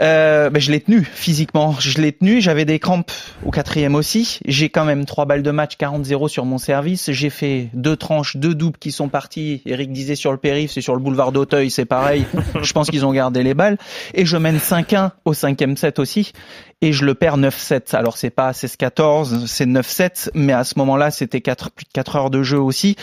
euh, 0.02 0.50
ben 0.50 0.60
je 0.60 0.72
l'ai 0.72 0.80
tenu 0.80 1.04
physiquement. 1.04 1.76
Je 1.80 2.02
l'ai 2.02 2.12
tenu. 2.12 2.42
J'avais 2.42 2.66
des 2.66 2.80
crampes 2.80 3.12
au 3.46 3.52
quatrième 3.52 3.96
aussi. 3.96 4.40
J'ai 4.46 4.70
quand 4.70 4.86
même 4.86 5.06
trois 5.06 5.26
balles 5.26 5.44
de 5.44 5.52
match, 5.52 5.76
40-0 5.78 6.28
sur 6.28 6.46
mon 6.46 6.58
service. 6.58 7.12
J'ai 7.12 7.30
fait 7.30 7.70
deux 7.74 7.96
tranches, 7.96 8.38
deux 8.38 8.56
doubles 8.56 8.78
qui 8.80 8.92
sont 8.92 9.10
partis. 9.10 9.62
Eric 9.66 9.92
disait 9.92 10.16
sur 10.16 10.32
le 10.32 10.38
périph', 10.38 10.72
c'est 10.72 10.82
sur 10.82 10.96
le 10.96 11.02
boulevard 11.02 11.32
d'Auteuil, 11.32 11.70
c'est 11.70 11.86
pareil. 11.86 12.26
je 12.62 12.74
pense 12.74 12.90
qu'ils 12.90 13.06
ont 13.06 13.14
gardé 13.14 13.44
les 13.44 13.54
balles. 13.54 13.78
Et 14.14 14.26
je 14.26 14.38
mène 14.38 14.58
5-1 14.58 15.12
au 15.26 15.34
cinquième 15.34 15.78
set 15.78 16.00
aussi. 16.00 16.34
Et 16.82 16.92
je 16.92 17.06
le 17.06 17.14
perds 17.14 17.38
9-7. 17.38 17.96
Alors 17.96 18.18
c'est 18.18 18.30
pas 18.30 18.52
16-14, 18.52 19.48
c'est 19.48 19.66
9-7. 19.66 20.32
Mais 20.34 20.54
à 20.54 20.64
ce 20.64 20.74
moment-là, 20.78 21.12
c'était 21.12 21.42
quatre, 21.42 21.72
plus 21.72 21.86
de 21.86 21.92
4 21.94 22.16
heures 22.16 22.30
de 22.30 22.44
jeu 22.44 22.60
aussi. 22.60 22.98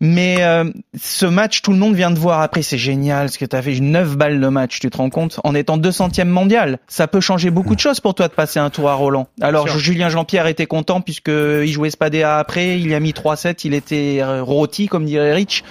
Mais 0.00 0.36
euh, 0.40 0.64
ce 0.96 1.26
match, 1.26 1.62
tout 1.62 1.72
le 1.72 1.78
monde 1.78 1.94
vient 1.94 2.10
de 2.10 2.18
voir. 2.18 2.40
Après, 2.40 2.62
c'est 2.62 2.78
génial 2.78 3.30
ce 3.30 3.38
que 3.38 3.44
tu 3.44 3.56
as 3.56 3.62
fait 3.62 3.80
9 3.80 4.16
balles 4.16 4.40
de 4.40 4.48
match, 4.48 4.78
tu 4.78 4.90
te 4.90 4.96
rends 4.96 5.10
compte 5.10 5.40
En 5.44 5.54
étant 5.54 5.78
200e 5.78 6.24
mondial, 6.24 6.78
ça 6.86 7.08
peut 7.08 7.20
changer 7.20 7.50
beaucoup 7.50 7.74
de 7.74 7.80
choses 7.80 8.00
pour 8.00 8.14
toi 8.14 8.28
de 8.28 8.32
passer 8.32 8.60
un 8.60 8.70
tour 8.70 8.88
à 8.88 8.94
Roland. 8.94 9.28
Alors 9.40 9.66
Julien 9.78 10.08
Jean-Pierre 10.08 10.46
était 10.46 10.66
content 10.66 11.00
puisque 11.00 11.28
il 11.30 11.70
jouait 11.70 11.90
Spadea 11.90 12.38
après, 12.38 12.78
il 12.78 12.88
y 12.88 12.94
a 12.94 13.00
mis 13.00 13.12
3-7, 13.12 13.60
il 13.64 13.74
était 13.74 14.18
euh, 14.20 14.42
rôti 14.42 14.86
comme 14.86 15.04
dirait 15.04 15.34
Rich, 15.34 15.64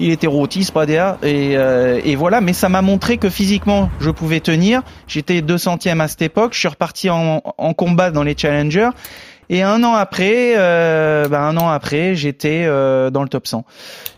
il 0.00 0.10
était 0.10 0.26
rôti 0.26 0.64
Spadea 0.64 1.18
et, 1.22 1.56
euh, 1.56 2.00
et 2.04 2.16
voilà, 2.16 2.40
mais 2.40 2.52
ça 2.52 2.68
m'a 2.68 2.82
montré 2.82 3.18
que 3.18 3.28
physiquement 3.28 3.90
je 4.00 4.10
pouvais 4.10 4.40
tenir. 4.40 4.82
J'étais 5.06 5.40
200e 5.40 6.00
à 6.00 6.08
cette 6.08 6.22
époque, 6.22 6.54
je 6.54 6.60
suis 6.60 6.68
reparti 6.68 7.10
en, 7.10 7.42
en 7.58 7.74
combat 7.74 8.10
dans 8.10 8.22
les 8.22 8.36
challengers 8.36 8.90
et 9.50 9.62
un 9.62 9.82
an 9.84 9.94
après, 9.94 10.54
euh, 10.56 11.28
bah 11.28 11.42
un 11.42 11.56
an 11.56 11.68
après, 11.68 12.14
j'étais 12.14 12.64
euh, 12.66 13.10
dans 13.10 13.22
le 13.22 13.28
top 13.28 13.46
100. 13.46 13.64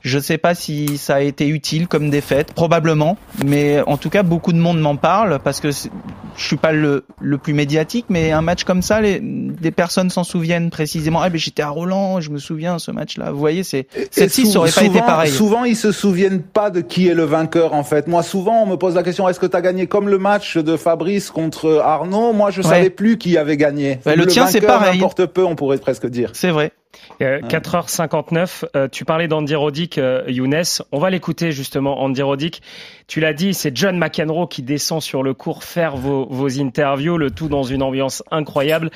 Je 0.02 0.18
sais 0.18 0.38
pas 0.38 0.54
si 0.54 0.98
ça 0.98 1.16
a 1.16 1.20
été 1.20 1.48
utile 1.48 1.88
comme 1.88 2.10
défaite, 2.10 2.52
probablement, 2.52 3.16
mais 3.44 3.82
en 3.86 3.96
tout 3.96 4.08
cas 4.08 4.22
beaucoup 4.22 4.52
de 4.52 4.58
monde 4.58 4.80
m'en 4.80 4.96
parle 4.96 5.40
parce 5.42 5.60
que 5.60 5.70
je 5.72 6.44
suis 6.44 6.56
pas 6.56 6.70
le, 6.70 7.04
le 7.20 7.38
plus 7.38 7.54
médiatique, 7.54 8.06
mais 8.08 8.30
un 8.30 8.42
match 8.42 8.62
comme 8.62 8.82
ça, 8.82 9.00
les, 9.00 9.18
des 9.20 9.72
personnes 9.72 10.10
s'en 10.10 10.22
souviennent 10.22 10.70
précisément. 10.70 11.22
Ah 11.22 11.28
ben 11.28 11.38
j'étais 11.38 11.62
à 11.62 11.70
Roland, 11.70 12.20
je 12.20 12.30
me 12.30 12.38
souviens 12.38 12.78
ce 12.78 12.92
match-là. 12.92 13.32
Vous 13.32 13.38
voyez, 13.38 13.64
c'est 13.64 13.88
celle-ci 14.12 14.46
ça 14.46 14.60
aurait 14.60 14.70
pas 14.70 14.84
été 14.84 15.00
pareil. 15.00 15.32
Souvent 15.32 15.64
ils 15.64 15.76
se 15.76 15.90
souviennent 15.90 16.42
pas 16.42 16.70
de 16.70 16.82
qui 16.82 17.08
est 17.08 17.14
le 17.14 17.24
vainqueur 17.24 17.74
en 17.74 17.82
fait. 17.82 18.06
Moi 18.06 18.22
souvent 18.22 18.62
on 18.62 18.66
me 18.66 18.76
pose 18.76 18.94
la 18.94 19.02
question 19.02 19.28
est-ce 19.28 19.40
que 19.40 19.46
tu 19.46 19.56
as 19.56 19.62
gagné 19.62 19.88
comme 19.88 20.08
le 20.08 20.18
match 20.18 20.56
de 20.56 20.76
Fabrice 20.76 21.30
contre 21.30 21.80
Arnaud? 21.84 22.32
Moi 22.32 22.52
je 22.52 22.62
savais 22.62 22.90
plus 22.90 23.18
qui 23.18 23.36
avait 23.38 23.56
gagné. 23.56 23.98
le, 24.06 24.14
le, 24.14 24.26
tien 24.26 24.46
c'est 24.46 24.60
pareil 24.60 25.02
peu, 25.22 25.44
on 25.44 25.56
pourrait 25.56 25.78
presque 25.78 26.06
dire. 26.06 26.30
C'est 26.34 26.50
vrai. 26.50 26.72
4h59, 27.20 28.64
euh, 28.64 28.66
euh, 28.76 28.88
tu 28.88 29.04
parlais 29.04 29.28
d'Andy 29.28 29.54
Roddick, 29.54 29.98
euh, 29.98 30.24
Younes. 30.28 30.62
On 30.92 30.98
va 30.98 31.10
l'écouter 31.10 31.52
justement, 31.52 32.02
Andy 32.02 32.22
Roddick. 32.22 32.62
Tu 33.06 33.20
l'as 33.20 33.32
dit, 33.32 33.54
c'est 33.54 33.76
John 33.76 33.98
McEnroe 33.98 34.46
qui 34.48 34.62
descend 34.62 35.02
sur 35.02 35.22
le 35.22 35.34
cours 35.34 35.64
faire 35.64 35.96
vos, 35.96 36.26
vos 36.28 36.60
interviews, 36.60 37.18
le 37.18 37.30
tout 37.30 37.48
dans 37.48 37.62
une 37.62 37.82
ambiance 37.82 38.22
incroyable. 38.30 38.90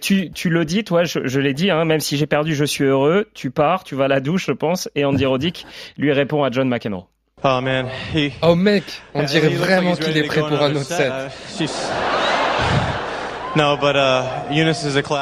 tu, 0.00 0.30
tu 0.30 0.50
le 0.50 0.64
dis, 0.64 0.84
toi, 0.84 1.04
je, 1.04 1.20
je 1.24 1.40
l'ai 1.40 1.54
dit, 1.54 1.70
hein, 1.70 1.84
même 1.84 2.00
si 2.00 2.16
j'ai 2.16 2.26
perdu, 2.26 2.54
je 2.54 2.64
suis 2.64 2.84
heureux. 2.84 3.28
Tu 3.34 3.50
pars, 3.50 3.84
tu 3.84 3.94
vas 3.94 4.04
à 4.04 4.08
la 4.08 4.20
douche, 4.20 4.46
je 4.46 4.52
pense, 4.52 4.88
et 4.94 5.04
Andy 5.04 5.26
Roddick 5.26 5.66
lui 5.96 6.12
répond 6.12 6.42
à 6.44 6.50
John 6.50 6.68
McEnroe. 6.68 7.06
Oh 7.44 7.60
man, 7.60 7.86
oh 8.42 8.56
mec, 8.56 8.82
on 9.14 9.22
dirait 9.22 9.50
vraiment 9.50 9.94
qu'il 9.94 10.16
est 10.16 10.24
prêt 10.24 10.40
pour 10.40 10.60
un 10.60 10.74
autre 10.74 10.82
set. 10.82 11.12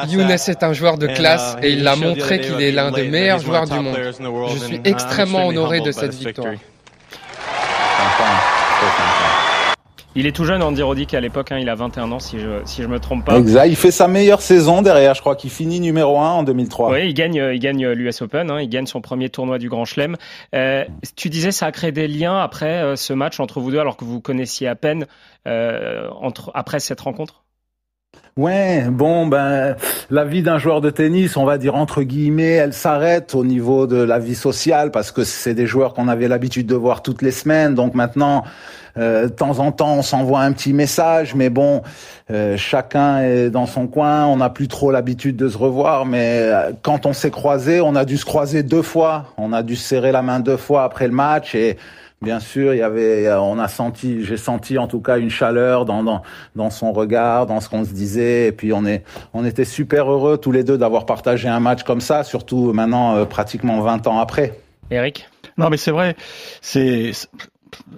Younes 0.08 0.30
est 0.30 0.62
un 0.62 0.72
joueur 0.72 0.98
de 0.98 1.06
classe 1.06 1.56
et 1.62 1.72
il 1.72 1.86
a 1.86 1.96
montré 1.96 2.40
qu'il 2.40 2.60
est 2.60 2.72
l'un 2.72 2.90
des 2.90 3.08
meilleurs 3.08 3.40
joueurs 3.40 3.66
du 3.66 3.78
monde. 3.80 3.96
Je 3.98 4.58
suis 4.58 4.80
extrêmement 4.84 5.46
honoré 5.46 5.80
de 5.80 5.92
cette 5.92 6.14
victoire. 6.14 6.54
Il 10.18 10.26
est 10.26 10.32
tout 10.32 10.46
jeune, 10.46 10.62
Andy 10.62 10.80
Roddick, 10.80 11.12
à 11.12 11.20
l'époque, 11.20 11.52
hein, 11.52 11.58
il 11.58 11.68
a 11.68 11.74
21 11.74 12.10
ans, 12.10 12.20
si 12.20 12.38
je 12.38 12.62
si 12.64 12.82
je 12.82 12.88
me 12.88 12.98
trompe 12.98 13.26
pas. 13.26 13.36
Exact, 13.36 13.66
il 13.66 13.76
fait 13.76 13.90
sa 13.90 14.08
meilleure 14.08 14.40
saison 14.40 14.80
derrière, 14.80 15.12
je 15.12 15.20
crois 15.20 15.36
qu'il 15.36 15.50
finit 15.50 15.78
numéro 15.78 16.18
1 16.18 16.30
en 16.30 16.42
2003. 16.42 16.90
Oui, 16.90 17.08
il 17.08 17.12
gagne, 17.12 17.34
il 17.52 17.58
gagne 17.58 17.86
l'US 17.88 18.22
Open, 18.22 18.50
hein, 18.50 18.58
il 18.62 18.70
gagne 18.70 18.86
son 18.86 19.02
premier 19.02 19.28
tournoi 19.28 19.58
du 19.58 19.68
Grand 19.68 19.84
Chelem. 19.84 20.16
Euh, 20.54 20.86
tu 21.16 21.28
disais, 21.28 21.52
ça 21.52 21.66
a 21.66 21.72
créé 21.72 21.92
des 21.92 22.08
liens 22.08 22.38
après 22.38 22.82
euh, 22.82 22.96
ce 22.96 23.12
match 23.12 23.40
entre 23.40 23.60
vous 23.60 23.70
deux, 23.70 23.78
alors 23.78 23.98
que 23.98 24.06
vous 24.06 24.22
connaissiez 24.22 24.68
à 24.68 24.74
peine 24.74 25.06
euh, 25.46 26.08
entre, 26.18 26.50
après 26.54 26.80
cette 26.80 27.02
rencontre? 27.02 27.42
Ouais, 28.38 28.84
bon, 28.90 29.26
ben, 29.26 29.76
la 30.10 30.26
vie 30.26 30.42
d'un 30.42 30.58
joueur 30.58 30.82
de 30.82 30.90
tennis, 30.90 31.38
on 31.38 31.46
va 31.46 31.56
dire 31.56 31.74
entre 31.74 32.02
guillemets, 32.02 32.52
elle 32.52 32.74
s'arrête 32.74 33.34
au 33.34 33.46
niveau 33.46 33.86
de 33.86 33.96
la 33.96 34.18
vie 34.18 34.34
sociale 34.34 34.90
parce 34.90 35.10
que 35.10 35.24
c'est 35.24 35.54
des 35.54 35.66
joueurs 35.66 35.94
qu'on 35.94 36.06
avait 36.06 36.28
l'habitude 36.28 36.66
de 36.66 36.74
voir 36.74 37.00
toutes 37.00 37.22
les 37.22 37.30
semaines. 37.30 37.74
Donc 37.74 37.94
maintenant, 37.94 38.44
euh, 38.98 39.24
de 39.24 39.28
temps 39.28 39.58
en 39.58 39.72
temps, 39.72 39.94
on 39.94 40.02
s'envoie 40.02 40.40
un 40.40 40.52
petit 40.52 40.74
message, 40.74 41.34
mais 41.34 41.48
bon, 41.48 41.82
euh, 42.30 42.58
chacun 42.58 43.22
est 43.22 43.48
dans 43.48 43.64
son 43.64 43.86
coin. 43.86 44.26
On 44.26 44.36
n'a 44.36 44.50
plus 44.50 44.68
trop 44.68 44.90
l'habitude 44.90 45.36
de 45.36 45.48
se 45.48 45.56
revoir, 45.56 46.04
mais 46.04 46.40
euh, 46.40 46.72
quand 46.82 47.06
on 47.06 47.14
s'est 47.14 47.30
croisé, 47.30 47.80
on 47.80 47.96
a 47.96 48.04
dû 48.04 48.18
se 48.18 48.26
croiser 48.26 48.62
deux 48.62 48.82
fois. 48.82 49.32
On 49.38 49.54
a 49.54 49.62
dû 49.62 49.76
se 49.76 49.88
serrer 49.88 50.12
la 50.12 50.20
main 50.20 50.40
deux 50.40 50.58
fois 50.58 50.84
après 50.84 51.06
le 51.06 51.14
match 51.14 51.54
et 51.54 51.78
Bien 52.22 52.40
sûr, 52.40 52.72
il 52.72 52.78
y 52.78 52.82
avait, 52.82 53.30
on 53.34 53.58
a 53.58 53.68
senti, 53.68 54.24
j'ai 54.24 54.38
senti 54.38 54.78
en 54.78 54.86
tout 54.86 55.00
cas 55.00 55.18
une 55.18 55.28
chaleur 55.28 55.84
dans, 55.84 56.02
dans, 56.02 56.22
dans 56.54 56.70
son 56.70 56.92
regard, 56.92 57.46
dans 57.46 57.60
ce 57.60 57.68
qu'on 57.68 57.84
se 57.84 57.92
disait, 57.92 58.46
et 58.48 58.52
puis 58.52 58.72
on 58.72 58.86
est, 58.86 59.04
on 59.34 59.44
était 59.44 59.66
super 59.66 60.10
heureux 60.10 60.38
tous 60.38 60.50
les 60.50 60.64
deux 60.64 60.78
d'avoir 60.78 61.04
partagé 61.04 61.46
un 61.46 61.60
match 61.60 61.82
comme 61.82 62.00
ça, 62.00 62.24
surtout 62.24 62.72
maintenant 62.72 63.16
euh, 63.16 63.26
pratiquement 63.26 63.80
20 63.82 64.06
ans 64.06 64.18
après. 64.18 64.58
Eric? 64.90 65.28
Non, 65.58 65.68
mais 65.68 65.76
c'est 65.76 65.90
vrai, 65.90 66.16
c'est, 66.62 67.12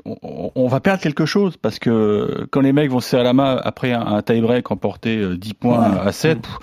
on, 0.04 0.50
on, 0.54 0.66
va 0.66 0.80
perdre 0.80 1.00
quelque 1.00 1.24
chose 1.24 1.56
parce 1.56 1.78
que 1.78 2.48
quand 2.50 2.60
les 2.60 2.72
mecs 2.72 2.90
vont 2.90 3.00
se 3.00 3.10
serrer 3.10 3.24
la 3.24 3.32
main 3.32 3.60
après 3.62 3.92
un, 3.92 4.04
un 4.04 4.22
tie-break 4.22 4.68
emporté 4.72 5.36
10 5.36 5.54
points 5.54 5.92
ouais. 5.92 6.08
à 6.08 6.10
7, 6.10 6.42
pff, 6.42 6.58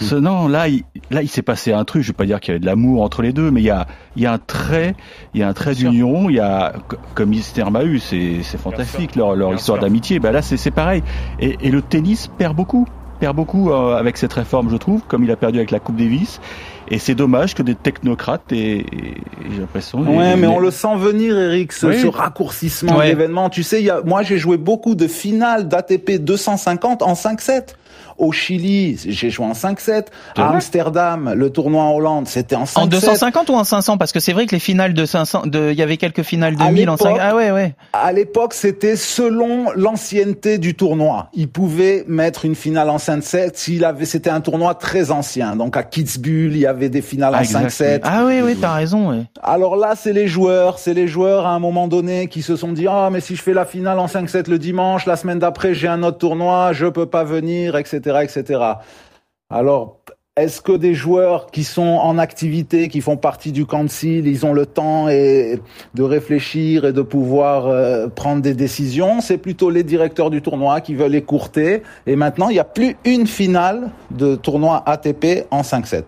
ce, 0.00 0.16
non, 0.16 0.48
là, 0.48 0.68
il, 0.68 0.82
là, 1.10 1.22
il 1.22 1.28
s'est 1.28 1.42
passé 1.42 1.72
un 1.72 1.84
truc. 1.84 2.02
Je 2.02 2.08
vais 2.08 2.14
pas 2.14 2.26
dire 2.26 2.40
qu'il 2.40 2.52
y 2.52 2.52
avait 2.52 2.60
de 2.60 2.66
l'amour 2.66 3.02
entre 3.02 3.22
les 3.22 3.32
deux, 3.32 3.50
mais 3.50 3.60
il 3.60 3.66
y 3.66 3.70
a, 3.70 3.86
il 4.16 4.22
y 4.22 4.26
a 4.26 4.32
un 4.32 4.38
trait, 4.38 4.94
il 5.34 5.40
y 5.40 5.44
a 5.44 5.48
un 5.48 5.52
trait 5.52 5.74
d'union. 5.74 6.28
Il 6.28 6.36
y 6.36 6.40
a, 6.40 6.72
comme 7.14 7.30
Mister 7.30 7.64
Mahu, 7.70 7.98
c'est, 8.00 8.42
c'est 8.42 8.58
fantastique 8.58 9.16
leur, 9.16 9.36
leur 9.36 9.54
histoire 9.54 9.78
d'amitié. 9.78 10.18
Ben 10.18 10.32
là, 10.32 10.42
c'est, 10.42 10.56
c'est 10.56 10.72
pareil. 10.72 11.02
Et, 11.38 11.56
et 11.62 11.70
le 11.70 11.80
tennis 11.80 12.28
perd 12.38 12.56
beaucoup, 12.56 12.86
perd 13.20 13.36
beaucoup 13.36 13.70
euh, 13.70 13.96
avec 13.96 14.16
cette 14.16 14.32
réforme, 14.32 14.68
je 14.70 14.76
trouve, 14.76 15.02
comme 15.06 15.22
il 15.24 15.30
a 15.30 15.36
perdu 15.36 15.58
avec 15.58 15.70
la 15.70 15.78
Coupe 15.78 15.96
Davis. 15.96 16.40
Et 16.88 16.98
c'est 16.98 17.14
dommage 17.14 17.54
que 17.54 17.62
des 17.62 17.74
technocrates 17.74 18.52
et, 18.52 18.80
et 18.80 19.14
j'ai 19.52 19.60
l'impression. 19.60 20.00
Ouais, 20.00 20.36
mais 20.36 20.46
on 20.46 20.58
le 20.58 20.70
sent 20.70 20.96
venir, 20.96 21.38
Eric, 21.38 21.72
ce, 21.72 21.86
oui. 21.86 22.00
ce 22.00 22.06
raccourcissement 22.08 22.98
ouais. 22.98 23.10
d'événements. 23.10 23.48
Tu 23.48 23.62
sais, 23.62 23.80
il 23.80 23.86
y 23.86 23.90
a, 23.90 24.02
moi, 24.04 24.22
j'ai 24.22 24.38
joué 24.38 24.56
beaucoup 24.56 24.94
de 24.94 25.06
finales 25.06 25.68
d'ATP 25.68 26.18
250 26.18 27.02
en 27.02 27.14
5-7. 27.14 27.76
Au 28.16 28.30
Chili, 28.30 28.98
j'ai 29.06 29.30
joué 29.30 29.44
en 29.44 29.52
5-7. 29.52 30.06
À 30.36 30.50
Amsterdam, 30.50 31.32
le 31.34 31.50
tournoi 31.50 31.82
en 31.82 31.94
Hollande, 31.94 32.28
c'était 32.28 32.54
en 32.54 32.64
5-7. 32.64 32.78
En 32.78 32.86
250 32.86 33.50
ou 33.50 33.54
en 33.54 33.64
500 33.64 33.98
Parce 33.98 34.12
que 34.12 34.20
c'est 34.20 34.32
vrai 34.32 34.46
que 34.46 34.52
les 34.52 34.60
finales 34.60 34.94
de 34.94 35.04
500, 35.04 35.46
de, 35.46 35.70
il 35.72 35.78
y 35.78 35.82
avait 35.82 35.96
quelques 35.96 36.22
finales 36.22 36.56
de 36.56 36.62
1000 36.62 36.90
en 36.90 36.96
5. 36.96 37.16
Ah 37.20 37.34
ouais, 37.34 37.50
ouais. 37.50 37.74
À 37.92 38.12
l'époque, 38.12 38.54
c'était 38.54 38.96
selon 38.96 39.72
l'ancienneté 39.74 40.58
du 40.58 40.74
tournoi. 40.74 41.28
Il 41.34 41.48
pouvait 41.48 42.04
mettre 42.06 42.44
une 42.44 42.54
finale 42.54 42.88
en 42.88 42.98
5-7 42.98 43.52
s'il 43.54 43.84
avait, 43.84 44.04
c'était 44.04 44.30
un 44.30 44.40
tournoi 44.40 44.74
très 44.74 45.10
ancien. 45.10 45.56
Donc 45.56 45.76
à 45.76 45.82
Kitzbühel, 45.82 46.52
il 46.52 46.58
y 46.58 46.66
avait 46.66 46.90
des 46.90 47.02
finales 47.02 47.34
ah, 47.36 47.40
en 47.40 47.42
5-7. 47.66 48.00
Ah 48.04 48.24
oui, 48.26 48.40
oui, 48.44 48.56
t'as 48.60 48.74
raison, 48.74 49.10
ouais. 49.10 49.24
Alors 49.42 49.76
là, 49.76 49.94
c'est 49.96 50.12
les 50.12 50.28
joueurs, 50.28 50.78
c'est 50.78 50.94
les 50.94 51.08
joueurs 51.08 51.46
à 51.46 51.50
un 51.50 51.58
moment 51.58 51.88
donné 51.88 52.28
qui 52.28 52.42
se 52.42 52.54
sont 52.54 52.72
dit, 52.72 52.86
ah, 52.88 53.08
mais 53.10 53.20
si 53.20 53.34
je 53.34 53.42
fais 53.42 53.54
la 53.54 53.64
finale 53.64 53.98
en 53.98 54.06
5-7 54.06 54.48
le 54.48 54.58
dimanche, 54.58 55.04
la 55.06 55.16
semaine 55.16 55.40
d'après, 55.40 55.74
j'ai 55.74 55.88
un 55.88 56.02
autre 56.04 56.18
tournoi, 56.18 56.72
je 56.72 56.86
peux 56.86 57.06
pas 57.06 57.24
venir, 57.24 57.76
etc 57.76 58.03
etc. 58.06 58.60
Alors, 59.50 60.00
est-ce 60.36 60.60
que 60.60 60.72
des 60.72 60.94
joueurs 60.94 61.46
qui 61.46 61.62
sont 61.62 61.82
en 61.82 62.18
activité, 62.18 62.88
qui 62.88 63.00
font 63.00 63.16
partie 63.16 63.52
du 63.52 63.66
council, 63.66 64.26
ils 64.26 64.44
ont 64.44 64.52
le 64.52 64.66
temps 64.66 65.08
et 65.08 65.60
de 65.94 66.02
réfléchir 66.02 66.84
et 66.84 66.92
de 66.92 67.02
pouvoir 67.02 67.68
euh, 67.68 68.08
prendre 68.08 68.42
des 68.42 68.54
décisions? 68.54 69.20
C'est 69.20 69.38
plutôt 69.38 69.70
les 69.70 69.84
directeurs 69.84 70.30
du 70.30 70.42
tournoi 70.42 70.80
qui 70.80 70.96
veulent 70.96 71.14
écourter. 71.14 71.84
Et 72.08 72.16
maintenant, 72.16 72.48
il 72.48 72.54
n'y 72.54 72.58
a 72.58 72.64
plus 72.64 72.96
une 73.04 73.28
finale 73.28 73.92
de 74.10 74.34
tournoi 74.34 74.82
ATP 74.86 75.46
en 75.52 75.60
5-7. 75.60 76.02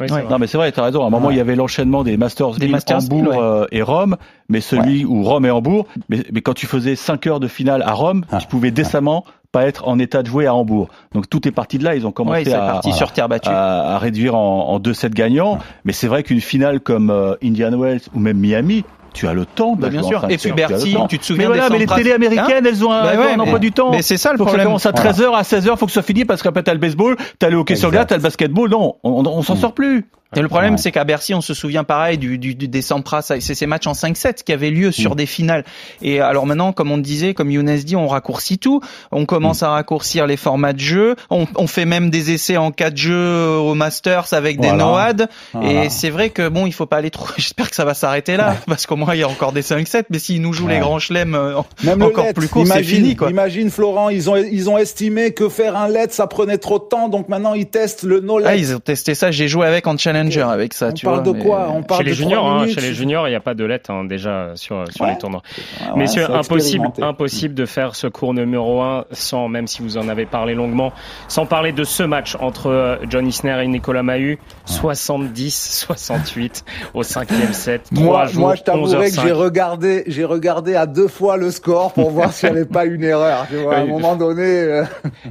Oui, 0.00 0.06
non 0.28 0.38
mais 0.38 0.46
c'est 0.46 0.56
vrai, 0.56 0.72
tu 0.72 0.80
as 0.80 0.84
raison. 0.84 1.04
À 1.04 1.06
un 1.06 1.10
moment, 1.10 1.28
ouais. 1.28 1.34
il 1.34 1.36
y 1.36 1.40
avait 1.40 1.56
l'enchaînement 1.56 2.04
des 2.04 2.16
Masters, 2.16 2.52
des 2.52 2.68
Masters 2.68 3.04
Hambourg 3.04 3.28
ouais. 3.28 3.38
euh, 3.38 3.66
et 3.70 3.82
Rome, 3.82 4.16
mais 4.48 4.60
celui 4.60 5.04
ouais. 5.04 5.10
où 5.10 5.22
Rome 5.22 5.44
et 5.46 5.50
Hambourg, 5.50 5.86
mais, 6.08 6.24
mais, 6.32 6.40
quand 6.40 6.54
tu 6.54 6.66
faisais 6.66 6.96
5 6.96 7.26
heures 7.26 7.40
de 7.40 7.48
finale 7.48 7.82
à 7.82 7.92
Rome, 7.92 8.24
tu 8.40 8.46
pouvais 8.46 8.70
décemment 8.70 9.24
pas 9.52 9.66
être 9.66 9.88
en 9.88 9.98
état 9.98 10.22
de 10.22 10.28
jouer 10.28 10.46
à 10.46 10.54
Hambourg. 10.54 10.88
Donc 11.12 11.28
tout 11.28 11.46
est 11.48 11.52
parti 11.52 11.78
de 11.78 11.84
là. 11.84 11.94
Ils 11.94 12.06
ont 12.06 12.12
commencé 12.12 12.52
à, 12.52 12.78
à, 12.78 12.92
sur 12.92 13.12
terre 13.12 13.28
battue. 13.28 13.48
à, 13.48 13.94
à 13.94 13.98
réduire 13.98 14.34
en, 14.34 14.68
en 14.68 14.78
2-7 14.78 15.10
gagnants. 15.10 15.58
Mais 15.84 15.92
c'est 15.92 16.06
vrai 16.06 16.22
qu'une 16.22 16.40
finale 16.40 16.80
comme 16.80 17.10
euh, 17.10 17.34
Indian 17.42 17.76
Wells 17.78 18.02
ou 18.14 18.20
même 18.20 18.38
Miami, 18.38 18.84
tu 19.12 19.26
as 19.26 19.32
le 19.32 19.44
temps 19.44 19.74
bah, 19.76 19.88
bien 19.88 20.02
sûr. 20.02 20.24
Et 20.28 20.38
puis 20.38 20.52
Bertie, 20.52 20.94
tu, 20.94 21.06
tu, 21.08 21.18
te 21.18 21.24
souviens 21.24 21.48
mais 21.48 21.56
voilà, 21.56 21.70
mais 21.70 21.78
les 21.78 21.86
télé 21.86 22.12
américaines, 22.12 22.44
hein 22.48 22.62
elles 22.64 22.84
ont 22.84 22.92
un, 22.92 23.02
bah 23.02 23.16
ouais, 23.16 23.32
un 23.32 23.40
emploi 23.40 23.58
du 23.58 23.72
temps. 23.72 23.90
Mais 23.90 24.02
c'est 24.02 24.16
ça 24.16 24.32
le 24.32 24.38
faut 24.38 24.44
problème. 24.44 24.72
Que 24.72 24.78
ça 24.78 24.92
commence 24.92 25.06
à 25.06 25.12
13h, 25.12 25.36
à 25.36 25.42
16h, 25.42 25.76
faut 25.76 25.86
que 25.86 25.92
ça 25.92 26.02
finisse 26.02 26.26
parce 26.26 26.42
qu'après 26.42 26.62
t'as 26.62 26.72
le 26.72 26.78
baseball, 26.78 27.16
t'as 27.38 27.48
le 27.48 27.56
hockey 27.56 27.74
exact. 27.74 27.80
sur 27.80 27.90
glace, 27.90 28.06
t'as 28.08 28.16
le 28.16 28.22
basketball. 28.22 28.70
Non, 28.70 28.96
on, 29.02 29.10
on, 29.10 29.26
on 29.26 29.42
s'en 29.42 29.54
mmh. 29.54 29.58
sort 29.58 29.72
plus. 29.72 30.06
Et 30.36 30.42
le 30.42 30.48
problème, 30.48 30.74
ouais. 30.74 30.78
c'est 30.78 30.92
qu'à 30.92 31.02
Bercy, 31.02 31.34
on 31.34 31.40
se 31.40 31.54
souvient 31.54 31.82
pareil 31.82 32.16
du, 32.16 32.38
du, 32.38 32.54
du 32.54 32.68
des 32.68 32.82
Sampras, 32.82 33.22
c'est 33.22 33.40
ces 33.40 33.66
matchs 33.66 33.88
en 33.88 33.92
5-7 33.92 34.44
qui 34.44 34.52
avaient 34.52 34.70
lieu 34.70 34.92
sur 34.92 35.12
mmh. 35.12 35.16
des 35.16 35.26
finales. 35.26 35.64
Et 36.02 36.20
alors 36.20 36.46
maintenant, 36.46 36.72
comme 36.72 36.92
on 36.92 36.98
disait, 36.98 37.34
comme 37.34 37.50
Younes 37.50 37.76
dit, 37.78 37.96
on 37.96 38.06
raccourcit 38.06 38.58
tout. 38.58 38.80
On 39.10 39.26
commence 39.26 39.62
mmh. 39.62 39.66
à 39.66 39.68
raccourcir 39.70 40.28
les 40.28 40.36
formats 40.36 40.72
de 40.72 40.78
jeu. 40.78 41.16
On, 41.30 41.46
on, 41.56 41.66
fait 41.66 41.84
même 41.84 42.10
des 42.10 42.30
essais 42.30 42.56
en 42.56 42.70
4 42.70 42.96
jeux 42.96 43.56
au 43.58 43.74
Masters 43.74 44.32
avec 44.32 44.58
voilà. 44.58 44.72
des 44.72 44.78
NOAD. 44.78 45.28
Voilà. 45.52 45.84
Et 45.84 45.88
c'est 45.90 46.10
vrai 46.10 46.30
que 46.30 46.48
bon, 46.48 46.66
il 46.66 46.72
faut 46.72 46.86
pas 46.86 46.98
aller 46.98 47.10
trop. 47.10 47.26
J'espère 47.36 47.68
que 47.68 47.74
ça 47.74 47.84
va 47.84 47.94
s'arrêter 47.94 48.36
là, 48.36 48.50
ouais. 48.50 48.56
parce 48.68 48.86
qu'au 48.86 48.96
moins 48.96 49.14
il 49.14 49.20
y 49.20 49.24
a 49.24 49.28
encore 49.28 49.50
des 49.50 49.62
5-7. 49.62 50.04
Mais 50.10 50.20
s'ils 50.20 50.40
nous 50.40 50.52
jouent 50.52 50.66
ouais. 50.66 50.74
les 50.74 50.80
grands 50.80 51.00
chelems 51.00 51.36
même 51.82 52.02
encore 52.02 52.32
plus 52.34 52.48
courts, 52.48 52.68
c'est 52.68 52.84
fini. 52.84 53.16
Quoi. 53.16 53.30
Imagine 53.30 53.68
Florent, 53.68 54.10
ils 54.10 54.30
ont 54.30 54.36
ils 54.36 54.70
ont 54.70 54.78
estimé 54.78 55.32
que 55.32 55.48
faire 55.48 55.76
un 55.76 55.88
LED 55.88 56.12
ça 56.12 56.28
prenait 56.28 56.58
trop 56.58 56.78
de 56.78 56.84
temps, 56.84 57.08
donc 57.08 57.28
maintenant 57.28 57.54
ils 57.54 57.66
testent 57.66 58.04
le 58.04 58.20
no 58.20 58.38
LED. 58.38 58.48
Ah, 58.48 58.56
ils 58.56 58.74
ont 58.76 58.78
testé 58.78 59.16
ça. 59.16 59.32
J'ai 59.32 59.48
joué 59.48 59.66
avec 59.66 59.88
en 59.88 59.96
challenger 60.20 60.52
avec 60.52 60.74
ça 60.74 60.88
on 60.88 60.92
parle 60.92 61.22
vois, 61.22 61.32
de 61.32 61.42
quoi 61.42 61.70
On 61.74 61.82
parle 61.82 62.00
chez 62.00 62.04
les 62.04 62.10
de 62.10 62.16
juniors, 62.16 62.46
hein, 62.46 62.62
minutes. 62.62 62.78
chez 62.78 62.86
les 62.86 62.94
juniors, 62.94 63.28
il 63.28 63.30
n'y 63.30 63.36
a 63.36 63.40
pas 63.40 63.54
de 63.54 63.64
lettres 63.64 63.90
hein, 63.90 64.04
déjà 64.04 64.52
sur 64.54 64.84
sur 64.90 65.04
ouais. 65.04 65.12
les 65.12 65.18
tournois. 65.18 65.42
Ouais, 65.80 65.96
Messieurs, 65.96 66.30
impossible, 66.30 66.88
impossible 67.00 67.54
de 67.54 67.66
faire 67.66 67.94
ce 67.94 68.06
cours 68.06 68.34
numéro 68.34 68.80
1 68.82 69.06
sans, 69.12 69.48
même 69.48 69.66
si 69.66 69.82
vous 69.82 69.96
en 69.98 70.08
avez 70.08 70.26
parlé 70.26 70.54
longuement, 70.54 70.92
sans 71.28 71.46
parler 71.46 71.72
de 71.72 71.84
ce 71.84 72.02
match 72.02 72.36
entre 72.40 72.66
euh, 72.68 72.96
John 73.08 73.26
Isner 73.26 73.62
et 73.62 73.66
Nicolas 73.68 74.02
Mahut, 74.02 74.38
70-68 74.66 76.62
au 76.94 77.02
cinquième 77.02 77.52
set. 77.52 77.90
Moi, 77.92 78.26
jours, 78.26 78.40
moi, 78.40 78.54
je 78.54 78.62
t'avouerai 78.62 79.10
que 79.10 79.20
j'ai 79.20 79.32
regardé, 79.32 80.04
j'ai 80.06 80.24
regardé 80.24 80.74
à 80.74 80.86
deux 80.86 81.08
fois 81.08 81.36
le 81.36 81.50
score 81.50 81.92
pour 81.92 82.10
voir 82.10 82.32
s'il 82.32 82.50
n'y 82.50 82.56
avait 82.56 82.66
pas 82.66 82.84
une 82.84 83.04
erreur. 83.04 83.46
Tu 83.48 83.56
vois, 83.56 83.76
à 83.76 83.80
un 83.80 83.86
moment 83.86 84.16
donné. 84.16 84.42
Euh... 84.44 84.84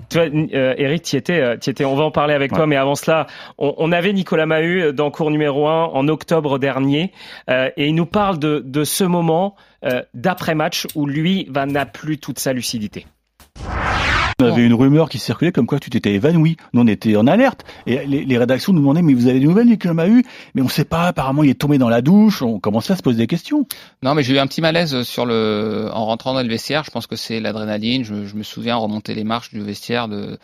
Tu 0.10 0.18
vois, 0.18 0.28
euh, 0.28 0.74
Eric, 0.78 1.04
tu 1.04 1.16
étais, 1.16 1.40
euh, 1.40 1.56
étais, 1.56 1.86
on 1.86 1.96
va 1.96 2.04
en 2.04 2.12
parler 2.12 2.34
avec 2.34 2.52
ouais. 2.52 2.58
toi, 2.58 2.68
mais 2.68 2.76
avant 2.76 2.96
cela, 2.96 3.28
on, 3.58 3.74
on 3.78 3.92
avait 3.92 4.14
Nicolas 4.14 4.46
Mahut 4.46 4.79
dans 4.92 5.12
cours 5.12 5.32
numéro 5.32 5.68
1 5.68 5.86
en 5.86 6.08
octobre 6.08 6.60
dernier 6.60 7.12
euh, 7.50 7.70
et 7.78 7.88
il 7.88 7.96
nous 7.96 8.06
parle 8.06 8.40
de, 8.40 8.64
de 8.66 8.84
ce 8.84 9.04
moment 9.04 9.56
euh, 9.86 10.02
d'après-match 10.14 10.88
où 10.96 11.06
lui 11.06 11.48
va 11.50 11.66
n'a 11.66 11.86
plus 11.86 12.18
toute 12.18 12.40
sa 12.40 12.54
lucidité. 12.54 13.06
On 14.42 14.46
avait 14.46 14.66
une 14.66 14.74
rumeur 14.74 15.10
qui 15.10 15.20
circulait 15.20 15.52
comme 15.52 15.68
quoi 15.68 15.80
tu 15.80 15.90
t'étais 15.90 16.14
évanoui. 16.14 16.56
Nous, 16.72 16.82
on 16.82 16.88
était 16.88 17.18
en 17.18 17.28
alerte. 17.28 17.66
Et 17.86 18.06
les, 18.06 18.24
les 18.24 18.38
rédactions 18.38 18.72
nous 18.72 18.80
demandaient, 18.80 19.02
mais 19.02 19.14
vous 19.14 19.28
avez 19.28 19.40
des 19.42 19.46
nouvelles, 19.46 19.68
Nicolas 19.68 19.94
Mahut? 19.94 20.24
Mais 20.56 20.62
on 20.62 20.70
sait 20.70 20.86
pas, 20.86 21.08
apparemment, 21.08 21.44
il 21.44 21.50
est 21.50 21.60
tombé 21.60 21.78
dans 21.78 21.90
la 21.90 22.02
douche. 22.02 22.42
On 22.42 22.58
commençait 22.58 22.94
à 22.94 22.96
se 22.96 23.02
poser 23.02 23.18
des 23.18 23.28
questions. 23.28 23.68
Non, 24.02 24.16
mais 24.16 24.24
j'ai 24.24 24.36
eu 24.36 24.40
un 24.40 24.48
petit 24.48 24.62
malaise 24.62 25.04
sur 25.04 25.26
le, 25.26 25.90
en 25.92 26.06
rentrant 26.06 26.34
dans 26.34 26.42
le 26.42 26.48
vestiaire. 26.48 26.86
Je 26.86 26.92
pense 26.92 27.06
que 27.06 27.18
c'est 27.18 27.42
l'adrénaline. 27.42 28.06
Je, 28.06 28.26
je, 28.26 28.36
me 28.38 28.44
souviens 28.44 28.78
remonter 28.78 29.14
les 29.14 29.26
marches 29.26 29.50
du 29.54 29.60
vestiaire 29.60 30.08
de, 30.08 30.40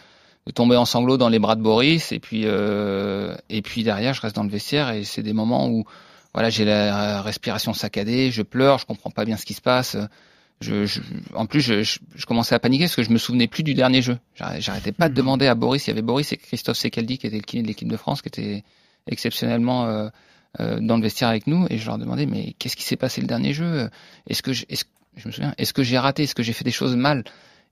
de 0.47 0.51
tomber 0.51 0.75
en 0.75 0.85
sanglots 0.85 1.17
dans 1.17 1.29
les 1.29 1.39
bras 1.39 1.55
de 1.55 1.61
Boris. 1.61 2.11
Et 2.11 2.19
puis, 2.19 2.43
euh, 2.45 3.35
et 3.49 3.61
puis 3.61 3.83
derrière, 3.83 4.13
je 4.13 4.21
reste 4.21 4.35
dans 4.35 4.43
le 4.43 4.49
vestiaire 4.49 4.91
et 4.91 5.03
c'est 5.03 5.23
des 5.23 5.33
moments 5.33 5.67
où, 5.69 5.85
voilà, 6.33 6.49
j'ai 6.49 6.65
la 6.65 7.21
respiration 7.21 7.73
saccadée, 7.73 8.31
je 8.31 8.41
pleure, 8.41 8.77
je 8.77 8.85
comprends 8.85 9.09
pas 9.09 9.25
bien 9.25 9.37
ce 9.37 9.45
qui 9.45 9.53
se 9.53 9.61
passe. 9.61 9.97
Je, 10.61 10.85
je, 10.85 11.01
en 11.33 11.45
plus, 11.45 11.61
je, 11.61 11.83
je, 11.83 11.99
je, 12.15 12.25
commençais 12.25 12.55
à 12.55 12.59
paniquer 12.59 12.85
parce 12.85 12.95
que 12.95 13.03
je 13.03 13.09
me 13.09 13.17
souvenais 13.17 13.47
plus 13.47 13.63
du 13.63 13.73
dernier 13.73 14.01
jeu. 14.01 14.17
J'arrêtais 14.35 14.93
pas 14.93 15.09
de 15.09 15.13
mhm. 15.13 15.17
demander 15.17 15.47
à 15.47 15.55
Boris. 15.55 15.85
Il 15.85 15.89
y 15.89 15.91
avait 15.91 16.01
Boris 16.01 16.31
et 16.31 16.37
Christophe 16.37 16.77
Sekaldi 16.77 17.17
qui 17.17 17.27
était 17.27 17.35
le 17.35 17.41
kiné 17.41 17.63
de 17.63 17.67
l'équipe 17.67 17.89
de 17.89 17.97
France, 17.97 18.21
qui 18.21 18.29
était 18.29 18.63
exceptionnellement 19.07 19.85
euh, 19.85 20.07
euh, 20.61 20.79
dans 20.79 20.95
le 20.95 21.03
vestiaire 21.03 21.27
avec 21.27 21.47
nous. 21.47 21.67
Et 21.69 21.77
je 21.77 21.85
leur 21.85 21.97
demandais, 21.97 22.25
mais 22.25 22.55
qu'est-ce 22.57 22.77
qui 22.77 22.83
s'est 22.83 22.95
passé 22.95 23.19
le 23.19 23.27
dernier 23.27 23.53
jeu? 23.53 23.89
Est-ce 24.27 24.41
que, 24.41 24.51
est 24.51 24.75
-ce, 24.75 24.83
je 25.17 25.27
me 25.27 25.33
souviens, 25.33 25.53
est-ce 25.57 25.73
que 25.73 25.83
j'ai 25.83 25.97
raté? 25.97 26.23
Est-ce 26.23 26.35
que 26.35 26.43
j'ai 26.43 26.53
fait 26.53 26.63
des 26.63 26.71
choses 26.71 26.95
mal? 26.95 27.23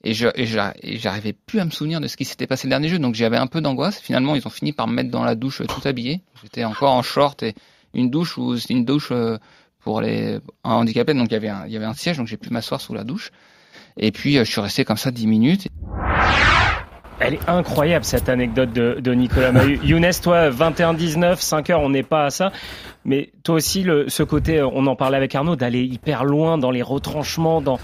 Et 0.04 0.14
je 0.14 0.28
et 0.36 0.98
j'arrivais 0.98 1.34
plus 1.34 1.60
à 1.60 1.66
me 1.66 1.70
souvenir 1.70 2.02
de 2.02 2.08
ce 2.08 2.18
qui 2.18 2.26
s'était 2.26 2.48
passé 2.48 2.68
le 2.68 2.70
dernier 2.70 2.90
jeu, 2.90 3.00
donc 3.00 3.16
j'avais 3.16 3.38
un 3.38 3.48
peu 3.48 3.62
d'angoisse. 3.62 4.00
Finalement, 4.00 4.36
ils 4.36 4.46
ont 4.46 4.52
fini 4.52 4.74
par 4.74 4.88
me 4.88 4.94
mettre 4.94 5.12
dans 5.12 5.24
la 5.24 5.36
douche 5.36 5.62
tout 5.68 5.88
habillé. 5.88 6.22
J'étais 6.42 6.64
encore 6.64 6.94
en 6.94 7.02
short 7.02 7.44
et 7.44 7.56
une 7.94 8.10
douche 8.10 8.38
où 8.38 8.58
c'est 8.58 8.74
une 8.74 8.86
douche 8.86 9.12
pour 9.80 10.02
les 10.02 10.40
handicapés, 10.64 11.14
donc 11.14 11.28
il 11.30 11.34
y 11.34 11.38
avait 11.38 11.50
un, 11.50 11.66
il 11.68 11.74
y 11.74 11.78
avait 11.78 11.86
un 11.86 11.94
siège, 11.94 12.18
donc 12.18 12.28
j'ai 12.28 12.38
pu 12.38 12.50
m'asseoir 12.50 12.82
sous 12.82 12.94
la 12.94 13.04
douche. 13.04 13.32
Et 13.98 14.12
puis 14.12 14.36
je 14.36 14.44
suis 14.44 14.62
resté 14.62 14.86
comme 14.86 14.98
ça 14.98 15.12
10 15.12 15.28
minutes. 15.28 15.68
Elle 17.20 17.36
est 17.36 17.50
incroyable 17.50 18.04
cette 18.04 18.28
anecdote 18.28 18.74
de, 18.74 18.98
de 19.00 19.14
Nicolas 19.14 19.52
Mahut. 19.52 19.80
Younes, 19.84 20.12
toi, 20.22 20.50
21-19, 20.50 21.38
5 21.38 21.70
heures, 21.70 21.82
on 21.82 21.90
n'est 21.90 22.04
pas 22.04 22.26
à 22.26 22.30
ça. 22.30 22.52
Mais 23.06 23.32
toi 23.44 23.56
aussi, 23.56 23.84
le, 23.84 24.10
ce 24.10 24.24
côté, 24.24 24.62
on 24.62 24.86
en 24.88 24.96
parlait 24.96 25.18
avec 25.18 25.34
Arnaud, 25.36 25.56
d'aller 25.56 25.84
hyper 25.84 26.26
loin 26.26 26.58
dans 26.58 26.72
les 26.72 26.82
retranchements, 26.82 27.62
dans 27.62 27.80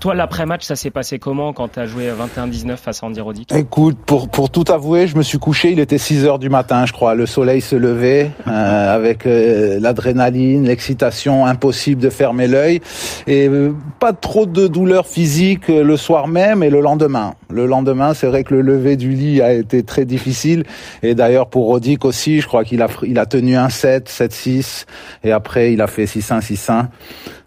toi, 0.00 0.14
l'après-match, 0.14 0.64
ça 0.64 0.76
s'est 0.76 0.90
passé 0.90 1.18
comment 1.18 1.52
quand 1.52 1.68
tu 1.68 1.80
as 1.80 1.86
joué 1.86 2.10
21-19 2.10 2.76
face 2.76 3.02
à 3.02 3.06
Andy 3.06 3.20
Roddick 3.20 3.52
Écoute, 3.52 3.96
pour, 4.04 4.28
pour 4.28 4.50
tout 4.50 4.64
avouer, 4.68 5.06
je 5.06 5.16
me 5.16 5.22
suis 5.22 5.38
couché, 5.38 5.72
il 5.72 5.80
était 5.80 5.98
6 5.98 6.24
heures 6.26 6.38
du 6.38 6.48
matin, 6.48 6.86
je 6.86 6.92
crois. 6.92 7.14
Le 7.14 7.26
soleil 7.26 7.60
se 7.60 7.76
levait 7.76 8.30
euh, 8.46 8.94
avec 8.94 9.26
euh, 9.26 9.78
l'adrénaline, 9.80 10.64
l'excitation, 10.64 11.46
impossible 11.46 12.00
de 12.00 12.10
fermer 12.10 12.48
l'œil. 12.48 12.80
Et 13.26 13.48
euh, 13.48 13.74
pas 13.98 14.12
trop 14.12 14.46
de 14.46 14.66
douleur 14.66 15.06
physique 15.06 15.68
le 15.68 15.96
soir 15.96 16.28
même 16.28 16.62
et 16.62 16.70
le 16.70 16.80
lendemain. 16.80 17.34
Le 17.50 17.66
lendemain, 17.66 18.14
c'est 18.14 18.26
vrai 18.26 18.44
que 18.44 18.54
le 18.54 18.60
lever 18.60 18.96
du 18.96 19.10
lit 19.10 19.40
a 19.40 19.52
été 19.52 19.82
très 19.82 20.04
difficile. 20.04 20.64
Et 21.02 21.14
d'ailleurs, 21.14 21.48
pour 21.48 21.66
Roddick 21.66 22.04
aussi, 22.04 22.40
je 22.40 22.46
crois 22.46 22.64
qu'il 22.64 22.82
a, 22.82 22.88
il 23.02 23.18
a 23.18 23.26
tenu 23.26 23.56
un 23.56 23.68
7, 23.68 24.10
7-6. 24.10 24.86
Et 25.22 25.32
après, 25.32 25.72
il 25.72 25.80
a 25.80 25.86
fait 25.86 26.04
6-1, 26.04 26.40
6-1. 26.40 26.86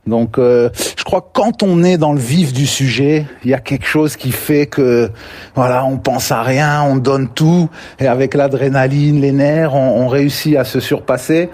Donc, 0.07 0.37
euh, 0.37 0.69
je 0.97 1.03
crois 1.03 1.21
que 1.21 1.27
quand 1.33 1.63
on 1.63 1.83
est 1.83 1.97
dans 1.97 2.13
le 2.13 2.19
vif 2.19 2.53
du 2.53 2.65
sujet, 2.65 3.25
il 3.43 3.51
y 3.51 3.53
a 3.53 3.59
quelque 3.59 3.85
chose 3.85 4.15
qui 4.15 4.31
fait 4.31 4.65
que, 4.65 5.11
voilà, 5.55 5.85
on 5.85 5.97
pense 5.97 6.31
à 6.31 6.41
rien, 6.41 6.81
on 6.83 6.95
donne 6.95 7.27
tout, 7.29 7.69
et 7.99 8.07
avec 8.07 8.33
l'adrénaline, 8.33 9.21
les 9.21 9.31
nerfs, 9.31 9.75
on, 9.75 10.03
on 10.03 10.07
réussit 10.07 10.55
à 10.55 10.63
se 10.63 10.79
surpasser. 10.79 11.49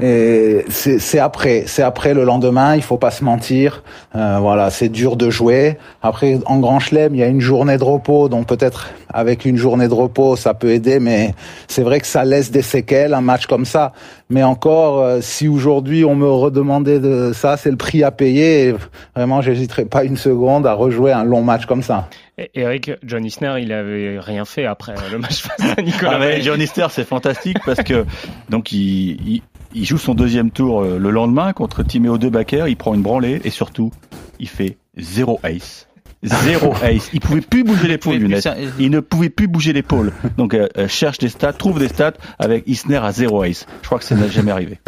Et 0.00 0.64
c'est 0.68 1.18
après, 1.18 1.64
c'est 1.66 1.82
après 1.82 2.14
le 2.14 2.24
lendemain. 2.24 2.74
Il 2.76 2.82
faut 2.82 2.96
pas 2.96 3.10
se 3.10 3.22
mentir. 3.22 3.82
Euh, 4.14 4.38
voilà, 4.40 4.70
c'est 4.70 4.88
dur 4.88 5.16
de 5.16 5.30
jouer. 5.30 5.76
Après, 6.02 6.38
en 6.46 6.58
Grand 6.58 6.80
Chelem, 6.80 7.14
il 7.14 7.18
y 7.18 7.22
a 7.22 7.26
une 7.26 7.40
journée 7.40 7.76
de 7.76 7.84
repos, 7.84 8.28
donc 8.28 8.46
peut-être 8.46 8.90
avec 9.12 9.44
une 9.44 9.56
journée 9.56 9.88
de 9.88 9.94
repos, 9.94 10.36
ça 10.36 10.54
peut 10.54 10.70
aider. 10.70 11.00
Mais 11.00 11.34
c'est 11.68 11.82
vrai 11.82 12.00
que 12.00 12.06
ça 12.06 12.24
laisse 12.24 12.50
des 12.50 12.62
séquelles 12.62 13.14
un 13.14 13.20
match 13.20 13.46
comme 13.46 13.64
ça. 13.64 13.92
Mais 14.30 14.42
encore, 14.42 15.00
euh, 15.00 15.18
si 15.20 15.48
aujourd'hui 15.48 16.04
on 16.04 16.14
me 16.14 16.30
redemandait 16.30 17.00
de 17.00 17.32
ça, 17.34 17.56
c'est 17.56 17.70
le 17.70 17.76
prix 17.76 18.02
à 18.02 18.10
payer. 18.10 18.68
Et 18.68 18.74
vraiment, 19.14 19.42
j'hésiterais 19.42 19.84
pas 19.84 20.04
une 20.04 20.16
seconde 20.16 20.66
à 20.66 20.72
rejouer 20.72 21.12
un 21.12 21.24
long 21.24 21.42
match 21.42 21.66
comme 21.66 21.82
ça. 21.82 22.08
Eric, 22.54 22.92
John 23.02 23.24
Isner, 23.24 23.56
il 23.60 23.72
avait 23.72 24.18
rien 24.18 24.44
fait 24.46 24.64
après 24.64 24.94
le 25.12 25.18
match 25.18 25.42
face 25.42 25.74
à 25.76 25.82
Nicolas. 25.82 26.18
Ah 26.20 26.40
John 26.40 26.60
Isner, 26.60 26.86
c'est 26.90 27.04
fantastique 27.04 27.58
parce 27.66 27.82
que 27.82 28.06
donc 28.48 28.72
il, 28.72 29.18
il 29.28 29.42
joue 29.74 29.98
son 29.98 30.14
deuxième 30.14 30.50
tour 30.50 30.82
euh, 30.82 30.98
le 30.98 31.10
lendemain 31.10 31.52
contre 31.52 31.82
Timéo 31.82 32.18
De 32.18 32.28
Baker, 32.28 32.64
il 32.68 32.76
prend 32.76 32.94
une 32.94 33.02
branlée 33.02 33.40
et 33.44 33.50
surtout, 33.50 33.90
il 34.38 34.48
fait 34.48 34.78
zéro 34.96 35.40
ace. 35.42 35.88
Zéro 36.22 36.74
ace. 36.82 37.10
Il 37.12 37.20
pouvait 37.20 37.40
plus 37.40 37.64
bouger 37.64 37.88
l'épaule, 37.88 38.28
Il 38.78 38.90
ne 38.90 39.00
pouvait 39.00 39.30
plus 39.30 39.48
bouger 39.48 39.72
l'épaule. 39.72 40.12
Donc, 40.36 40.54
euh, 40.54 40.68
euh, 40.76 40.88
cherche 40.88 41.18
des 41.18 41.28
stats, 41.28 41.52
trouve 41.52 41.78
des 41.78 41.88
stats 41.88 42.14
avec 42.38 42.64
Isner 42.66 42.98
à 42.98 43.12
zéro 43.12 43.42
ace. 43.42 43.66
Je 43.82 43.86
crois 43.86 43.98
que 43.98 44.04
ça 44.04 44.14
n'a 44.14 44.28
jamais 44.28 44.50
arrivé. 44.50 44.78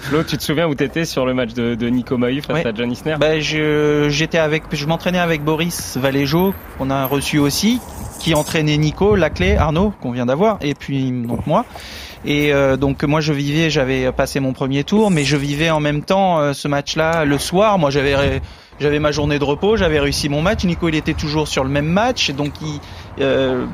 Flo, 0.00 0.24
tu 0.24 0.38
te 0.38 0.42
souviens 0.42 0.66
où 0.66 0.74
t'étais 0.74 1.04
sur 1.04 1.26
le 1.26 1.34
match 1.34 1.52
de, 1.52 1.74
de 1.74 1.88
Nico 1.88 2.16
Mahut 2.16 2.40
face 2.42 2.64
à 2.64 2.72
John 2.74 2.90
Isner? 2.90 3.16
Bah, 3.20 3.38
je, 3.38 4.08
j'étais 4.08 4.38
avec, 4.38 4.64
je 4.72 4.86
m'entraînais 4.86 5.18
avec 5.18 5.44
Boris 5.44 5.96
Valéjo, 5.96 6.54
qu'on 6.78 6.90
a 6.90 7.04
reçu 7.04 7.38
aussi, 7.38 7.78
qui 8.18 8.34
entraînait 8.34 8.78
Nico, 8.78 9.14
Laclé, 9.14 9.56
Arnaud, 9.56 9.92
qu'on 10.00 10.10
vient 10.10 10.26
d'avoir, 10.26 10.58
et 10.62 10.74
puis 10.74 11.10
donc 11.10 11.46
moi. 11.46 11.66
Et 12.28 12.52
euh, 12.52 12.76
donc 12.76 13.04
moi 13.04 13.22
je 13.22 13.32
vivais, 13.32 13.70
j'avais 13.70 14.12
passé 14.12 14.38
mon 14.38 14.52
premier 14.52 14.84
tour, 14.84 15.10
mais 15.10 15.24
je 15.24 15.38
vivais 15.38 15.70
en 15.70 15.80
même 15.80 16.02
temps 16.02 16.38
euh, 16.38 16.52
ce 16.52 16.68
match-là 16.68 17.24
le 17.24 17.38
soir. 17.38 17.78
Moi 17.78 17.88
j'avais 17.88 18.42
j'avais 18.78 18.98
ma 18.98 19.12
journée 19.12 19.38
de 19.38 19.44
repos, 19.44 19.78
j'avais 19.78 19.98
réussi 19.98 20.28
mon 20.28 20.42
match. 20.42 20.62
Nico 20.64 20.90
il 20.90 20.94
était 20.94 21.14
toujours 21.14 21.48
sur 21.48 21.64
le 21.64 21.70
même 21.70 21.86
match, 21.86 22.30
donc 22.32 22.52
il 22.60 22.80
euh, 23.22 23.64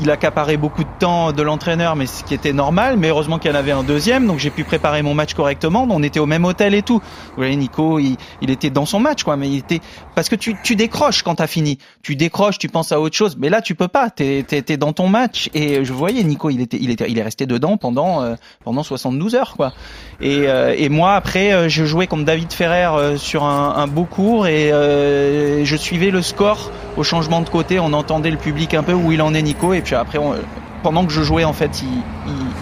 il 0.00 0.10
accaparait 0.10 0.56
beaucoup 0.56 0.84
de 0.84 0.88
temps 0.98 1.32
de 1.32 1.42
l'entraîneur, 1.42 1.96
mais 1.96 2.06
ce 2.06 2.24
qui 2.24 2.34
était 2.34 2.52
normal. 2.52 2.96
Mais 2.96 3.08
heureusement 3.08 3.38
qu'il 3.38 3.50
y 3.50 3.54
en 3.54 3.56
avait 3.56 3.72
un 3.72 3.82
deuxième, 3.82 4.26
donc 4.26 4.38
j'ai 4.38 4.50
pu 4.50 4.64
préparer 4.64 5.02
mon 5.02 5.14
match 5.14 5.34
correctement. 5.34 5.86
On 5.90 6.02
était 6.02 6.20
au 6.20 6.26
même 6.26 6.44
hôtel 6.44 6.74
et 6.74 6.82
tout. 6.82 6.98
Vous 6.98 7.36
voyez, 7.36 7.56
Nico, 7.56 7.98
il, 7.98 8.16
il, 8.40 8.50
était 8.50 8.70
dans 8.70 8.86
son 8.86 9.00
match, 9.00 9.24
quoi. 9.24 9.36
Mais 9.36 9.48
il 9.48 9.58
était 9.58 9.80
parce 10.14 10.28
que 10.28 10.36
tu, 10.36 10.56
tu 10.62 10.76
décroches 10.76 11.22
quand 11.22 11.36
t'as 11.36 11.46
fini. 11.46 11.78
Tu 12.02 12.16
décroches, 12.16 12.58
tu 12.58 12.68
penses 12.68 12.92
à 12.92 13.00
autre 13.00 13.16
chose. 13.16 13.36
Mais 13.38 13.48
là, 13.48 13.62
tu 13.62 13.74
peux 13.74 13.88
pas. 13.88 14.10
T'es 14.10 14.44
es, 14.50 14.76
dans 14.76 14.92
ton 14.92 15.08
match. 15.08 15.50
Et 15.54 15.84
je 15.84 15.92
voyais 15.92 16.22
Nico, 16.22 16.50
il 16.50 16.60
était, 16.60 16.78
il 16.80 16.90
était, 16.90 17.10
il 17.10 17.18
est 17.18 17.22
resté 17.22 17.46
dedans 17.46 17.76
pendant 17.76 18.22
euh, 18.22 18.34
pendant 18.64 18.82
72 18.82 19.34
heures, 19.34 19.54
quoi. 19.56 19.72
Et, 20.20 20.48
euh, 20.48 20.74
et 20.76 20.88
moi, 20.88 21.14
après, 21.14 21.52
euh, 21.52 21.68
je 21.68 21.84
jouais 21.84 22.06
comme 22.06 22.24
David 22.24 22.52
Ferrer 22.52 23.16
sur 23.16 23.44
un, 23.44 23.74
un 23.76 23.86
beau 23.86 24.04
cours 24.04 24.46
et 24.46 24.70
je 24.70 25.76
suivais 25.76 26.10
le 26.10 26.22
score 26.22 26.70
au 26.96 27.02
changement 27.02 27.40
de 27.40 27.48
côté. 27.48 27.78
On 27.80 27.92
entendait 27.92 28.30
le 28.30 28.36
public 28.36 28.74
un 28.74 28.82
peu 28.82 28.92
où 28.92 29.12
il 29.12 29.22
en 29.22 29.34
est, 29.34 29.42
Nico. 29.42 29.72
Après, 29.92 30.18
pendant 30.82 31.06
que 31.06 31.12
je 31.12 31.22
jouais, 31.22 31.44
en 31.44 31.52
fait, 31.52 31.82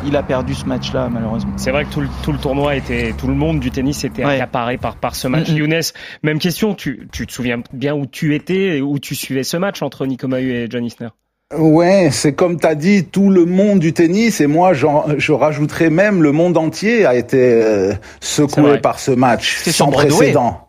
il, 0.04 0.16
a 0.16 0.22
perdu 0.22 0.54
ce 0.54 0.64
match-là, 0.64 1.08
malheureusement. 1.10 1.52
C'est 1.56 1.70
vrai 1.70 1.84
que 1.84 1.90
tout 1.90 2.00
le, 2.00 2.08
tout 2.22 2.32
le, 2.32 2.38
tournoi 2.38 2.76
était, 2.76 3.12
tout 3.16 3.28
le 3.28 3.34
monde 3.34 3.60
du 3.60 3.70
tennis 3.70 4.04
était 4.04 4.24
accaparé 4.24 4.78
par, 4.78 4.96
par 4.96 5.14
ce 5.14 5.28
match. 5.28 5.50
Mm. 5.50 5.56
Younes, 5.56 5.80
même 6.22 6.38
question, 6.38 6.74
tu, 6.74 7.08
tu 7.12 7.26
te 7.26 7.32
souviens 7.32 7.60
bien 7.72 7.94
où 7.94 8.06
tu 8.06 8.34
étais, 8.34 8.80
où 8.80 8.98
tu 8.98 9.14
suivais 9.14 9.44
ce 9.44 9.56
match 9.56 9.82
entre 9.82 10.06
Nico 10.06 10.28
Mahut 10.28 10.52
et 10.52 10.66
John 10.70 10.84
Isner? 10.84 11.08
Ouais, 11.56 12.10
c'est 12.12 12.34
comme 12.34 12.60
tu 12.60 12.66
as 12.66 12.74
dit, 12.74 13.06
tout 13.06 13.30
le 13.30 13.46
monde 13.46 13.78
du 13.78 13.94
tennis, 13.94 14.42
et 14.42 14.46
moi 14.46 14.74
je 14.74 15.32
rajouterais 15.32 15.88
même 15.88 16.22
le 16.22 16.30
monde 16.30 16.58
entier 16.58 17.06
a 17.06 17.14
été 17.14 17.38
euh, 17.38 17.94
secoué 18.20 18.78
par 18.78 18.98
ce 18.98 19.12
match 19.12 19.62
sans 19.70 19.90
précédent 19.90 20.67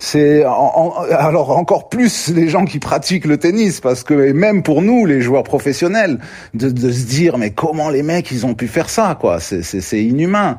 c'est 0.00 0.44
alors 0.44 1.50
encore 1.58 1.88
plus 1.88 2.28
les 2.28 2.48
gens 2.48 2.64
qui 2.64 2.78
pratiquent 2.78 3.24
le 3.24 3.36
tennis 3.36 3.80
parce 3.80 4.04
que 4.04 4.30
même 4.32 4.62
pour 4.62 4.80
nous 4.80 5.06
les 5.06 5.20
joueurs 5.20 5.42
professionnels 5.42 6.20
de, 6.54 6.68
se 6.68 7.06
dire 7.06 7.36
mais 7.36 7.50
comment 7.50 7.90
les 7.90 8.04
mecs 8.04 8.30
ils 8.30 8.46
ont 8.46 8.54
pu 8.54 8.68
faire 8.68 8.90
ça 8.90 9.16
quoi? 9.20 9.40
C'est 9.40 9.62
c'est 9.62 10.04
inhumain. 10.04 10.58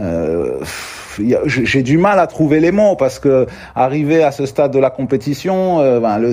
Euh, 0.00 0.58
j'ai 1.46 1.82
du 1.82 1.98
mal 1.98 2.18
à 2.18 2.26
trouver 2.26 2.60
les 2.60 2.72
mots 2.72 2.96
parce 2.96 3.18
que 3.18 3.46
arriver 3.74 4.22
à 4.22 4.32
ce 4.32 4.46
stade 4.46 4.72
de 4.72 4.78
la 4.78 4.90
compétition, 4.90 5.80
euh, 5.80 6.00
ben, 6.00 6.18
le, 6.18 6.32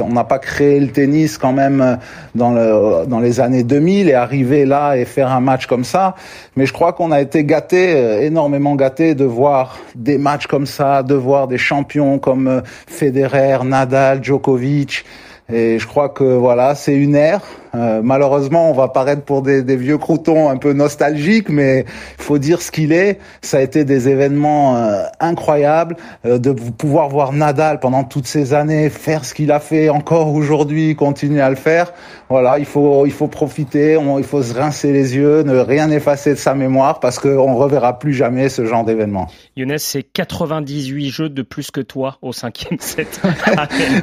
on 0.00 0.12
n'a 0.12 0.24
pas 0.24 0.38
créé 0.38 0.80
le 0.80 0.88
tennis 0.88 1.38
quand 1.38 1.52
même 1.52 1.98
dans, 2.34 2.52
le, 2.52 3.06
dans 3.06 3.20
les 3.20 3.40
années 3.40 3.62
2000 3.62 4.08
et 4.08 4.14
arriver 4.14 4.64
là 4.64 4.96
et 4.96 5.04
faire 5.04 5.30
un 5.30 5.40
match 5.40 5.66
comme 5.66 5.84
ça. 5.84 6.14
Mais 6.56 6.66
je 6.66 6.72
crois 6.72 6.92
qu'on 6.92 7.12
a 7.12 7.20
été 7.20 7.44
gâté, 7.44 7.94
euh, 7.94 8.22
énormément 8.22 8.74
gâté 8.74 9.14
de 9.14 9.24
voir 9.24 9.78
des 9.94 10.18
matchs 10.18 10.46
comme 10.46 10.66
ça, 10.66 11.02
de 11.02 11.14
voir 11.14 11.48
des 11.48 11.58
champions 11.58 12.18
comme 12.18 12.48
euh, 12.48 12.60
Federer, 12.86 13.58
Nadal, 13.64 14.22
Djokovic. 14.22 15.04
Et 15.52 15.78
je 15.78 15.86
crois 15.86 16.08
que 16.08 16.24
voilà, 16.24 16.74
c'est 16.74 16.94
une 16.94 17.14
ère. 17.14 17.40
Euh, 17.74 18.00
malheureusement, 18.02 18.70
on 18.70 18.74
va 18.74 18.88
paraître 18.88 19.22
pour 19.22 19.42
des, 19.42 19.62
des, 19.62 19.76
vieux 19.76 19.96
croutons 19.96 20.50
un 20.50 20.58
peu 20.58 20.74
nostalgiques, 20.74 21.48
mais 21.48 21.86
il 22.18 22.24
faut 22.24 22.38
dire 22.38 22.60
ce 22.60 22.70
qu'il 22.70 22.92
est. 22.92 23.18
Ça 23.40 23.58
a 23.58 23.60
été 23.62 23.84
des 23.84 24.08
événements 24.08 24.76
euh, 24.76 25.04
incroyables 25.20 25.96
euh, 26.26 26.38
de 26.38 26.52
pouvoir 26.52 27.08
voir 27.08 27.32
Nadal 27.32 27.80
pendant 27.80 28.04
toutes 28.04 28.26
ces 28.26 28.52
années 28.52 28.90
faire 28.90 29.24
ce 29.24 29.32
qu'il 29.32 29.50
a 29.50 29.60
fait 29.60 29.88
encore 29.88 30.34
aujourd'hui, 30.34 30.94
continuer 30.96 31.40
à 31.40 31.48
le 31.48 31.56
faire. 31.56 31.92
Voilà, 32.28 32.58
il 32.58 32.64
faut 32.64 33.06
il 33.06 33.12
faut 33.12 33.28
profiter, 33.28 33.98
il 34.18 34.24
faut 34.24 34.42
se 34.42 34.54
rincer 34.54 34.92
les 34.92 35.16
yeux, 35.16 35.42
ne 35.42 35.58
rien 35.58 35.90
effacer 35.90 36.30
de 36.30 36.38
sa 36.38 36.54
mémoire 36.54 37.00
parce 37.00 37.18
qu'on 37.18 37.54
reverra 37.54 37.98
plus 37.98 38.14
jamais 38.14 38.48
ce 38.48 38.64
genre 38.64 38.84
d'événement. 38.84 39.28
Younes, 39.56 39.78
c'est 39.78 40.02
98 40.02 41.10
jeux 41.10 41.28
de 41.28 41.42
plus 41.42 41.70
que 41.70 41.80
toi 41.80 42.18
au 42.22 42.32
cinquième 42.32 42.78
set. 42.80 43.20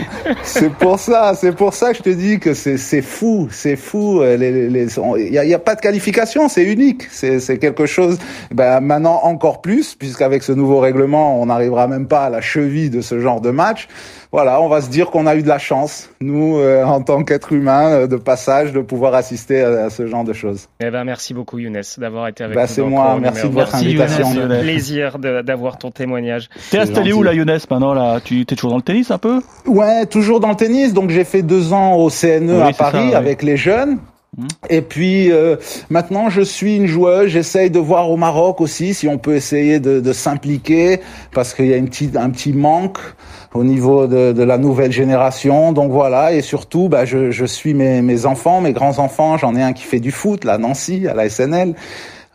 c'est 0.42 0.72
pour 0.72 0.98
ça, 0.98 1.34
c'est 1.34 1.52
pour 1.52 1.74
ça 1.74 1.92
que 1.92 1.98
je 1.98 2.02
te 2.02 2.10
dis 2.10 2.38
que 2.38 2.54
c'est 2.54 3.02
fou, 3.14 3.48
c'est 3.50 3.76
fou. 3.76 4.22
Il 4.22 4.42
euh, 4.42 5.30
n'y 5.30 5.38
a, 5.38 5.44
y 5.44 5.54
a, 5.54 5.58
pas 5.58 5.76
de 5.76 5.80
qualification, 5.80 6.48
c'est 6.48 6.64
unique, 6.64 7.04
c'est 7.10 7.58
quelque 7.58 7.86
chose. 7.86 8.18
Ben, 8.52 8.80
maintenant 8.80 9.20
encore 9.22 9.60
plus, 9.60 9.94
puisqu'avec 9.94 10.42
ce 10.42 10.52
nouveau 10.52 10.80
règlement, 10.80 11.40
on 11.40 11.46
n'arrivera 11.46 11.86
même 11.86 12.06
pas 12.06 12.24
à 12.24 12.30
la 12.30 12.40
cheville 12.40 12.90
de 12.90 13.00
ce 13.00 13.20
genre 13.20 13.40
de 13.40 13.50
match 13.50 13.88
voilà, 14.34 14.60
on 14.60 14.66
va 14.66 14.80
se 14.80 14.90
dire 14.90 15.12
qu'on 15.12 15.28
a 15.28 15.36
eu 15.36 15.44
de 15.44 15.48
la 15.48 15.60
chance, 15.60 16.10
nous, 16.20 16.58
euh, 16.58 16.82
en 16.82 17.00
tant 17.02 17.22
qu'être 17.22 17.52
humain 17.52 17.92
euh, 17.92 18.06
de 18.08 18.16
passage, 18.16 18.72
de 18.72 18.80
pouvoir 18.80 19.14
assister 19.14 19.60
à, 19.60 19.90
ce 19.90 20.08
genre 20.08 20.24
de 20.24 20.32
choses. 20.32 20.66
Eh 20.80 20.90
ben, 20.90 21.04
merci 21.04 21.34
beaucoup, 21.34 21.60
Younes, 21.60 21.82
d'avoir 21.98 22.26
été 22.26 22.42
avec 22.42 22.56
bah, 22.56 22.62
nous. 22.62 22.68
C'est 22.68 22.82
moi, 22.82 23.16
merci 23.22 23.46
de 23.46 23.52
votre 23.52 23.76
invitation. 23.76 24.26
C'est 24.32 24.40
un 24.40 24.60
plaisir 24.60 25.18
d'avoir 25.20 25.78
ton 25.78 25.92
témoignage. 25.92 26.50
T'es 26.72 26.78
installé 26.78 27.12
où, 27.12 27.22
là, 27.22 27.32
Younes, 27.32 27.60
maintenant, 27.70 27.94
là? 27.94 28.18
Tu 28.24 28.40
es 28.40 28.44
toujours 28.44 28.70
dans 28.70 28.78
le 28.78 28.82
tennis, 28.82 29.12
un 29.12 29.18
peu? 29.18 29.40
Ouais, 29.66 30.04
toujours 30.06 30.40
dans 30.40 30.50
le 30.50 30.56
tennis. 30.56 30.92
Donc, 30.92 31.10
j'ai 31.10 31.22
fait 31.22 31.42
deux 31.42 31.72
ans 31.72 31.94
au 31.94 32.10
CNE 32.10 32.60
à 32.60 32.72
Paris 32.72 33.14
avec 33.14 33.40
les 33.40 33.56
jeunes. 33.56 34.00
Et 34.68 34.82
puis 34.82 35.30
euh, 35.30 35.54
maintenant, 35.90 36.28
je 36.28 36.40
suis 36.40 36.74
une 36.74 36.86
joueuse. 36.86 37.28
J'essaye 37.28 37.70
de 37.70 37.78
voir 37.78 38.10
au 38.10 38.16
Maroc 38.16 38.60
aussi 38.60 38.92
si 38.94 39.06
on 39.06 39.16
peut 39.16 39.36
essayer 39.36 39.78
de, 39.78 40.00
de 40.00 40.12
s'impliquer 40.12 40.98
parce 41.32 41.54
qu'il 41.54 41.66
y 41.66 41.72
a 41.72 41.76
une 41.76 41.88
petite, 41.88 42.16
un 42.16 42.30
petit 42.30 42.52
manque 42.52 42.98
au 43.54 43.64
niveau 43.64 44.06
de, 44.06 44.32
de, 44.32 44.42
la 44.42 44.58
nouvelle 44.58 44.92
génération. 44.92 45.72
Donc 45.72 45.90
voilà. 45.90 46.32
Et 46.32 46.42
surtout, 46.42 46.88
bah, 46.88 47.04
je, 47.04 47.30
je 47.30 47.44
suis 47.44 47.72
mes, 47.72 48.02
mes 48.02 48.26
enfants, 48.26 48.60
mes 48.60 48.72
grands 48.72 48.98
enfants. 48.98 49.38
J'en 49.38 49.54
ai 49.54 49.62
un 49.62 49.72
qui 49.72 49.84
fait 49.84 50.00
du 50.00 50.10
foot, 50.10 50.44
là, 50.44 50.58
Nancy, 50.58 51.06
à 51.08 51.14
la 51.14 51.28
SNL 51.28 51.74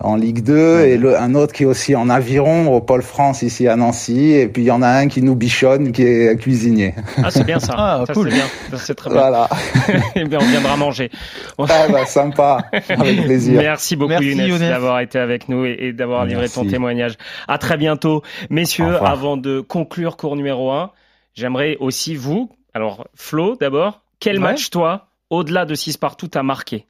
en 0.01 0.15
Ligue 0.15 0.43
2 0.43 0.85
et 0.85 0.97
le, 0.97 1.19
un 1.19 1.35
autre 1.35 1.51
qui 1.51 1.63
est 1.63 1.65
aussi 1.65 1.93
en 1.95 2.09
aviron 2.09 2.73
au 2.73 2.79
Pôle 2.79 3.01
France 3.01 3.41
ici 3.41 3.67
à 3.67 3.75
Nancy 3.75 4.31
et 4.31 4.47
puis 4.47 4.63
il 4.63 4.65
y 4.65 4.71
en 4.71 4.81
a 4.81 4.87
un 4.87 5.09
qui 5.09 5.21
nous 5.21 5.35
bichonne 5.35 5.91
qui 5.91 6.03
est 6.03 6.39
cuisinier. 6.39 6.95
Ah 7.21 7.31
c'est 7.31 7.43
bien 7.43 7.59
ça. 7.59 7.75
Ah 7.79 8.03
ça, 8.05 8.13
cool. 8.13 8.31
C'est 8.77 8.95
très 8.95 9.09
bien. 9.09 9.19
Voilà. 9.19 9.49
et 10.15 10.23
bien 10.25 10.39
on 10.41 10.45
viendra 10.45 10.77
manger. 10.77 11.09
Ah 11.57 11.87
bah 11.89 12.05
sympa. 12.05 12.59
Avec 12.89 13.23
plaisir. 13.23 13.59
Merci 13.61 13.95
beaucoup 13.95 14.11
Merci, 14.11 14.35
Younes, 14.35 14.59
d'avoir 14.59 14.99
été 14.99 15.17
avec 15.19 15.49
nous 15.49 15.65
et, 15.65 15.75
et 15.79 15.93
d'avoir 15.93 16.25
livré 16.25 16.47
ton 16.49 16.65
témoignage. 16.65 17.13
À 17.47 17.57
très 17.57 17.77
bientôt. 17.77 18.21
Messieurs, 18.49 19.03
avant 19.03 19.37
de 19.37 19.59
conclure 19.59 20.17
cours 20.17 20.35
numéro 20.35 20.71
1, 20.71 20.91
j'aimerais 21.39 21.77
aussi 21.79 22.15
vous, 22.15 22.51
alors 22.73 23.07
Flo 23.15 23.55
d'abord, 23.55 24.01
quel 24.19 24.35
ouais. 24.35 24.41
match 24.41 24.69
toi, 24.69 25.07
au-delà 25.29 25.65
de 25.65 25.73
6 25.73 25.97
partout, 25.97 26.27
t'as 26.27 26.43
marqué? 26.43 26.85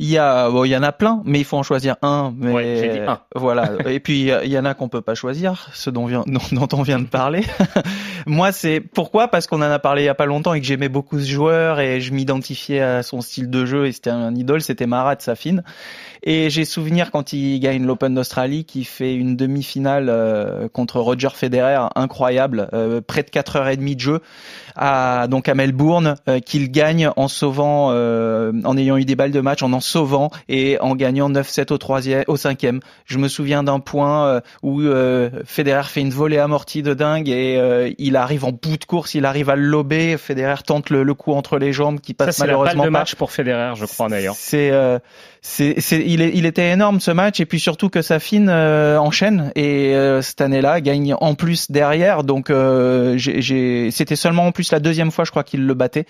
Il 0.00 0.08
y 0.08 0.16
a, 0.16 0.48
bon, 0.48 0.62
il 0.62 0.68
y 0.68 0.76
en 0.76 0.84
a 0.84 0.92
plein, 0.92 1.22
mais 1.24 1.40
il 1.40 1.44
faut 1.44 1.56
en 1.56 1.64
choisir 1.64 1.96
un. 2.02 2.32
Mais 2.36 2.52
ouais, 2.52 2.88
dit 2.88 2.98
un. 3.00 3.18
voilà. 3.34 3.72
Et 3.86 3.98
puis 3.98 4.30
il 4.44 4.50
y 4.50 4.56
en 4.56 4.64
a 4.64 4.74
qu'on 4.74 4.88
peut 4.88 5.00
pas 5.00 5.16
choisir, 5.16 5.68
ce 5.72 5.90
dont, 5.90 6.06
vient, 6.06 6.22
dont, 6.24 6.40
dont 6.52 6.78
on 6.78 6.82
vient 6.82 7.00
de 7.00 7.06
parler. 7.06 7.42
Moi, 8.26 8.52
c'est 8.52 8.78
pourquoi? 8.78 9.26
Parce 9.26 9.48
qu'on 9.48 9.56
en 9.56 9.62
a 9.62 9.80
parlé 9.80 10.02
il 10.02 10.06
y 10.06 10.08
a 10.08 10.14
pas 10.14 10.26
longtemps 10.26 10.54
et 10.54 10.60
que 10.60 10.66
j'aimais 10.66 10.88
beaucoup 10.88 11.18
ce 11.18 11.26
joueur 11.26 11.80
et 11.80 12.00
je 12.00 12.12
m'identifiais 12.12 12.80
à 12.80 13.02
son 13.02 13.20
style 13.20 13.50
de 13.50 13.66
jeu 13.66 13.86
et 13.86 13.92
c'était 13.92 14.10
un 14.10 14.36
idole, 14.36 14.60
c'était 14.60 14.86
Marat 14.86 15.16
Safin. 15.18 15.62
Et 16.22 16.50
j'ai 16.50 16.64
souvenir 16.64 17.10
quand 17.10 17.32
il 17.32 17.58
gagne 17.60 17.84
l'Open 17.84 18.14
d'Australie, 18.14 18.64
qui 18.64 18.84
fait 18.84 19.14
une 19.14 19.36
demi-finale 19.36 20.08
euh, 20.08 20.68
contre 20.68 21.00
Roger 21.00 21.28
Federer, 21.34 21.88
incroyable, 21.94 22.68
euh, 22.72 23.00
près 23.00 23.22
de 23.22 23.30
4 23.30 23.56
heures 23.56 23.68
et 23.68 23.76
demie 23.76 23.94
de 23.94 24.00
jeu, 24.00 24.20
à, 24.76 25.26
donc 25.28 25.48
à 25.48 25.54
Melbourne, 25.54 26.16
euh, 26.28 26.40
qu'il 26.40 26.70
gagne 26.70 27.10
en 27.16 27.28
sauvant, 27.28 27.88
en 27.88 28.76
ayant 28.76 28.96
eu 28.96 29.04
des 29.04 29.16
balles 29.16 29.30
de 29.30 29.40
match, 29.40 29.62
en 29.62 29.72
en 29.72 29.80
sauvant 29.80 30.30
et 30.48 30.78
en 30.80 30.94
gagnant 30.94 31.30
9-7 31.30 31.72
au 31.72 31.78
troisième, 31.78 32.24
au 32.26 32.36
cinquième. 32.36 32.80
Je 33.04 33.18
me 33.18 33.28
souviens 33.28 33.62
d'un 33.62 33.80
point 33.80 34.40
où 34.62 34.82
Federer 35.44 35.84
fait 35.84 36.00
une 36.00 36.10
volée 36.10 36.38
amortie 36.38 36.82
de 36.82 36.94
dingue 36.94 37.28
et 37.28 37.94
il 37.98 38.16
arrive 38.16 38.44
en 38.44 38.52
bout 38.52 38.76
de 38.76 38.84
course, 38.84 39.14
il 39.14 39.24
arrive 39.24 39.50
à 39.50 39.56
le 39.56 39.62
lober. 39.62 40.16
Federer 40.16 40.62
tente 40.64 40.90
le, 40.90 41.02
le 41.02 41.14
coup 41.14 41.32
entre 41.32 41.58
les 41.58 41.72
jambes 41.72 42.00
qui 42.00 42.14
passe 42.14 42.36
Ça, 42.36 42.44
malheureusement 42.44 42.70
la 42.70 42.76
balle 42.76 42.86
de 42.88 42.92
pas. 42.92 42.98
match 43.00 43.14
pour 43.14 43.30
Federer, 43.30 43.74
je 43.76 43.86
crois 43.86 44.08
d'ailleurs. 44.08 44.34
C'est 44.36 44.70
c'est, 45.40 45.76
il, 46.04 46.20
est, 46.20 46.32
il, 46.34 46.46
était 46.46 46.70
énorme 46.70 47.00
ce 47.00 47.10
match 47.10 47.40
et 47.40 47.46
puis 47.46 47.60
surtout 47.60 47.88
que 47.88 48.02
Safin 48.02 48.48
euh, 48.48 48.96
enchaîne 48.96 49.52
et 49.54 49.94
euh, 49.94 50.20
cette 50.22 50.40
année-là 50.40 50.80
gagne 50.80 51.14
en 51.20 51.34
plus 51.34 51.70
derrière 51.70 52.24
donc 52.24 52.50
euh, 52.50 53.14
j'ai, 53.16 53.90
c'était 53.90 54.16
seulement 54.16 54.46
en 54.46 54.52
plus 54.52 54.72
la 54.72 54.80
deuxième 54.80 55.10
fois 55.10 55.24
je 55.24 55.30
crois 55.30 55.44
qu'il 55.44 55.66
le 55.66 55.74
battait 55.74 56.06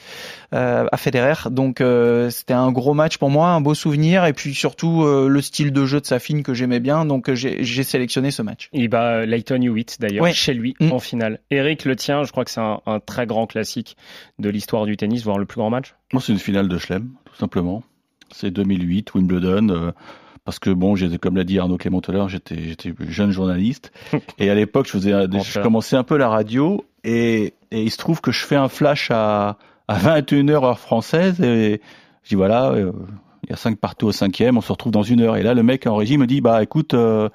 euh, 0.54 0.86
à 0.90 0.96
Federer 0.96 1.50
donc 1.50 1.80
euh, 1.80 2.30
c'était 2.30 2.54
un 2.54 2.72
gros 2.72 2.94
match 2.94 3.18
pour 3.18 3.30
moi 3.30 3.48
un 3.48 3.60
beau 3.60 3.74
souvenir 3.74 4.24
et 4.24 4.32
puis 4.32 4.54
surtout 4.54 5.04
le 5.06 5.40
style 5.42 5.72
de 5.72 5.84
jeu 5.86 6.00
de 6.00 6.06
Safin 6.06 6.42
que 6.42 6.54
j'aimais 6.54 6.80
bien 6.80 7.04
donc 7.04 7.32
j'ai, 7.34 7.62
j'ai 7.64 7.82
sélectionné 7.82 8.30
ce 8.30 8.42
match. 8.42 8.68
Il 8.72 8.88
bat 8.88 9.26
Leighton 9.26 9.60
Hewitt 9.60 9.98
d'ailleurs 10.00 10.24
Oui. 10.24 10.32
chez 10.32 10.54
lui 10.54 10.74
Mm. 10.80 10.92
en 10.92 10.98
finale. 11.00 11.40
Eric 11.50 11.84
le 11.84 11.96
tien, 11.96 12.22
je 12.24 12.30
crois 12.30 12.44
que 12.44 12.50
c'est 12.50 12.60
un, 12.60 12.80
un 12.86 13.00
très 13.00 13.26
grand 13.26 13.46
classique 13.46 13.96
de 14.38 14.48
l'histoire 14.48 14.86
du 14.86 14.96
tennis, 14.96 15.24
voire 15.24 15.38
le 15.38 15.44
plus 15.46 15.58
grand 15.58 15.70
match? 15.70 15.94
Moi, 16.12 16.22
c'est 16.24 16.32
une 16.32 16.38
finale 16.38 16.68
de 16.68 16.78
Chelem, 16.78 17.08
tout 17.24 17.34
simplement. 17.36 17.82
C'est 18.32 18.50
2008, 18.50 19.14
Wimbledon. 19.14 19.68
euh, 19.70 19.92
parce 20.44 20.58
que 20.58 20.70
bon, 20.70 20.96
j'étais 20.96 21.18
comme 21.18 21.36
l'a 21.36 21.44
dit 21.44 21.58
Arnaud 21.58 21.76
Clément 21.76 22.00
tout 22.00 22.10
à 22.10 22.14
l'heure, 22.14 22.28
j'étais 22.30 22.74
jeune 23.00 23.32
journaliste 23.32 23.92
et 24.38 24.48
à 24.48 24.54
l'époque 24.54 24.86
je 24.86 24.92
faisais 24.92 25.12
je 25.12 25.60
commençais 25.60 25.96
un 25.96 26.04
peu 26.04 26.16
la 26.16 26.30
radio 26.30 26.86
et, 27.04 27.52
et 27.70 27.82
il 27.82 27.90
se 27.90 27.98
trouve 27.98 28.22
que 28.22 28.32
je 28.32 28.46
fais 28.46 28.56
un 28.56 28.68
flash 28.68 29.10
à 29.10 29.58
à 29.88 29.98
21h 29.98 30.64
heure 30.64 30.78
française 30.78 31.40
et 31.42 31.82
je 32.22 32.28
dis 32.30 32.34
voilà 32.34 32.70
euh, 32.70 32.92
il 33.44 33.50
y 33.50 33.52
a 33.52 33.56
cinq 33.56 33.78
partout 33.78 34.06
au 34.06 34.12
cinquième, 34.12 34.56
on 34.56 34.60
se 34.62 34.72
retrouve 34.72 34.92
dans 34.92 35.02
une 35.02 35.20
heure 35.20 35.36
et 35.36 35.42
là 35.42 35.52
le 35.54 35.62
mec 35.62 35.86
en 35.86 35.96
régie 35.96 36.16
me 36.16 36.26
dit 36.26 36.40
bah 36.40 36.62
écoute 36.62 36.94
euh, 36.94 37.28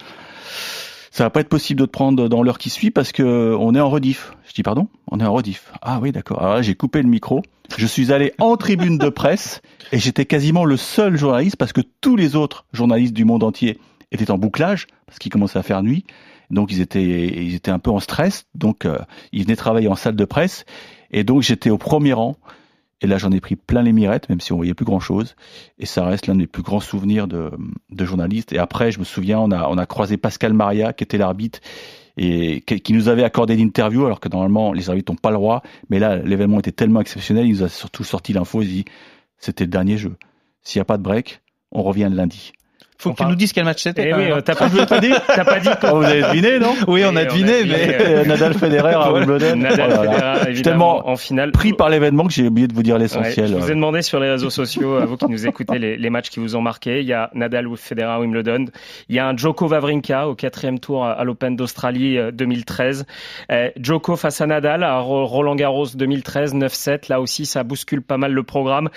ça 1.14 1.26
va 1.26 1.30
pas 1.30 1.42
être 1.42 1.50
possible 1.50 1.80
de 1.80 1.86
te 1.86 1.92
prendre 1.92 2.28
dans 2.28 2.42
l'heure 2.42 2.58
qui 2.58 2.72
suit 2.72 2.90
parce 2.90 3.12
que 3.12 3.56
on 3.60 3.76
est 3.76 3.80
en 3.80 3.88
rediff. 3.88 4.34
Je 4.48 4.54
dis 4.54 4.64
pardon, 4.64 4.88
on 5.12 5.20
est 5.20 5.24
en 5.24 5.32
rediff. 5.32 5.72
Ah 5.84 6.00
oui, 6.02 6.12
d'accord. 6.12 6.42
Alors 6.42 6.56
là, 6.56 6.62
j'ai 6.64 6.74
coupé 6.74 7.04
le 7.04 7.08
micro. 7.08 7.44
Je 7.78 7.86
suis 7.86 8.12
allé 8.12 8.34
en 8.40 8.58
tribune 8.58 8.98
de 8.98 9.10
presse 9.10 9.62
et 9.92 10.00
j'étais 10.00 10.26
quasiment 10.26 10.66
le 10.66 10.76
seul 10.76 11.16
journaliste 11.16 11.56
parce 11.56 11.72
que 11.72 11.82
tous 12.02 12.16
les 12.16 12.36
autres 12.36 12.66
journalistes 12.74 13.14
du 13.14 13.26
monde 13.26 13.44
entier 13.44 13.80
étaient 14.12 14.32
en 14.32 14.40
bouclage 14.40 14.88
parce 15.06 15.20
qu'il 15.20 15.32
commençait 15.32 15.60
à 15.60 15.64
faire 15.64 15.84
nuit. 15.84 16.04
Donc 16.50 16.72
ils 16.72 16.82
étaient 16.82 17.04
ils 17.04 17.54
étaient 17.54 17.70
un 17.70 17.78
peu 17.78 17.92
en 17.92 18.00
stress. 18.00 18.48
Donc 18.56 18.86
euh, 18.86 18.98
ils 19.32 19.44
venaient 19.44 19.56
travailler 19.56 19.90
en 19.90 19.96
salle 19.96 20.16
de 20.16 20.26
presse 20.26 20.66
et 21.12 21.24
donc 21.24 21.44
j'étais 21.44 21.70
au 21.70 21.78
premier 21.78 22.14
rang. 22.14 22.38
Et 23.04 23.08
là, 23.08 23.18
j'en 23.18 23.32
ai 23.32 23.42
pris 23.42 23.58
plein 23.58 23.84
les 23.84 23.92
mirettes, 23.92 24.30
même 24.30 24.40
si 24.40 24.54
on 24.54 24.56
voyait 24.56 24.74
plus 24.74 24.86
grand 24.86 25.02
chose. 25.02 25.36
Et 25.78 25.86
ça 25.86 26.06
reste 26.06 26.26
l'un 26.28 26.36
des 26.36 26.48
plus 26.48 26.64
grands 26.64 26.80
souvenirs 26.80 27.28
de, 27.28 27.52
de 27.90 28.06
journaliste. 28.06 28.54
Et 28.54 28.60
après, 28.60 28.94
je 28.94 29.00
me 29.00 29.04
souviens, 29.04 29.40
on 29.40 29.52
a, 29.52 29.86
croisé 29.86 30.16
Pascal 30.16 30.54
Maria, 30.54 30.94
qui 30.94 31.04
était 31.04 31.18
l'arbitre, 31.18 31.60
et 32.16 32.62
qui, 32.62 32.80
qui 32.80 32.94
nous 32.94 33.10
avait 33.10 33.26
accordé 33.26 33.58
l'interview, 33.58 34.06
alors 34.06 34.22
que 34.22 34.30
normalement, 34.30 34.72
les 34.72 34.90
arbitres 34.90 35.12
n'ont 35.12 35.18
pas 35.18 35.32
le 35.32 35.36
droit. 35.36 35.64
Mais 35.90 36.00
là, 36.00 36.16
l'événement 36.16 36.60
était 36.60 36.72
tellement 36.72 37.02
exceptionnel, 37.02 37.46
il 37.46 37.52
nous 37.52 37.64
a 37.64 37.70
surtout 37.70 38.06
sorti 38.06 38.32
l'info, 38.32 38.62
il 38.62 38.70
dit, 38.70 38.86
c'était 39.38 39.66
le 39.66 39.72
dernier 39.72 39.98
jeu. 39.98 40.16
S'il 40.62 40.80
n'y 40.80 40.84
a 40.84 40.86
pas 40.86 40.98
de 40.98 41.04
break, 41.04 41.42
on 41.74 41.84
revient 41.84 42.08
le 42.10 42.16
lundi. 42.16 42.54
Faut 43.04 43.14
que 43.14 43.22
tu 43.24 43.30
nous 43.30 43.36
dises 43.36 43.54
quel 43.54 43.66
match 43.66 43.84
c'était. 43.84 44.10
Eh 44.10 44.14
oui, 44.14 44.32
euh, 44.32 44.42
t'as 44.42 44.56
pas, 44.56 44.70
t'as 44.70 45.00
dit, 45.00 45.12
t'as 45.28 45.44
pas 45.46 45.60
dit 45.60 45.70
Oh, 45.84 45.98
vous 45.98 46.04
avez 46.04 46.22
deviné, 46.22 46.60
non 46.60 46.74
Oui, 46.88 47.04
on 47.06 47.16
a 47.16 47.26
deviné, 47.26 47.64
mais 47.66 47.98
euh, 48.02 48.26
Nadal 48.26 48.54
Federer 48.54 48.94
à 48.94 49.12
Wimbledon. 49.12 49.56
Nadal 49.58 49.92
Oh. 49.94 50.02
Federer, 50.02 50.50
évidemment, 50.50 50.94
tellement 51.00 51.10
en 51.10 51.16
finale. 51.18 51.52
pris 51.52 51.74
par 51.74 51.90
l'événement 51.90 52.26
que 52.26 52.34
j'ai 52.34 52.48
oublié 52.48 52.68
de 52.68 52.74
vous 52.74 52.84
dire 52.84 52.98
l'essentiel. 52.98 53.46
Ouais, 53.48 53.52
je 53.60 53.66
vous 53.66 53.72
ai 53.72 53.76
demandé 53.76 54.02
sur 54.02 54.20
les 54.20 54.30
réseaux 54.30 54.50
sociaux, 54.50 54.96
à 54.96 55.06
vous 55.06 55.18
qui 55.18 55.26
nous 55.28 55.46
écoutez, 55.48 55.78
les, 55.80 55.98
les 55.98 56.10
matchs 56.10 56.30
qui 56.30 56.40
vous 56.40 56.56
ont 56.56 56.62
marqué. 56.62 57.02
Il 57.02 57.06
y 57.06 57.14
a 57.14 57.30
Nadal 57.34 57.68
ou 57.68 57.76
Federer 57.76 58.12
à 58.14 58.20
Wimbledon. 58.20 58.66
Il 59.10 59.16
y 59.16 59.20
a 59.20 59.28
un 59.28 59.36
Djoko 59.36 59.68
Wawrinka 59.68 60.28
au 60.28 60.36
quatrième 60.36 60.80
tour 60.80 61.06
à, 61.06 61.24
l'Open 61.24 61.56
d'Australie 61.56 62.18
euh, 62.18 62.32
2013. 62.32 63.06
Euh, 63.52 63.70
Djoko 63.78 64.16
face 64.16 64.40
à 64.42 64.48
Nadal 64.48 64.84
à 64.84 65.00
Ro- 65.00 65.26
Roland 65.26 65.56
Garros 65.56 65.88
2013, 65.94 66.56
9-7. 66.56 67.10
Là 67.10 67.20
aussi, 67.22 67.46
ça 67.46 67.64
bouscule 67.64 68.02
pas 68.02 68.18
mal 68.18 68.32
le 68.32 68.44
programme. 68.44 68.90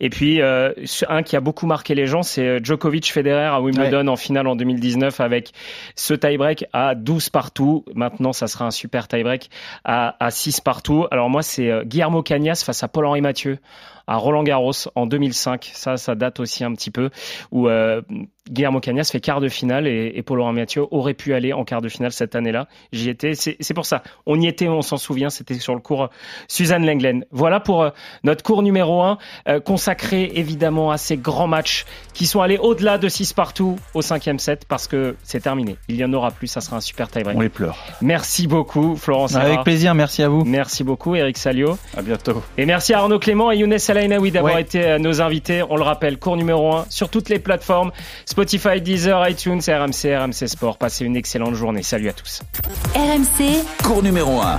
Et 0.00 0.10
puis, 0.10 0.40
euh, 0.40 0.72
un 1.08 1.22
qui 1.22 1.36
a 1.36 1.40
beaucoup 1.40 1.66
marqué 1.66 1.94
les 1.94 2.06
gens, 2.06 2.22
c'est 2.22 2.46
euh, 2.46 2.60
Djokovic 2.62 3.10
Federer 3.12 3.53
à 3.54 3.60
Wimbledon 3.60 4.08
en 4.08 4.16
finale 4.16 4.46
en 4.46 4.56
2019 4.56 5.20
avec 5.20 5.52
ce 5.96 6.14
tie-break 6.14 6.66
à 6.72 6.94
12 6.94 7.30
partout. 7.30 7.84
Maintenant, 7.94 8.32
ça 8.32 8.46
sera 8.46 8.66
un 8.66 8.70
super 8.70 9.08
tie-break 9.08 9.50
à, 9.84 10.16
à 10.24 10.30
6 10.30 10.60
partout. 10.60 11.06
Alors 11.10 11.30
moi, 11.30 11.42
c'est 11.42 11.70
euh, 11.70 11.84
Guillermo 11.84 12.22
Cagnas 12.22 12.62
face 12.64 12.82
à 12.82 12.88
Paul-Henri 12.88 13.20
Mathieu 13.20 13.58
à 14.06 14.16
Roland 14.16 14.42
Garros 14.42 14.72
en 14.94 15.06
2005. 15.06 15.70
Ça, 15.74 15.96
ça 15.96 16.14
date 16.14 16.40
aussi 16.40 16.64
un 16.64 16.72
petit 16.72 16.90
peu 16.90 17.10
où 17.50 17.68
euh, 17.68 18.02
Guillermo 18.50 18.80
Cagnas 18.80 19.08
fait 19.10 19.20
quart 19.20 19.40
de 19.40 19.48
finale 19.48 19.86
et, 19.86 20.12
et 20.14 20.22
Paul-Henri 20.22 20.54
Mathieu 20.54 20.84
aurait 20.90 21.14
pu 21.14 21.34
aller 21.34 21.52
en 21.52 21.64
quart 21.64 21.80
de 21.80 21.88
finale 21.88 22.12
cette 22.12 22.34
année-là. 22.34 22.68
J'y 22.92 23.10
étais. 23.10 23.34
C'est 23.34 23.74
pour 23.74 23.86
ça. 23.86 24.02
On 24.26 24.40
y 24.40 24.46
était, 24.46 24.68
on 24.68 24.82
s'en 24.82 24.96
souvient. 24.96 25.30
C'était 25.30 25.54
sur 25.54 25.74
le 25.74 25.80
cours 25.80 26.10
Suzanne 26.48 26.86
Lenglen. 26.86 27.24
Voilà 27.30 27.60
pour 27.60 27.82
euh, 27.82 27.90
notre 28.22 28.42
cours 28.42 28.62
numéro 28.62 29.02
1 29.02 29.18
consacré 29.64 30.30
évidemment 30.34 30.90
à 30.90 30.98
ces 30.98 31.16
grands 31.16 31.46
matchs 31.46 31.84
qui 32.12 32.26
sont 32.26 32.40
allés 32.40 32.58
au-delà 32.58 32.98
de 32.98 33.08
6 33.08 33.32
partout 33.32 33.76
au 33.94 34.02
cinquième 34.02 34.38
set 34.38 34.64
parce 34.68 34.86
que 34.86 35.16
c'est 35.22 35.40
terminé. 35.40 35.76
Il 35.88 35.96
y 35.96 36.04
en 36.04 36.12
aura 36.12 36.30
plus. 36.30 36.46
Ça 36.46 36.60
sera 36.60 36.76
un 36.76 36.80
super 36.80 37.08
tie-break. 37.08 37.36
On 37.36 37.40
les 37.40 37.48
pleure. 37.48 37.76
Merci 38.00 38.46
beaucoup, 38.46 38.96
Florence. 38.96 39.34
Avec 39.34 39.62
plaisir, 39.62 39.94
merci 39.94 40.22
à 40.22 40.28
vous. 40.28 40.44
Merci 40.44 40.84
beaucoup, 40.84 41.14
Eric 41.14 41.38
Salio. 41.38 41.78
À 41.96 42.02
bientôt. 42.02 42.42
Et 42.58 42.66
merci 42.66 42.94
à 42.94 43.00
Arnaud 43.00 43.18
Clément 43.18 43.50
et 43.50 43.58
Younes 43.58 43.78
Alainaoui 43.96 44.30
d'avoir 44.30 44.54
Ouais. 44.54 44.60
été 44.62 44.84
euh, 44.84 44.98
nos 44.98 45.20
invités. 45.20 45.62
On 45.68 45.76
le 45.76 45.82
rappelle, 45.82 46.18
cours 46.18 46.36
numéro 46.36 46.74
1 46.74 46.86
sur 46.88 47.08
toutes 47.08 47.28
les 47.28 47.38
plateformes 47.38 47.90
Spotify, 48.26 48.80
Deezer, 48.80 49.28
iTunes, 49.28 49.60
RMC, 49.66 50.16
RMC 50.16 50.46
Sport. 50.48 50.78
Passez 50.78 51.04
une 51.04 51.16
excellente 51.16 51.54
journée. 51.54 51.82
Salut 51.82 52.08
à 52.08 52.12
tous. 52.12 52.42
RMC, 52.94 53.64
Cours 53.82 54.02
numéro 54.02 54.40
1. 54.40 54.58